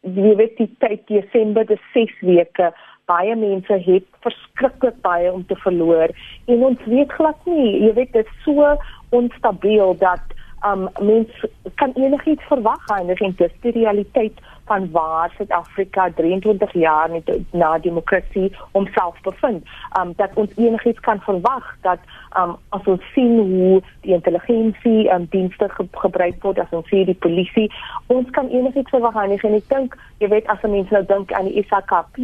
jy 0.01 0.35
weet 0.37 0.57
die 0.57 0.71
tyd 0.79 1.07
Desember, 1.07 1.67
dis 1.67 1.83
6 1.93 2.21
weke. 2.21 2.73
Baie 3.05 3.37
mense 3.37 3.73
het 3.73 4.07
verskriklik 4.25 5.01
baie 5.03 5.33
om 5.33 5.45
te 5.47 5.57
verloor 5.57 6.09
en 6.47 6.63
ons 6.63 6.85
weet 6.85 7.13
glad 7.13 7.37
nie. 7.45 7.81
Jy 7.87 7.93
weet 7.95 8.13
dit 8.13 8.27
is 8.27 8.43
so 8.45 8.77
onstabiel 9.11 9.97
dat 9.99 10.23
um 10.67 10.89
mens 11.01 11.29
kan 11.75 11.93
enigiets 11.95 12.45
verwag 12.45 12.87
en 12.87 13.07
dis 13.07 13.53
die 13.61 13.73
realiteit 13.73 14.39
van 14.71 14.91
waar 14.91 15.33
Suid-Afrika 15.37 16.11
23 16.15 16.73
jaar 16.73 17.11
net 17.11 17.31
na 17.51 17.79
demokrasie 17.79 18.53
homself 18.73 19.21
bevind. 19.23 19.65
Um 19.99 20.13
dat 20.17 20.31
ons 20.35 20.51
enigiets 20.57 21.01
kan 21.01 21.21
verwag 21.21 21.67
dat 21.81 21.99
um 22.39 22.57
as 22.69 22.85
ons 22.85 23.13
sien 23.15 23.39
hoe 23.39 23.81
die 24.01 24.15
intelligensie 24.15 25.09
um 25.15 25.27
dienste 25.31 25.69
ge 25.69 25.87
gebruik 26.05 26.43
word 26.43 26.61
as 26.63 26.77
ons 26.79 26.89
sien 26.89 27.09
die 27.09 27.19
polisie, 27.27 27.67
ons 28.07 28.31
kan 28.37 28.49
enigiets 28.49 28.95
verwag 28.95 29.19
en 29.25 29.35
ek 29.35 29.69
dink 29.73 29.97
jy 30.23 30.29
weet 30.29 30.47
as 30.53 30.63
mense 30.63 30.95
nou 30.95 31.03
dink 31.09 31.33
aan 31.33 31.49
die 31.49 31.65
SAKP, 31.67 32.21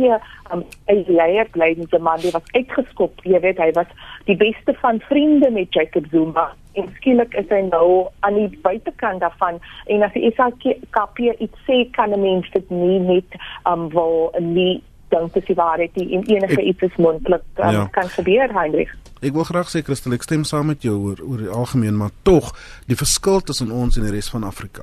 um 0.53 0.63
hy 0.87 1.01
leier 1.09 1.51
bly 1.57 1.73
in 1.75 1.91
die 1.91 2.05
man 2.11 2.23
was 2.37 2.53
uitgeskop, 2.53 3.25
jy 3.25 3.41
weet 3.41 3.59
hy 3.59 3.73
was 3.81 3.91
die 4.31 4.39
beste 4.39 4.77
van 4.85 5.03
vriende 5.09 5.51
met 5.51 5.75
Jacob 5.75 6.07
Zuma 6.13 6.53
en 6.81 6.91
skielik 6.97 7.35
is 7.41 7.49
hy 7.53 7.63
nou 7.69 8.09
aan 8.27 8.39
die 8.39 8.59
buitekant 8.63 9.23
daarvan. 9.25 9.61
En 9.93 10.05
as 10.07 10.13
die 10.17 10.33
SAKP 10.37 11.23
iets 11.39 11.65
sê 11.69 11.85
kan 11.97 12.13
'n 12.13 12.21
mens 12.21 12.51
dit 12.53 12.71
nie 12.71 12.99
net 12.99 13.39
um 13.65 13.89
wil 13.89 14.31
nie 14.41 14.83
dink 15.09 15.35
dis 15.35 15.45
die 15.45 15.55
waarheid 15.57 15.97
nie. 15.97 16.13
En 16.17 16.23
enige 16.27 16.63
iets 16.63 16.83
is 16.83 16.97
moontlik 16.97 17.43
um, 17.57 17.71
ja. 17.71 17.87
kan 17.93 18.09
gebeur 18.09 18.53
Heinrich. 18.53 18.93
Ek 19.21 19.33
wil 19.33 19.45
graag 19.45 19.71
sê 19.71 19.83
Christel 19.83 20.13
ek 20.13 20.23
stem 20.23 20.45
saam 20.45 20.67
met 20.67 20.83
jou 20.83 20.97
oor 20.97 21.23
oor 21.23 21.39
die 21.39 21.49
algemeen 21.49 21.97
maar 21.97 22.13
tog 22.23 22.53
die 22.87 22.97
verskil 22.97 23.41
tussen 23.41 23.71
ons 23.71 23.97
en 23.97 24.03
die 24.03 24.13
res 24.13 24.29
van 24.29 24.45
Afrika 24.45 24.83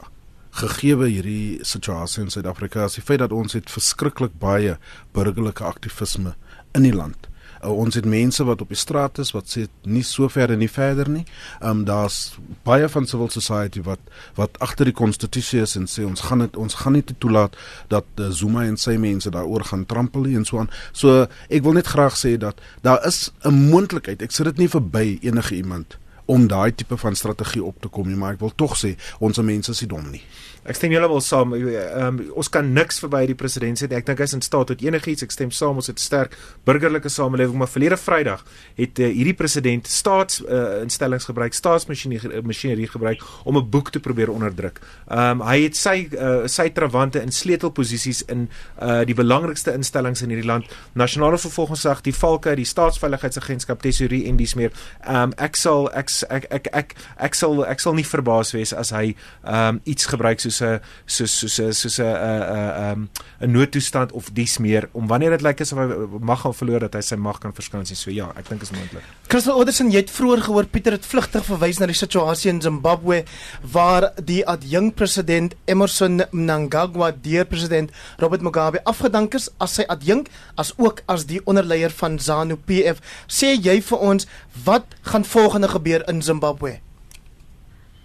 gegee 0.53 0.95
hierdie 0.95 1.59
situasie 1.65 2.23
in 2.23 2.29
Suid-Afrika 2.29 2.85
is 2.85 2.99
die 2.99 3.05
feit 3.05 3.19
dat 3.23 3.33
ons 3.33 3.55
het 3.57 3.71
verskriklik 3.73 4.35
baie 4.39 4.77
burgerlike 5.13 5.65
aktivisme 5.65 6.35
in 6.77 6.85
die 6.85 6.93
land 6.93 7.29
uh, 7.63 7.71
ons 7.71 7.95
het 7.95 8.05
mense 8.05 8.43
wat 8.43 8.61
op 8.61 8.71
die 8.71 8.79
straat 8.79 9.19
is 9.23 9.31
wat 9.35 9.49
sê 9.49 9.65
nie 9.83 10.03
so 10.03 10.29
ver 10.29 10.51
en 10.53 10.59
nie 10.59 10.71
verder 10.71 11.09
nie. 11.09 11.25
Ehm 11.61 11.69
um, 11.69 11.85
daar's 11.87 12.35
baie 12.63 12.89
van 12.89 13.07
civil 13.07 13.29
society 13.29 13.81
wat 13.81 13.99
wat 14.35 14.59
agter 14.59 14.85
die 14.85 14.97
konstitusie 14.97 15.61
is 15.61 15.75
en 15.79 15.87
sê 15.87 16.05
ons 16.07 16.21
gaan 16.27 16.45
dit 16.45 16.57
ons 16.57 16.77
gaan 16.81 16.97
nie 16.97 17.03
toelaat 17.17 17.57
dat 17.87 18.05
uh, 18.19 18.29
Zuma 18.29 18.65
en 18.65 18.77
sy 18.77 18.97
mense 18.97 19.29
daaroor 19.29 19.65
gaan 19.71 19.85
trampel 19.85 20.25
en 20.25 20.45
so 20.45 20.59
aan. 20.59 20.71
So 20.91 21.27
ek 21.49 21.63
wil 21.63 21.79
net 21.79 21.87
graag 21.87 22.17
sê 22.19 22.37
dat 22.37 22.61
daar 22.81 23.05
is 23.07 23.31
'n 23.43 23.69
moontlikheid. 23.69 24.21
Ek 24.21 24.31
sê 24.31 24.43
dit 24.43 24.57
nie 24.57 24.69
verby 24.69 25.19
enige 25.21 25.55
iemand 25.55 25.97
om 26.25 26.47
daai 26.47 26.71
tipe 26.75 26.97
van 26.97 27.15
strategie 27.15 27.63
op 27.63 27.81
te 27.81 27.87
kom 27.87 28.07
nie, 28.07 28.15
maar 28.15 28.33
ek 28.33 28.39
wil 28.39 28.53
tog 28.55 28.77
sê 28.79 28.95
ons 29.19 29.37
mense 29.37 29.71
is 29.71 29.81
nie 29.81 29.89
dom 29.89 30.11
nie. 30.11 30.21
Ek 30.63 30.77
stem 30.79 30.93
heeltemal 30.95 31.19
saam. 31.19 31.51
Um, 31.53 32.19
ons 32.39 32.47
kan 32.51 32.69
niks 32.71 33.01
verby 33.03 33.25
die 33.27 33.35
president 33.35 33.79
sê. 33.79 33.89
Ek 33.91 34.05
dink 34.07 34.21
hy 34.21 34.27
is 34.29 34.35
in 34.37 34.43
staat 34.45 34.69
tot 34.71 34.83
enigiets. 34.85 35.25
Ek 35.25 35.33
stem 35.35 35.51
saam 35.51 35.81
ons 35.81 35.89
het 35.91 35.99
sterk 35.99 36.37
burgerlike 36.63 37.11
samelewing, 37.11 37.57
maar 37.59 37.71
verlede 37.71 37.97
Vrydag 37.99 38.45
het 38.77 39.01
uh, 39.03 39.09
hierdie 39.11 39.35
president 39.35 39.89
staatsinstellings 39.91 41.27
uh, 41.27 41.31
gebruik, 41.31 41.57
staatsmasjinerie 41.57 42.87
gebruik 42.87 43.25
om 43.43 43.57
'n 43.59 43.69
boek 43.69 43.91
te 43.91 43.99
probeer 43.99 44.31
onderdruk. 44.31 44.79
Um, 45.11 45.43
hy 45.43 45.57
het 45.65 45.75
sy 45.75 46.07
uh, 46.15 46.47
sy 46.47 46.69
trawante 46.71 47.19
in 47.19 47.31
sleutelposisies 47.31 48.23
in 48.31 48.47
uh, 48.79 49.03
die 49.03 49.15
belangrikste 49.15 49.75
instellings 49.75 50.23
in 50.23 50.31
hierdie 50.31 50.47
land, 50.47 50.65
nasionale 50.95 51.37
vervolgingsag, 51.37 52.01
die 52.07 52.15
Valke, 52.15 52.55
die 52.55 52.65
staatsveiligheidsagentskap, 52.65 53.81
tesorie 53.81 54.23
en 54.31 54.39
dis 54.39 54.55
meer. 54.55 54.71
Um, 55.03 55.35
ek 55.37 55.59
sal 55.59 55.91
ek 55.91 56.07
ek 56.29 56.47
ek 56.49 56.67
ek 56.71 56.95
ek 57.19 57.35
sal 57.35 57.65
ek 57.67 57.79
sal 57.83 57.93
nie 57.93 58.07
verbaas 58.07 58.53
wees 58.55 58.71
as 58.73 58.95
hy 58.95 59.15
um, 59.43 59.81
iets 59.83 60.07
gebruik 60.07 60.39
soos 60.39 60.52
'n 60.61 60.79
soos 61.05 61.39
soos 61.39 61.59
'n 61.59 61.73
soos 61.73 61.99
'n 61.99 62.05
'n 62.05 63.09
'n 63.41 63.51
noodtoestand 63.51 64.11
of 64.11 64.29
dies 64.33 64.57
meer 64.57 64.89
om 64.91 65.07
wanneer 65.07 65.29
dit 65.29 65.41
lyk 65.41 65.61
asof 65.61 65.79
hy 65.79 65.87
mag 66.19 66.41
gaan 66.41 66.53
verloor 66.53 66.79
dat 66.79 66.93
hy 66.93 67.01
sy 67.01 67.15
mag 67.15 67.39
kan 67.39 67.53
verskans 67.53 67.89
nie. 67.89 67.97
So 67.97 68.11
ja, 68.11 68.31
ek 68.37 68.49
dink 68.49 68.61
is 68.61 68.71
moontlik. 68.71 69.03
Crystal 69.27 69.59
Oderson, 69.59 69.91
jy 69.91 70.03
het 70.03 70.11
vroeër 70.11 70.41
gehoor 70.41 70.65
Pieter 70.65 70.91
het 70.91 71.05
vlugtig 71.05 71.45
verwys 71.45 71.79
na 71.79 71.85
die 71.85 71.95
situasie 71.95 72.51
in 72.51 72.61
Zimbabwe 72.61 73.23
waar 73.61 74.11
die 74.23 74.45
adjunk 74.47 74.95
president 74.95 75.55
Emmerson 75.65 76.21
Mnangagwa 76.31 77.11
deur 77.11 77.45
president 77.45 77.91
Robert 78.17 78.41
Mugabe 78.41 78.83
afgedank 78.83 79.33
is 79.33 79.49
as 79.59 79.75
sy 79.79 79.85
adjunk 79.87 80.29
as 80.55 80.73
ook 80.77 81.01
as 81.07 81.25
die 81.25 81.41
onderleier 81.45 81.91
van 81.91 82.19
ZANU-PF. 82.19 83.01
Sê 83.27 83.55
jy 83.55 83.81
vir 83.81 83.97
ons 83.99 84.27
wat 84.65 84.85
gaan 85.01 85.25
volgende 85.25 85.67
gebeur 85.67 86.03
in 86.07 86.21
Zimbabwe? 86.21 86.79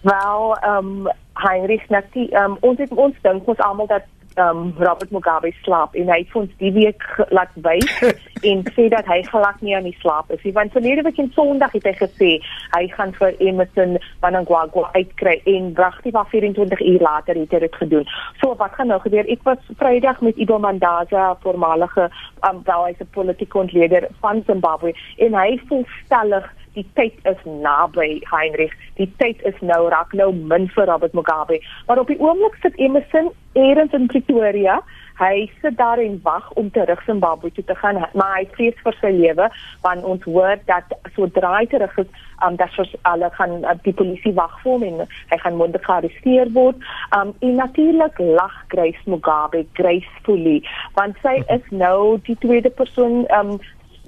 Wel, 0.00 0.56
ehm 0.60 1.06
um, 1.06 1.08
Heinrich 1.38 1.88
Nati, 1.88 2.28
ehm 2.28 2.52
um, 2.52 2.56
ons 2.60 2.78
het 2.78 2.94
ons 2.94 3.14
dink 3.22 3.48
ons 3.48 3.66
almal 3.66 3.86
dat 3.86 4.06
ehm 4.38 4.56
um, 4.56 4.74
Robert 4.78 5.10
Mugabe 5.10 5.52
slaap 5.62 5.94
en 5.94 6.10
hy 6.12 6.18
het 6.22 6.34
ons 6.38 6.50
die 6.62 6.70
week 6.72 7.04
laat 7.34 7.54
wys 7.66 7.94
en 8.50 8.62
sê 8.76 8.86
dat 8.92 9.06
hy 9.10 9.18
glad 9.26 9.62
nie 9.66 9.74
aan 9.76 9.88
die 9.88 9.96
slaap 9.98 10.30
is 10.34 10.42
nie. 10.46 10.52
Want 10.54 10.74
verlede 10.76 11.02
week 11.06 11.18
en 11.18 11.30
Sondag 11.34 11.74
het 11.74 11.88
hy 11.90 11.94
gesê 11.98 12.30
hy 12.76 12.84
gaan 12.94 13.14
vir 13.18 13.34
Emerson 13.42 13.96
Mnangagwa 14.22 14.84
uitkry 14.94 15.38
en 15.54 15.72
wragtig 15.78 16.14
waar 16.14 16.30
24 16.30 16.84
uur 16.92 17.02
later 17.08 17.40
het 17.40 17.56
hy 17.56 17.62
dit 17.66 17.80
gedoen. 17.82 18.06
So 18.42 18.54
wat 18.62 18.78
gaan 18.78 18.92
nou 18.92 19.00
gebeur? 19.02 19.26
Ek 19.26 19.42
was 19.48 19.72
Vrydag 19.80 20.22
met 20.22 20.38
Ibo 20.38 20.60
Mandaza, 20.62 21.32
voormalige 21.42 22.06
ehm 22.06 22.54
um, 22.54 22.62
wel 22.70 22.86
hy's 22.86 23.02
'n 23.02 23.10
politieke 23.18 23.58
ontleder 23.58 24.08
van 24.22 24.42
Zimbabwe 24.46 24.94
en 25.16 25.34
hy 25.34 25.58
voel 25.66 25.84
stellig 26.04 26.46
die 26.78 26.86
tyd 26.98 27.18
is 27.26 27.40
naby 27.44 28.20
Heinrich. 28.30 28.74
Die 29.00 29.08
tyd 29.18 29.42
is 29.48 29.58
nou 29.64 29.88
raak 29.92 30.14
nou 30.16 30.30
min 30.32 30.68
vir 30.74 30.88
Robert 30.90 31.16
Mugabe. 31.16 31.60
Maar 31.86 32.04
op 32.04 32.10
die 32.12 32.20
oomblik 32.22 32.58
sit 32.62 32.78
Emerson 32.78 33.32
eers 33.58 33.94
in 33.96 34.06
Pretoria. 34.10 34.78
Hy 35.18 35.48
sit 35.62 35.74
daar 35.80 35.98
en 35.98 36.20
wag 36.22 36.46
om 36.60 36.70
terug 36.70 37.00
Zimbabwe 37.06 37.50
toe 37.50 37.64
te 37.66 37.74
gaan 37.74 37.98
maar 38.14 38.36
hy 38.36 38.44
vrees 38.54 38.76
vir 38.84 38.94
sy 39.00 39.10
lewe 39.10 39.48
want 39.82 40.04
ons 40.06 40.22
hoor 40.30 40.60
dat 40.70 40.92
sodra 41.16 41.56
hy 41.56 41.64
terug 41.72 41.96
is 41.98 42.12
um, 42.46 42.54
dat 42.60 42.70
soos 42.76 42.92
alle 43.10 43.30
gaan 43.34 43.56
uh, 43.64 43.74
die 43.82 43.94
polisie 43.98 44.30
wag 44.36 44.54
vir 44.62 44.76
hom 44.76 44.84
en 44.86 45.02
hy 45.32 45.38
gaan 45.42 45.58
mondelik 45.58 45.88
gearresteer 45.88 46.52
word. 46.54 46.78
Um, 47.16 47.32
en 47.42 47.58
natuurlik 47.58 48.22
lag 48.22 48.54
Grace 48.70 49.10
Mugabe 49.10 49.64
gracefully 49.80 50.60
want 50.94 51.18
sy 51.26 51.40
is 51.56 51.66
nou 51.74 52.20
die 52.30 52.38
tweede 52.44 52.70
persoon 52.70 53.24
um, 53.34 53.56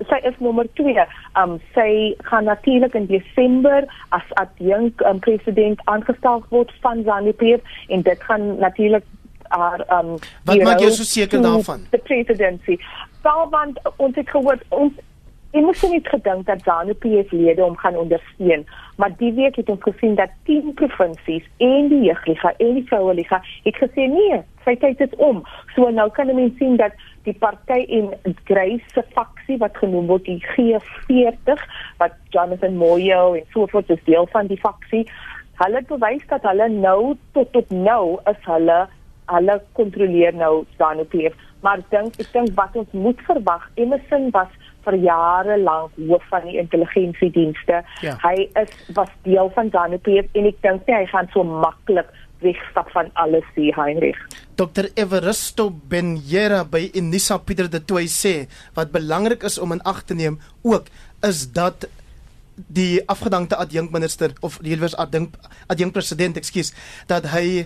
sy 0.09 0.21
is 0.29 0.37
nommer 0.39 0.67
2. 0.81 1.07
Um 1.43 1.59
sy 1.75 2.15
gaan 2.31 2.45
natuurlik 2.45 2.95
in 2.95 3.07
Desember 3.07 3.85
as 4.17 4.27
adjunk 4.43 5.01
um, 5.01 5.19
president 5.19 5.81
aangestel 5.85 6.45
word 6.49 6.73
van 6.85 7.03
ZANU-PF 7.05 7.61
en 7.89 8.03
dit 8.03 8.23
gaan 8.29 8.57
natuurlik 8.59 9.05
haar 9.51 9.85
um 9.99 10.17
Wat 10.45 10.63
maak 10.63 10.81
jy 10.81 10.91
so 10.95 11.07
seker 11.07 11.43
daarvan? 11.43 11.87
Die 11.91 12.03
presidency. 12.07 12.79
Wel 13.23 13.49
want 13.51 13.81
ons 13.97 14.17
het 14.17 14.29
gehoor 14.31 14.59
ons 14.69 14.93
Ek 15.51 15.65
moes 15.67 15.81
nie 15.91 15.99
gedink 16.07 16.45
dat 16.47 16.61
ZANU-PF 16.63 17.33
lede 17.35 17.65
hom 17.65 17.75
gaan 17.81 17.97
ondersteun, 17.99 18.61
maar 19.03 19.11
die 19.19 19.33
week 19.35 19.57
het 19.59 19.71
ons 19.73 19.83
gesien 19.83 20.13
dat 20.15 20.31
10 20.47 20.77
provinsies 20.79 21.49
en 21.59 21.89
die 21.91 22.05
jeugliga 22.05 22.53
en 22.63 22.77
die 22.77 22.85
vroue 22.87 23.17
liga 23.19 23.41
het 23.65 23.81
gesê 23.83 24.07
nee, 24.13 24.39
sy 24.63 24.77
tyd 24.79 25.03
is 25.03 25.17
om. 25.19 25.43
So 25.75 25.91
nou 25.91 26.07
kan 26.15 26.31
mense 26.31 26.55
sien 26.63 26.79
dat 26.79 26.95
die 27.27 27.35
party 27.43 27.81
en 27.99 28.13
Grace 28.47 28.95
se 28.95 29.03
faksie 29.17 29.59
wat 29.59 29.75
genoem 29.83 30.07
word 30.13 30.29
die 30.31 30.39
G40 30.53 31.67
wat 31.99 32.15
Jonathan 32.31 32.79
Moyo 32.79 33.35
en 33.35 33.51
so 33.51 33.67
voort 33.75 33.91
is 33.91 34.07
deel 34.07 34.31
van 34.31 34.47
die 34.47 34.63
faksie. 34.63 35.03
Hulle 35.59 35.83
bewys 35.91 36.23
dat 36.31 36.47
hulle 36.47 36.71
nou 36.79 37.17
tot 37.35 37.51
tot 37.59 37.75
nou 37.75 38.21
is 38.31 38.39
hulle 38.47 38.85
hulle 39.31 39.63
kontroleer 39.79 40.35
nou 40.35 40.63
ZANU-PF. 40.79 41.35
Maar 41.67 41.83
dink 41.91 42.23
ek 42.23 42.31
dink 42.33 42.55
wat 42.55 42.79
ons 42.79 42.95
moet 42.95 43.19
verwag, 43.27 43.67
Emerson 43.83 44.31
was 44.35 44.51
vir 44.85 44.97
jare 45.05 45.59
lank 45.61 45.97
hoof 46.09 46.25
van 46.31 46.47
die 46.49 46.59
intelligensiedienste. 46.63 47.83
Ja. 48.05 48.17
Hy 48.25 48.49
is 48.63 48.73
was 48.97 49.13
deel 49.27 49.53
van 49.55 49.71
ZANU-PF 49.75 50.33
en 50.39 50.51
ek 50.51 50.59
dink 50.65 50.89
nie 50.89 50.97
hy 50.97 51.07
gaan 51.13 51.31
so 51.35 51.45
maklik 51.45 52.11
wegstap 52.41 52.89
van 52.95 53.11
alles 53.21 53.45
hier 53.55 53.77
Heinrich. 53.77 54.19
Dr 54.57 54.89
Everesto 54.97 55.71
Benjera 55.71 56.65
by 56.65 56.91
Unisa 56.97 57.39
Pieter 57.39 57.69
de 57.71 57.81
Toey 57.85 58.09
sê 58.09 58.49
wat 58.77 58.93
belangrik 58.93 59.45
is 59.49 59.59
om 59.61 59.73
in 59.77 59.83
ag 59.89 60.03
te 60.09 60.17
neem 60.17 60.41
ook 60.63 60.89
is 61.27 61.47
dat 61.53 61.89
die 62.69 63.01
afgedankte 63.09 63.57
adjunkminister 63.57 64.35
of 64.41 64.59
die 64.61 64.75
hele 64.75 64.91
adjunk 65.01 65.37
adjunk 65.73 65.97
president 65.97 66.37
ekskuus 66.37 66.75
dat 67.09 67.31
hy 67.33 67.65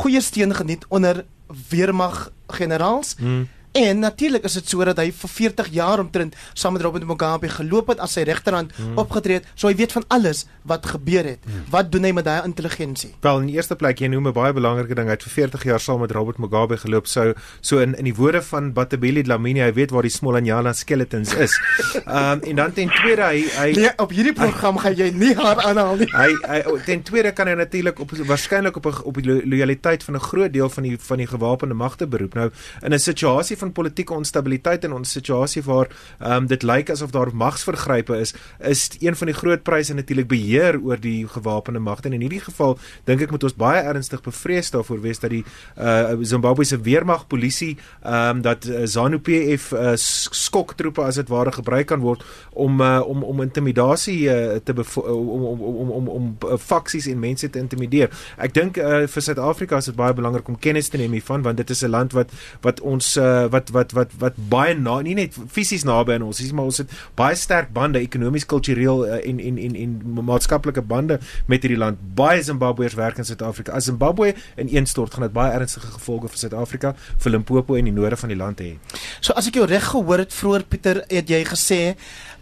goeie 0.00 0.20
steun 0.20 0.52
geniet 0.56 0.84
onder 0.88 1.24
weermag 1.70 2.26
generaals 2.58 3.14
hmm. 3.20 3.46
En 3.76 3.98
natuurlik 3.98 4.44
is 4.48 4.56
dit 4.58 4.68
sodat 4.68 4.98
hy 5.00 5.10
vir 5.12 5.32
40 5.32 5.68
jaar 5.74 6.00
omtrent 6.00 6.36
saam 6.54 6.76
met 6.76 6.82
Robert 6.82 7.04
Mugabe 7.04 7.48
geloop 7.52 7.92
het 7.92 8.00
as 8.00 8.16
sy 8.16 8.24
regterhand 8.26 8.72
hmm. 8.76 8.96
opgetree 9.00 9.40
het, 9.40 9.48
so 9.54 9.68
hy 9.68 9.76
weet 9.76 9.92
van 9.92 10.04
alles 10.08 10.46
wat 10.66 10.86
gebeur 10.86 11.26
het. 11.28 11.44
Hmm. 11.44 11.66
Wat 11.70 11.90
doen 11.92 12.08
hy 12.08 12.12
met 12.16 12.26
daai 12.26 12.46
intelligensie? 12.48 13.12
Wel, 13.24 13.42
in 13.44 13.50
die 13.50 13.58
eerste 13.58 13.76
plek 13.78 14.00
jy 14.00 14.08
noem 14.12 14.28
'n 14.28 14.36
baie 14.36 14.52
belangrike 14.56 14.96
ding, 14.96 15.10
hy 15.10 15.16
het 15.16 15.26
vir 15.26 15.34
40 15.36 15.64
jaar 15.64 15.80
saam 15.80 16.00
met 16.00 16.14
Robert 16.16 16.38
Mugabe 16.38 16.76
geloop. 16.76 17.06
So 17.06 17.34
so 17.60 17.78
in 17.78 17.94
in 17.94 18.04
die 18.04 18.14
woorde 18.14 18.42
van 18.42 18.72
Batabeli 18.72 19.22
Dlamini, 19.22 19.60
hy 19.60 19.72
weet 19.72 19.90
waar 19.90 20.02
die 20.02 20.10
Smolanyana 20.10 20.72
skeletons 20.72 21.34
is. 21.34 21.56
Ehm 22.06 22.32
um, 22.32 22.40
en 22.42 22.56
dan 22.56 22.72
ten 22.72 22.88
tweede 22.88 23.22
hy 23.22 23.44
hy 23.56 23.70
nee, 23.76 23.92
op 23.96 24.10
hierdie 24.10 24.32
program 24.32 24.78
gaan 24.78 24.94
jy 24.96 25.10
nie 25.10 25.34
haar 25.34 25.60
aanhaal 25.62 25.96
nie. 25.96 26.08
Hy 26.12 26.30
hy 26.46 26.78
ten 26.86 27.02
tweede 27.02 27.32
kan 27.32 27.46
hy 27.46 27.54
natuurlik 27.54 28.00
op 28.00 28.10
waarskynlik 28.10 28.76
op 28.76 28.86
'n 28.86 29.02
op 29.04 29.20
die 29.20 29.46
loyaliteit 29.46 30.04
van 30.04 30.14
'n 30.14 30.20
groot 30.20 30.52
deel 30.52 30.70
van 30.70 30.82
die 30.82 30.96
van 30.98 31.18
die 31.18 31.26
gewapende 31.26 31.74
magte 31.74 32.06
beroep. 32.06 32.34
Nou 32.34 32.50
in 32.82 32.92
'n 32.92 32.98
situasie 32.98 33.56
van 33.56 33.65
politieke 33.72 34.14
onstabiliteit 34.14 34.84
in 34.84 34.92
ons 34.92 35.12
situasie 35.12 35.62
waar 35.62 35.88
um, 36.20 36.46
dit 36.46 36.62
lyk 36.62 36.90
asof 36.90 37.10
daar 37.10 37.34
magsvergrype 37.34 38.16
is, 38.20 38.34
is 38.58 38.88
een 39.00 39.16
van 39.16 39.26
die 39.26 39.36
groot 39.36 39.62
pryse 39.62 39.94
natuurlik 39.94 40.28
beheer 40.28 40.80
oor 40.82 41.00
die 41.00 41.26
gewapende 41.28 41.80
magte 41.80 42.08
en 42.08 42.14
in 42.14 42.20
hierdie 42.20 42.42
geval 42.44 42.78
dink 43.04 43.22
ek 43.22 43.30
moet 43.30 43.44
ons 43.44 43.56
baie 43.56 43.82
ernstig 43.82 44.22
bevrees 44.22 44.70
daarvoor 44.70 45.00
wees 45.00 45.22
dat 45.22 45.30
die 45.30 45.44
uh, 45.76 46.16
Zimbabwe 46.22 46.64
se 46.64 46.78
weermag 46.80 47.26
polisie 47.26 47.76
um, 48.04 48.42
dat 48.42 48.66
uh, 48.66 48.84
ZANU-PF 48.84 49.72
uh, 49.72 49.94
skoktroepe 49.96 51.02
as 51.02 51.20
dit 51.20 51.28
ware 51.32 51.52
gebruik 51.52 51.86
kan 51.86 52.00
word 52.00 52.24
om 52.52 52.80
uh, 52.80 53.00
om 53.06 53.22
om 53.22 53.42
intimidasie 53.42 54.18
uh, 54.28 54.56
te 54.64 54.74
om 55.06 55.30
om 55.30 55.60
om 55.60 55.90
om 55.90 56.08
om 56.08 56.58
faksies 56.58 57.06
en 57.06 57.18
mense 57.20 57.50
te 57.50 57.58
intimideer. 57.58 58.12
Ek 58.42 58.54
dink 58.56 58.80
uh, 58.80 59.04
vir 59.10 59.26
Suid-Afrika 59.28 59.80
is 59.82 59.90
dit 59.90 59.98
baie 59.98 60.14
belangrik 60.16 60.48
om 60.48 60.58
kennis 60.58 60.90
te 60.92 61.00
neem 61.00 61.16
hiervan 61.16 61.44
want 61.46 61.60
dit 61.60 61.70
is 61.70 61.82
'n 61.84 61.90
land 61.90 62.12
wat 62.12 62.32
wat 62.62 62.80
ons 62.80 63.16
uh, 63.16 63.46
wat 63.56 63.72
wat 63.74 63.94
wat 63.96 64.14
wat 64.22 64.38
baie 64.52 64.76
na, 64.78 64.98
nie 65.04 65.16
net 65.18 65.36
fisies 65.52 65.84
naby 65.88 66.16
aan 66.16 66.26
ons 66.26 66.40
is 66.44 66.52
maar 66.56 66.68
ons 66.70 66.82
het 66.82 66.92
baie 67.18 67.36
sterk 67.38 67.72
bande 67.76 68.00
ekonomies, 68.02 68.46
kultureel 68.48 69.04
uh, 69.06 69.20
en 69.22 69.40
en 69.40 69.58
en 69.66 69.76
en 69.82 69.96
maatskaplike 70.26 70.84
bande 70.86 71.18
met 71.50 71.64
hierdie 71.64 71.80
land. 71.80 72.00
Baie 72.18 72.42
Zimbabweërs 72.44 72.96
werk 72.98 73.20
in 73.22 73.28
Suid-Afrika. 73.28 73.74
As 73.76 73.88
Zimbabwe 73.88 74.34
ineenstort, 74.56 75.14
gaan 75.14 75.26
dit 75.26 75.34
baie 75.36 75.54
ernstige 75.56 75.90
gevolge 75.96 76.30
vir 76.32 76.42
Suid-Afrika, 76.44 76.94
vir 77.24 77.34
Limpopo 77.34 77.76
en 77.78 77.88
die 77.88 77.94
noorde 77.94 78.18
van 78.20 78.32
die 78.32 78.38
land 78.38 78.62
hê. 78.64 78.72
So 79.20 79.36
as 79.36 79.48
ek 79.50 79.60
jou 79.60 79.66
reg 79.68 79.90
gehoor 79.92 80.24
het 80.24 80.34
vroeër 80.36 80.66
Pieter, 80.70 81.02
het 81.10 81.30
jy 81.32 81.42
gesê 81.48 81.80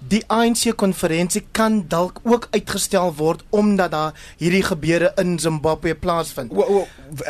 die 0.08 0.20
ANC 0.28 0.74
konferensie 0.76 1.42
kan 1.56 1.84
dalk 1.88 2.20
ook 2.22 2.48
uitgestel 2.52 3.12
word 3.16 3.44
omdat 3.50 3.90
daar 3.94 4.12
hierdie 4.40 4.62
gebeure 4.62 5.12
in 5.20 5.38
Zimbabwe 5.38 5.94
plaasvind. 5.94 6.52
O, 6.52 6.60
o, 6.60 6.82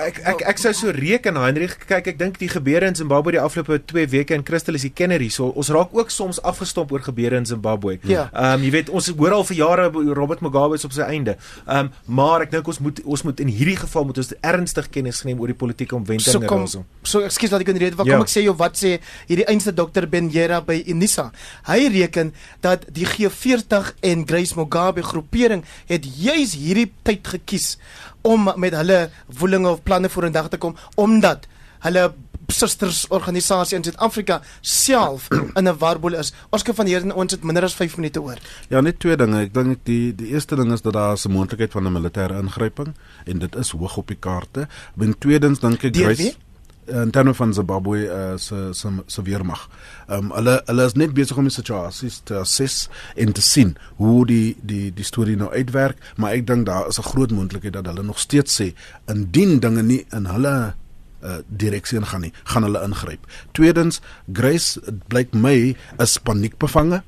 ek 0.03 0.19
ek 0.35 0.43
ek 0.55 0.63
sou 0.63 0.73
so 0.75 0.95
reken 0.95 1.39
Hendrik 1.39 1.77
kyk 1.89 2.11
ek 2.15 2.19
dink 2.19 2.39
die 2.43 2.49
gebeure 2.51 2.89
in 2.91 2.99
Zimbabwe 2.99 3.37
die 3.37 3.43
afgelope 3.43 3.79
2 3.93 4.09
weke 4.15 4.35
in 4.35 4.45
Crystal 4.47 4.75
is 4.75 4.87
die 4.87 4.93
Kennedy 4.95 5.31
so 5.31 5.53
ons 5.55 5.71
raak 5.75 5.95
ook 5.95 6.11
soms 6.11 6.41
afgestomp 6.43 6.93
oor 6.95 7.05
gebeure 7.05 7.39
in 7.39 7.47
Zimbabwe. 7.47 7.99
Ja. 8.03 8.27
Ehm 8.33 8.59
um, 8.59 8.67
jy 8.67 8.73
weet 8.75 8.91
ons 8.91 9.11
hoor 9.15 9.37
al 9.39 9.47
vir 9.47 9.59
jare 9.61 9.89
Robert 10.19 10.43
Mugabe 10.45 10.79
is 10.79 10.87
op 10.89 10.97
sy 10.97 11.07
einde. 11.07 11.37
Ehm 11.67 11.91
um, 11.91 11.93
maar 12.21 12.47
ek 12.47 12.55
dink 12.55 12.69
ons 12.71 12.81
moet 12.83 13.03
ons 13.05 13.27
moet 13.29 13.45
in 13.45 13.53
hierdie 13.55 13.79
geval 13.79 14.09
moet 14.11 14.19
ons 14.23 14.33
ernstig 14.41 14.91
kennis 14.91 15.23
neem 15.29 15.41
oor 15.41 15.53
die 15.53 15.59
politieke 15.59 15.97
omwentelinge 15.97 16.43
so 16.43 16.51
kom, 16.51 16.67
daarso. 16.67 16.85
So 17.03 17.23
ekskuus 17.27 17.55
dat 17.55 17.63
ek 17.63 17.73
in 17.75 17.81
rede 17.83 18.01
wat 18.01 18.11
ja. 18.11 18.19
kom 18.19 18.27
ek 18.27 18.35
sê 18.35 18.45
jou 18.45 18.57
wat 18.59 18.79
sê 18.81 18.97
hierdie 19.29 19.47
einste 19.51 19.75
dokter 19.75 20.09
Benjera 20.11 20.61
by 20.65 20.81
Unisa. 20.91 21.31
Hy 21.69 21.87
reken 21.95 22.35
dat 22.65 22.87
die 22.97 23.07
G40 23.07 23.93
en 24.01 24.27
Grace 24.29 24.57
Mugabe 24.57 25.05
groepering 25.05 25.65
het 25.91 26.07
juis 26.17 26.57
hierdie 26.57 26.91
tyd 27.07 27.27
gekies 27.37 27.75
om 28.25 28.49
met 28.57 28.77
hulle 28.77 29.11
woelinge 29.39 29.69
of 29.69 29.83
planne 29.85 30.09
vorendag 30.09 30.49
te 30.49 30.61
kom 30.61 30.77
omdat 31.01 31.49
hulle 31.85 32.13
susters 32.53 33.05
organisasie 33.09 33.77
in 33.79 33.85
Suid-Afrika 33.85 34.41
self 34.61 35.29
in 35.59 35.69
'n 35.69 35.79
warboel 35.79 36.15
is. 36.21 36.33
Ons 36.51 36.63
kan 36.63 36.75
van 36.75 36.87
hier 36.87 37.15
ons 37.15 37.33
het 37.33 37.45
minder 37.45 37.65
as 37.65 37.75
5 37.75 37.97
minute 37.97 38.21
oor. 38.21 38.39
Ja, 38.69 38.81
net 38.81 38.99
twee 39.01 39.17
dinge. 39.17 39.41
Ek 39.41 39.55
dink 39.55 39.85
die 39.85 40.15
die 40.15 40.33
eerste 40.33 40.57
ding 40.57 40.73
is 40.73 40.83
dat 40.83 40.93
daar 40.93 41.17
'n 41.17 41.33
moontlikheid 41.33 41.73
van 41.73 41.87
'n 41.87 41.93
militêre 41.93 42.37
ingryping 42.41 42.95
en 43.25 43.39
dit 43.39 43.57
is 43.57 43.71
hoog 43.71 43.97
op 43.97 44.09
die 44.09 44.21
kaarte. 44.21 44.69
En 45.01 45.19
tweedens 45.19 45.61
dink 45.61 45.83
ek 45.85 45.97
Grace 45.97 46.35
in 46.87 47.11
terme 47.11 47.35
van 47.35 47.55
Zimbabwe 47.55 47.99
uh, 48.07 48.33
se 48.37 48.69
se 48.73 48.89
se 49.07 49.23
weermag. 49.23 49.69
Ehm 50.09 50.25
um, 50.25 50.31
hulle 50.37 50.63
hulle 50.67 50.85
is 50.85 50.93
net 50.93 51.15
besig 51.15 51.37
om 51.37 51.49
die 51.49 51.55
situasie 51.55 52.11
te 52.25 52.39
assess 52.39 52.89
en 53.17 53.33
te 53.33 53.43
sien 53.43 53.77
hoe 53.97 54.27
die 54.27 54.57
die 54.61 54.93
die 54.95 55.05
storie 55.05 55.37
nou 55.37 55.51
uitwerk, 55.53 55.99
maar 56.17 56.33
ek 56.33 56.47
dink 56.47 56.67
daar 56.67 56.89
is 56.89 56.99
'n 56.99 57.11
groot 57.11 57.31
moontlikheid 57.31 57.73
dat 57.73 57.87
hulle 57.87 58.03
nog 58.03 58.19
steeds 58.19 58.61
sê 58.61 58.75
indien 59.07 59.59
dinge 59.61 59.83
nie 59.83 60.07
in 60.13 60.27
hulle 60.27 60.75
uh, 61.25 61.39
direksie 61.47 61.99
ingaan 61.99 62.21
nie, 62.21 62.33
gaan 62.45 62.63
hulle 62.63 62.83
ingryp. 62.83 63.27
Tweedens, 63.53 64.01
Grace 64.33 64.81
blyk 65.09 65.33
my 65.33 65.77
is 65.99 66.19
paniekbevange. 66.19 67.03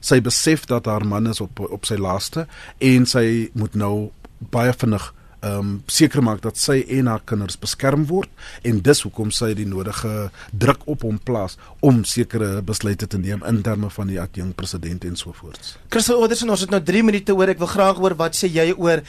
Sy 0.00 0.20
besef 0.20 0.64
dat 0.64 0.86
haar 0.86 1.06
man 1.06 1.26
is 1.26 1.40
op 1.40 1.60
op 1.60 1.86
sy 1.86 1.96
laaste 1.96 2.46
en 2.78 3.06
sy 3.06 3.50
moet 3.52 3.74
nou 3.74 4.10
baie 4.38 4.72
vinnig 4.72 5.12
ehm 5.40 5.58
um, 5.58 5.74
seker 5.86 6.22
maak 6.22 6.40
dat 6.42 6.58
sy 6.58 6.80
en 6.98 7.06
haar 7.06 7.22
kinders 7.24 7.58
beskerm 7.60 8.06
word 8.10 8.30
en 8.66 8.80
dis 8.82 9.02
hoekom 9.06 9.30
sy 9.30 9.52
die 9.54 9.66
nodige 9.68 10.30
druk 10.50 10.82
op 10.90 11.04
hom 11.06 11.20
plaas 11.22 11.54
om 11.80 12.02
sekere 12.04 12.62
besluite 12.62 13.06
te 13.06 13.18
neem 13.18 13.44
in 13.46 13.62
terme 13.62 13.90
van 13.90 14.10
die 14.10 14.18
adjunk 14.20 14.56
president 14.58 15.04
en 15.04 15.16
so 15.16 15.32
voort. 15.32 15.76
Christel 15.94 16.22
Oderson, 16.22 16.50
ons 16.50 16.64
het 16.66 16.74
nou 16.74 16.82
3 16.82 17.04
minute 17.06 17.34
oor. 17.34 17.52
Ek 17.54 17.62
wil 17.62 17.70
graag 17.70 18.02
hoor 18.02 18.16
wat 18.18 18.34
sê 18.34 18.50
jy 18.50 18.72
oor 18.74 19.04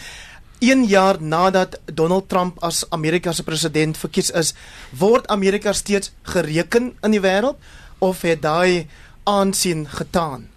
1 0.59 0.85
jaar 0.91 1.21
nadat 1.21 1.79
Donald 1.85 2.29
Trump 2.29 2.59
as 2.61 2.83
Amerika 2.91 3.33
se 3.33 3.43
president 3.47 3.97
verkies 3.97 4.29
is, 4.29 4.53
word 4.91 5.27
Amerika 5.31 5.73
steeds 5.73 6.11
gereken 6.27 6.93
in 7.01 7.15
die 7.15 7.23
wêreld 7.23 7.57
of 8.03 8.21
het 8.27 8.43
daai 8.43 8.87
aansien 9.23 9.87
getaan? 9.87 10.48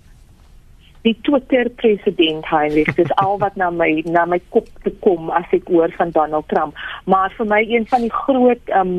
Die 1.02 1.16
Twitter 1.22 1.68
president 1.68 2.48
Heinrich 2.50 2.94
dis 2.94 3.10
al 3.24 3.38
wat 3.38 3.56
na 3.56 3.70
my 3.70 4.02
na 4.06 4.26
my 4.26 4.40
kop 4.50 4.68
te 4.84 4.92
kom 5.04 5.30
as 5.30 5.48
ek 5.52 5.68
hoor 5.68 5.92
van 5.98 6.14
Donald 6.14 6.48
Trump 6.48 6.78
maar 7.04 7.34
vir 7.38 7.48
my 7.54 7.62
een 7.68 7.86
van 7.90 8.06
die 8.06 8.14
groot 8.22 8.74
um 8.80 8.94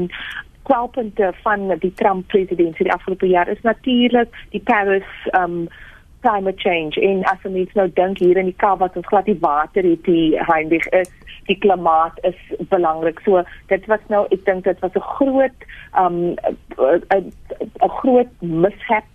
kwalpunte 0.64 1.34
van 1.44 1.68
die 1.80 1.94
Trump 2.00 2.28
presidentskap 2.32 2.88
die 2.88 2.94
afgelope 2.96 3.28
jaar 3.28 3.50
is 3.52 3.64
natuurlik 3.68 4.36
die 4.56 4.64
Paris 4.64 5.10
um 5.40 5.68
climate 6.24 6.60
change 6.64 6.96
en 7.04 7.24
as 7.28 7.44
ons 7.48 7.76
nou 7.80 7.90
dink 8.00 8.22
hier 8.24 8.40
in 8.40 8.48
die 8.48 8.60
Kaap 8.64 8.80
wat 8.84 8.96
ons 9.00 9.10
glad 9.12 9.28
die 9.28 9.40
water 9.44 9.84
het 9.84 10.06
die 10.08 10.40
Heinrich 10.48 10.88
is 11.00 11.12
die 11.50 11.58
klimaat 11.60 12.20
is 12.24 12.40
belangrik. 12.72 13.20
So 13.26 13.44
dit 13.72 13.88
was 13.92 14.04
nou 14.14 14.24
ek 14.32 14.46
dink 14.48 14.64
dit 14.64 14.80
was 14.80 14.96
'n 14.96 15.08
groot 15.16 15.60
um 16.00 16.36
'n 16.80 17.94
groot 18.00 18.32
mishap 18.40 19.13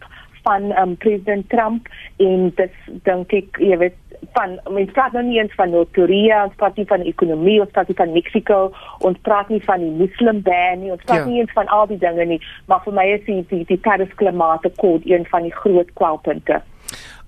van 0.48 0.70
um, 0.80 0.96
president 1.04 1.48
Trump 1.52 1.88
en 2.24 2.48
dis 2.56 2.92
dink 3.06 3.32
ek 3.36 3.60
jy 3.62 3.78
weet 3.84 3.96
van 4.34 4.56
mens 4.74 4.92
praat 4.96 5.14
nou 5.14 5.22
nie 5.26 5.38
eens 5.38 5.54
van 5.58 5.70
Noord-Korea, 5.74 6.40
ons 6.48 6.56
praat 6.60 6.78
nie 6.80 6.86
van 6.90 7.04
ekonomie, 7.06 7.58
ons 7.62 7.74
praat 7.74 7.90
nie 7.90 7.98
van 7.98 8.14
Mexico, 8.14 8.58
ons 9.06 9.20
praat 9.26 9.52
nie 9.52 9.60
van 9.66 9.84
die 9.84 9.92
Muslim 10.00 10.40
ban 10.46 10.82
nie, 10.82 10.90
ons 10.94 11.04
praat 11.04 11.24
ja. 11.24 11.28
nie 11.28 11.42
eens 11.42 11.54
van 11.56 11.70
al 11.74 11.86
die 11.90 12.00
dinge 12.02 12.26
nie, 12.32 12.40
maar 12.70 12.82
vir 12.86 12.96
my 12.96 13.06
is 13.16 13.22
die 13.28 13.38
die, 13.52 13.62
die 13.68 13.80
Paris 13.84 14.12
klimaatakkoord 14.20 15.06
een 15.08 15.28
van 15.30 15.46
die 15.46 15.54
groot 15.60 15.92
kwalpunte. 16.00 16.60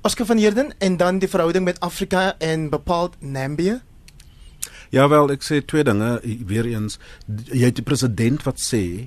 Oscar 0.06 0.26
van 0.26 0.40
Heerden 0.40 0.74
en 0.78 0.96
dan 0.96 1.20
die 1.20 1.28
verhouding 1.28 1.64
met 1.64 1.80
Afrika 1.84 2.34
en 2.38 2.70
bepaald 2.72 3.16
Namibië. 3.20 3.80
Ja 4.90 5.06
wel, 5.08 5.30
ek 5.36 5.44
sê 5.46 5.60
twee 5.62 5.84
dinge 5.86 6.16
weer 6.48 6.66
eens. 6.66 6.98
Jy 7.28 7.68
het 7.68 7.78
die 7.78 7.86
president 7.86 8.42
wat 8.48 8.58
sê 8.58 9.06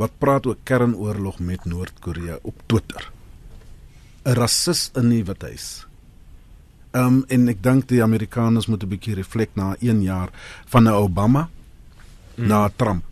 wat 0.00 0.14
praat 0.18 0.46
oor 0.48 0.56
kernoorlog 0.66 1.38
met 1.38 1.66
Noord-Korea 1.70 2.40
op 2.42 2.62
Twitter. 2.66 3.13
'n 4.24 4.34
rasis 4.34 4.90
in 4.94 5.08
die 5.08 5.24
Withuis. 5.24 5.86
Ehm 6.94 7.06
um, 7.06 7.24
en 7.28 7.48
ek 7.48 7.62
dink 7.62 7.88
die 7.88 8.02
Amerikaners 8.02 8.66
moet 8.66 8.82
'n 8.82 8.88
bietjie 8.88 9.14
reflek 9.14 9.50
na 9.54 9.74
1 9.80 10.02
jaar 10.02 10.30
van 10.66 10.84
'n 10.84 10.94
Obama 10.94 11.48
mm. 12.36 12.46
na 12.46 12.70
Trump. 12.76 13.04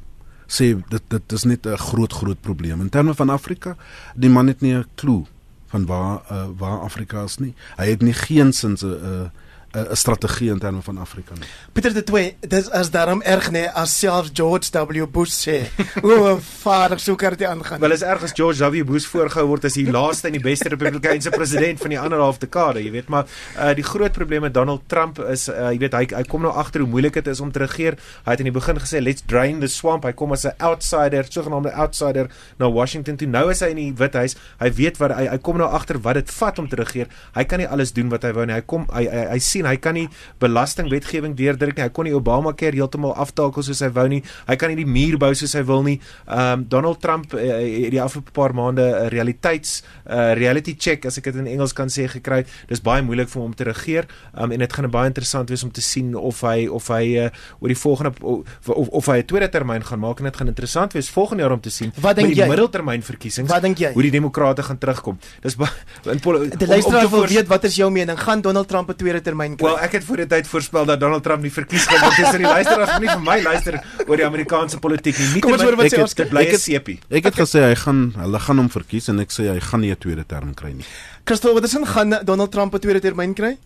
Sê 0.47 0.77
dit 0.89 1.03
dit 1.09 1.33
is 1.33 1.45
net 1.45 1.67
'n 1.67 1.77
groot 1.77 2.13
groot 2.13 2.41
probleem 2.41 2.81
in 2.81 2.89
terme 2.89 3.15
van 3.15 3.31
Afrika. 3.31 3.77
Die 4.15 4.31
man 4.31 4.47
het 4.47 4.61
nie 4.61 4.75
'n 4.75 4.87
klou 4.95 5.27
van 5.67 5.87
waar 5.87 6.23
uh, 6.31 6.47
waar 6.57 6.81
Afrika 6.81 7.25
is 7.25 7.39
nie. 7.39 7.55
Hy 7.77 7.87
het 7.91 8.03
nie 8.03 8.13
geen 8.15 8.53
sins 8.53 8.83
'n 8.83 8.87
uh, 8.87 9.29
'n 9.73 9.97
strategie 9.97 10.51
in 10.51 10.59
terme 10.59 10.83
van 10.83 10.99
Afrika 10.99 11.33
nie. 11.35 11.49
Pieter 11.73 11.95
de 11.95 12.03
Toey, 12.05 12.37
dis 12.41 12.71
as 12.71 12.91
daarom 12.91 13.23
erg 13.23 13.51
nee 13.51 13.69
as 13.69 13.99
self 13.99 14.29
George 14.33 14.71
W 14.71 15.07
Bush 15.07 15.33
sê. 15.33 15.63
O, 16.03 16.39
vader, 16.63 16.99
so 17.01 17.15
kan 17.17 17.31
dit 17.31 17.47
aangaan. 17.47 17.81
Wel 17.81 17.93
is 17.93 18.03
erg 18.03 18.23
as 18.23 18.33
George 18.35 18.71
W 18.71 18.85
Bush 18.85 19.07
voorgehou 19.07 19.47
word 19.47 19.65
as 19.65 19.79
die 19.79 19.91
laaste 19.91 20.29
en 20.29 20.37
die 20.37 20.43
beste 20.43 20.69
Republikeinse 20.69 21.31
president 21.31 21.81
van 21.81 21.95
die 21.95 22.01
ander 22.01 22.21
half 22.21 22.39
dekade, 22.43 22.83
jy 22.85 22.91
weet, 22.93 23.09
maar 23.09 23.25
uh, 23.57 23.71
die 23.75 23.85
groot 23.87 24.13
probleem 24.13 24.45
met 24.45 24.55
Donald 24.55 24.85
Trump 24.93 25.19
is 25.25 25.49
uh, 25.49 25.71
jy 25.71 25.81
weet 25.87 25.97
hy 25.97 26.03
hy 26.19 26.23
kom 26.29 26.45
nou 26.45 26.53
agter 26.53 26.85
hoe 26.85 26.91
moeilik 26.91 27.17
dit 27.21 27.33
is 27.33 27.41
om 27.41 27.53
te 27.53 27.65
regeer. 27.65 27.97
Hy 28.27 28.37
het 28.37 28.45
in 28.45 28.51
die 28.51 28.55
begin 28.55 28.81
gesê 28.83 29.01
let's 29.01 29.25
drain 29.27 29.61
the 29.65 29.71
swamp. 29.73 30.05
Hy 30.05 30.13
kom 30.13 30.37
as 30.37 30.45
'n 30.45 30.53
outsider, 30.61 31.25
sogenaamde 31.25 31.73
outsider 31.73 32.29
na 32.59 32.69
Washington 32.69 33.17
toe. 33.17 33.29
Nou 33.29 33.49
is 33.51 33.61
hy 33.61 33.73
in 33.73 33.81
die 33.81 33.93
Withuis. 33.97 34.37
Hy 34.61 34.71
weet 34.77 35.01
wat 35.01 35.17
hy 35.17 35.29
hy 35.33 35.39
kom 35.39 35.57
nou 35.57 35.69
agter 35.69 36.01
wat 36.03 36.21
dit 36.21 36.31
vat 36.31 36.59
om 36.59 36.69
te 36.69 36.77
regeer. 36.77 37.09
Hy 37.35 37.45
kan 37.45 37.59
nie 37.59 37.69
alles 37.69 37.93
doen 37.93 38.13
wat 38.13 38.23
hy 38.23 38.33
wou 38.37 38.45
nie. 38.47 38.55
Hy 38.55 38.67
kom 38.67 38.87
hy 38.93 39.07
hy, 39.09 39.27
hy 39.33 39.39
sien 39.39 39.62
sien 39.63 39.71
hy 39.71 39.79
kan 39.81 39.97
nie 39.97 40.09
belastingwetgewing 40.43 41.37
deurdruk 41.39 41.77
nie. 41.77 41.87
Hy 41.87 41.93
kon 41.95 42.09
nie 42.09 42.15
Obamacare 42.17 42.77
heeltemal 42.77 43.15
aftakel 43.21 43.65
soos 43.67 43.83
hy 43.85 43.91
wou 43.95 44.07
nie. 44.11 44.23
Hy 44.49 44.57
kan 44.59 44.73
nie 44.73 44.81
die 44.83 44.89
muur 44.89 45.19
bou 45.23 45.33
soos 45.39 45.55
hy 45.57 45.63
wil 45.69 45.85
nie. 45.87 45.99
Um, 46.27 46.67
Donald 46.69 47.01
Trump 47.03 47.35
uh, 47.37 47.41
het 47.41 47.93
die 47.95 48.03
afgelope 48.03 48.35
paar 48.35 48.55
maande 48.55 48.83
'n 48.83 49.11
realiteits 49.13 49.83
uh, 50.07 50.35
reality 50.35 50.75
check 50.79 51.07
as 51.07 51.19
ek 51.19 51.31
dit 51.31 51.37
in 51.37 51.47
Engels 51.47 51.73
kan 51.73 51.89
sê 51.89 52.09
gekry. 52.09 52.45
Dis 52.69 52.83
baie 52.83 53.03
moeilik 53.03 53.29
vir 53.29 53.41
hom 53.41 53.51
om 53.53 53.55
te 53.55 53.65
regeer. 53.65 54.09
Um, 54.35 54.53
en 54.53 54.59
dit 54.59 54.73
gaan 54.73 54.91
baie 54.91 55.07
interessant 55.07 55.49
wees 55.49 55.63
om 55.63 55.71
te 55.71 55.83
sien 55.83 56.15
of 56.17 56.41
hy 56.43 56.69
of 56.69 56.89
hy 56.89 57.05
uh, 57.27 57.31
oor 57.61 57.69
die 57.69 57.79
volgende 57.79 58.13
of 58.23 58.69
of, 58.69 58.89
of 58.89 59.07
hy 59.07 59.19
'n 59.23 59.27
tweede 59.27 59.49
termyn 59.49 59.85
gaan 59.85 60.01
maak 60.01 60.19
en 60.19 60.25
dit 60.25 60.37
gaan 60.37 60.49
interessant 60.49 60.93
wees 60.93 61.11
volgende 61.11 61.43
jaar 61.43 61.53
om 61.53 61.61
te 61.61 61.71
sien 61.71 61.93
wat 62.01 62.17
dink 62.17 62.35
jy 62.35 62.49
middeltermyn 62.49 63.03
verkiesings. 63.03 63.51
Wat 63.51 63.63
dink 63.63 63.79
jy? 63.79 63.93
Hoe 63.93 64.03
die 64.03 64.11
demokrate 64.11 64.63
gaan 64.63 64.79
terugkom. 64.79 65.19
Dis 65.43 65.57
die 66.63 66.67
luisteraar 66.67 67.09
wil 67.11 67.27
weet 67.27 67.49
wat 67.49 67.65
is 67.65 67.77
jou 67.77 67.91
mening? 67.91 68.19
Gaan 68.19 68.41
Donald 68.41 68.69
Trump 68.69 68.91
'n 68.91 68.97
tweede 68.97 69.21
termyn 69.21 69.52
termyn 69.57 69.59
kry. 69.59 69.67
Wel, 69.69 69.79
ek 69.89 69.93
het 69.93 70.05
voor 70.05 70.17
die 70.17 70.27
tyd 70.27 70.47
voorspel 70.47 70.85
dat 70.87 71.01
Donald 71.01 71.23
Trump 71.23 71.43
nie 71.43 71.51
verkies 71.53 71.85
gaan 71.87 72.01
word 72.01 72.19
nie. 72.19 72.27
So 72.33 72.39
die 72.39 72.47
luisteraars 72.47 72.93
moet 72.93 73.01
nie 73.01 73.09
vir 73.15 73.21
my 73.27 73.39
luister 73.43 73.81
oor 74.09 74.17
die 74.17 74.27
Amerikaanse 74.27 74.79
politiek 74.79 75.19
nie. 75.19 75.29
Nie 75.35 75.41
Kom 75.41 75.53
ons 75.53 75.63
hoor 75.63 75.77
wat 75.77 75.87
sê 75.87 75.93
ek 75.93 75.99
het- 75.99 76.05
Oscar. 76.05 76.25
Dit 76.25 76.33
bly 76.33 76.43
Ek 76.43 76.51
het- 76.53 76.61
sepie. 76.61 76.99
Ek 77.11 77.25
het 77.25 77.35
gesê 77.35 77.61
hy 77.69 77.75
gaan 77.75 78.13
hulle 78.17 78.39
gaan 78.39 78.59
hom 78.59 78.69
verkies 78.71 79.09
en 79.09 79.21
ek 79.21 79.29
sê 79.31 79.49
hy 79.53 79.61
gaan 79.61 79.81
nie 79.81 79.91
'n 79.91 79.97
tweede 79.97 80.25
term 80.27 80.55
kry 80.55 80.73
nie. 80.73 80.85
Christel 81.25 81.55
Watson 81.55 81.85
gaan 81.87 82.11
Donald 82.25 82.51
Trump 82.53 82.75
'n 82.75 82.79
tweede 82.81 83.01
termyn 83.01 83.35
kry? 83.35 83.57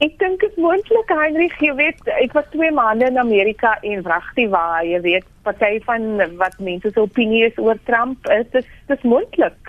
Ek 0.00 0.12
dink 0.20 0.40
dit 0.40 0.50
is 0.52 0.56
moontlik 0.62 1.08
Heinrich, 1.10 1.56
jy 1.58 1.72
weet, 1.74 1.98
ek 2.22 2.32
was 2.32 2.44
2 2.52 2.70
maande 2.70 3.08
in 3.08 3.18
Amerika 3.18 3.72
en 3.82 4.02
wragtig 4.06 4.48
waar, 4.48 4.84
jy 4.86 5.00
weet, 5.02 5.24
party 5.42 5.80
van 5.84 6.20
wat 6.38 6.54
mense 6.60 6.92
se 6.94 7.00
opinie 7.00 7.46
is 7.48 7.58
oor 7.58 7.74
Trump 7.84 8.24
is 8.30 8.46
dis 8.52 8.64
dis 8.86 9.02
moontlik. 9.02 9.67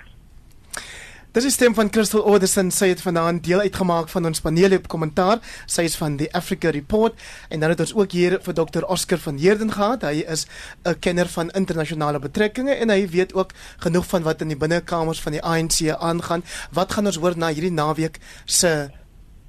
Dis 1.30 1.44
die 1.46 1.52
stem 1.54 1.76
van 1.78 1.92
Crystal 1.94 2.24
Oderson. 2.26 2.72
Sy 2.74 2.88
het 2.90 3.04
vanaand 3.04 3.44
deel 3.46 3.60
uitgemaak 3.62 4.08
van 4.10 4.24
ons 4.26 4.40
paneel 4.42 4.72
op 4.74 4.88
kommentaar. 4.90 5.38
Sy 5.70 5.84
is 5.86 5.94
van 5.94 6.16
die 6.18 6.26
Africa 6.34 6.72
Report 6.74 7.14
en 7.54 7.62
dan 7.62 7.70
het 7.70 7.84
ons 7.84 7.92
ook 7.94 8.16
hier 8.18 8.34
vir 8.42 8.56
Dr. 8.58 8.82
Oscar 8.90 9.22
van 9.22 9.38
Heerden 9.38 9.70
gehad. 9.70 10.02
Hy 10.02 10.24
is 10.26 10.48
'n 10.82 10.98
kenner 10.98 11.28
van 11.30 11.50
internasionale 11.54 12.18
betrekkinge 12.18 12.74
en 12.74 12.90
hy 12.90 13.06
weet 13.06 13.34
ook 13.34 13.52
genoeg 13.78 14.06
van 14.06 14.22
wat 14.22 14.40
in 14.40 14.48
die 14.48 14.56
binnekamers 14.56 15.22
van 15.22 15.32
die 15.32 15.42
ANC 15.42 15.94
aangaan. 15.94 16.42
Wat 16.72 16.92
gaan 16.92 17.06
ons 17.06 17.16
hoor 17.16 17.38
na 17.38 17.52
hierdie 17.54 17.72
naweek 17.78 18.18
se 18.44 18.90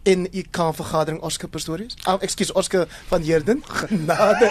NIK 0.04 0.58
vergadering 0.74 1.22
Oscar 1.22 1.50
Pistorius? 1.50 1.96
Ah, 2.04 2.18
ekskuus 2.22 2.52
Oscar 2.52 2.88
van 3.08 3.22
Heerden. 3.22 3.62
Genade. 3.68 4.50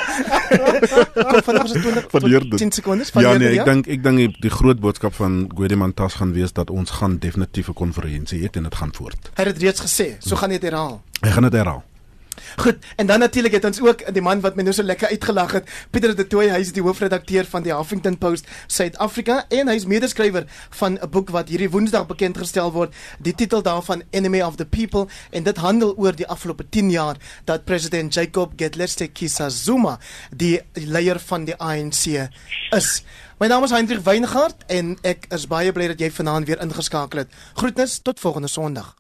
Kom 1.30 1.42
van 1.42 1.60
ons 1.60 1.72
20 1.72 2.06
Van 2.10 2.24
Heerden. 2.26 2.56
10 2.58 2.72
sekondes 2.72 3.10
van 3.10 3.22
Ja 3.22 3.28
Heerden. 3.34 3.48
nee, 3.50 3.58
ek 3.60 3.66
dink 3.66 3.86
ek 3.86 4.02
dink 4.02 4.16
die, 4.16 4.28
die 4.40 4.50
groot 4.50 4.80
boodskap 4.80 5.14
van 5.14 5.50
Guedemantas 5.56 6.14
gaan 6.14 6.32
wees 6.32 6.52
dat 6.52 6.70
ons 6.70 6.90
gaan 6.90 7.18
definitief 7.18 7.68
'n 7.68 7.72
konferensie 7.74 8.40
hê 8.42 8.48
en 8.56 8.62
dit 8.62 8.74
gaan 8.74 8.92
voort. 8.94 9.30
Hy 9.34 9.44
het 9.44 9.54
dit 9.54 9.62
reeds 9.62 9.80
gesê. 9.80 10.16
So 10.18 10.36
gaan 10.36 10.50
dit 10.50 10.62
herhaal. 10.62 11.02
Hy 11.20 11.30
gaan 11.30 11.42
dit 11.42 11.52
herhaal. 11.52 11.82
Goed, 12.56 12.76
en 12.96 13.06
dan 13.06 13.18
natuurlik 13.18 13.52
het 13.52 13.64
ons 13.64 13.80
ook 13.80 14.02
die 14.14 14.22
man 14.22 14.40
wat 14.40 14.56
my 14.56 14.62
nou 14.62 14.74
so 14.74 14.82
lekker 14.82 15.08
uitgelag 15.08 15.52
het, 15.52 15.68
Pieter 15.90 16.16
de 16.16 16.26
Tooy, 16.26 16.48
hy 16.50 16.58
is 16.64 16.72
die 16.72 16.82
hoofredakteur 16.82 17.46
van 17.46 17.62
die 17.62 17.72
Huffington 17.74 18.18
Post 18.18 18.48
Suid-Afrika 18.66 19.44
en 19.48 19.70
hy 19.70 19.76
is 19.78 19.86
medeskrywer 19.86 20.46
van 20.80 20.98
'n 20.98 21.10
boek 21.10 21.30
wat 21.30 21.48
hierdie 21.48 21.70
Woensdag 21.70 22.06
bekend 22.06 22.38
gestel 22.38 22.72
word. 22.72 22.94
Die 23.18 23.34
titel 23.34 23.62
daarvan 23.62 24.02
Enemy 24.10 24.42
of 24.42 24.56
the 24.56 24.66
People 24.66 25.06
en 25.30 25.42
dit 25.42 25.56
handel 25.56 25.94
oor 25.96 26.16
die 26.16 26.26
afgelope 26.26 26.68
10 26.68 26.90
jaar 26.90 27.16
dat 27.44 27.64
president 27.64 28.14
Jacob 28.14 28.52
Gedletzke 28.56 29.08
Zuma 29.48 29.98
die 30.30 30.60
leier 30.74 31.18
van 31.18 31.44
die 31.44 31.56
ANC 31.56 32.28
is. 32.70 33.02
My 33.38 33.46
naam 33.46 33.64
is 33.64 33.70
Hendrik 33.70 34.04
Weingart 34.04 34.64
en 34.66 34.98
ek 35.02 35.26
is 35.32 35.46
baie 35.46 35.72
bly 35.72 35.86
dat 35.94 36.00
jy 36.00 36.10
vanaand 36.10 36.46
weer 36.46 36.60
ingeskakel 36.60 37.24
het. 37.24 37.28
Groetnis 37.54 37.98
tot 38.04 38.20
volgende 38.20 38.48
Sondag. 38.48 38.96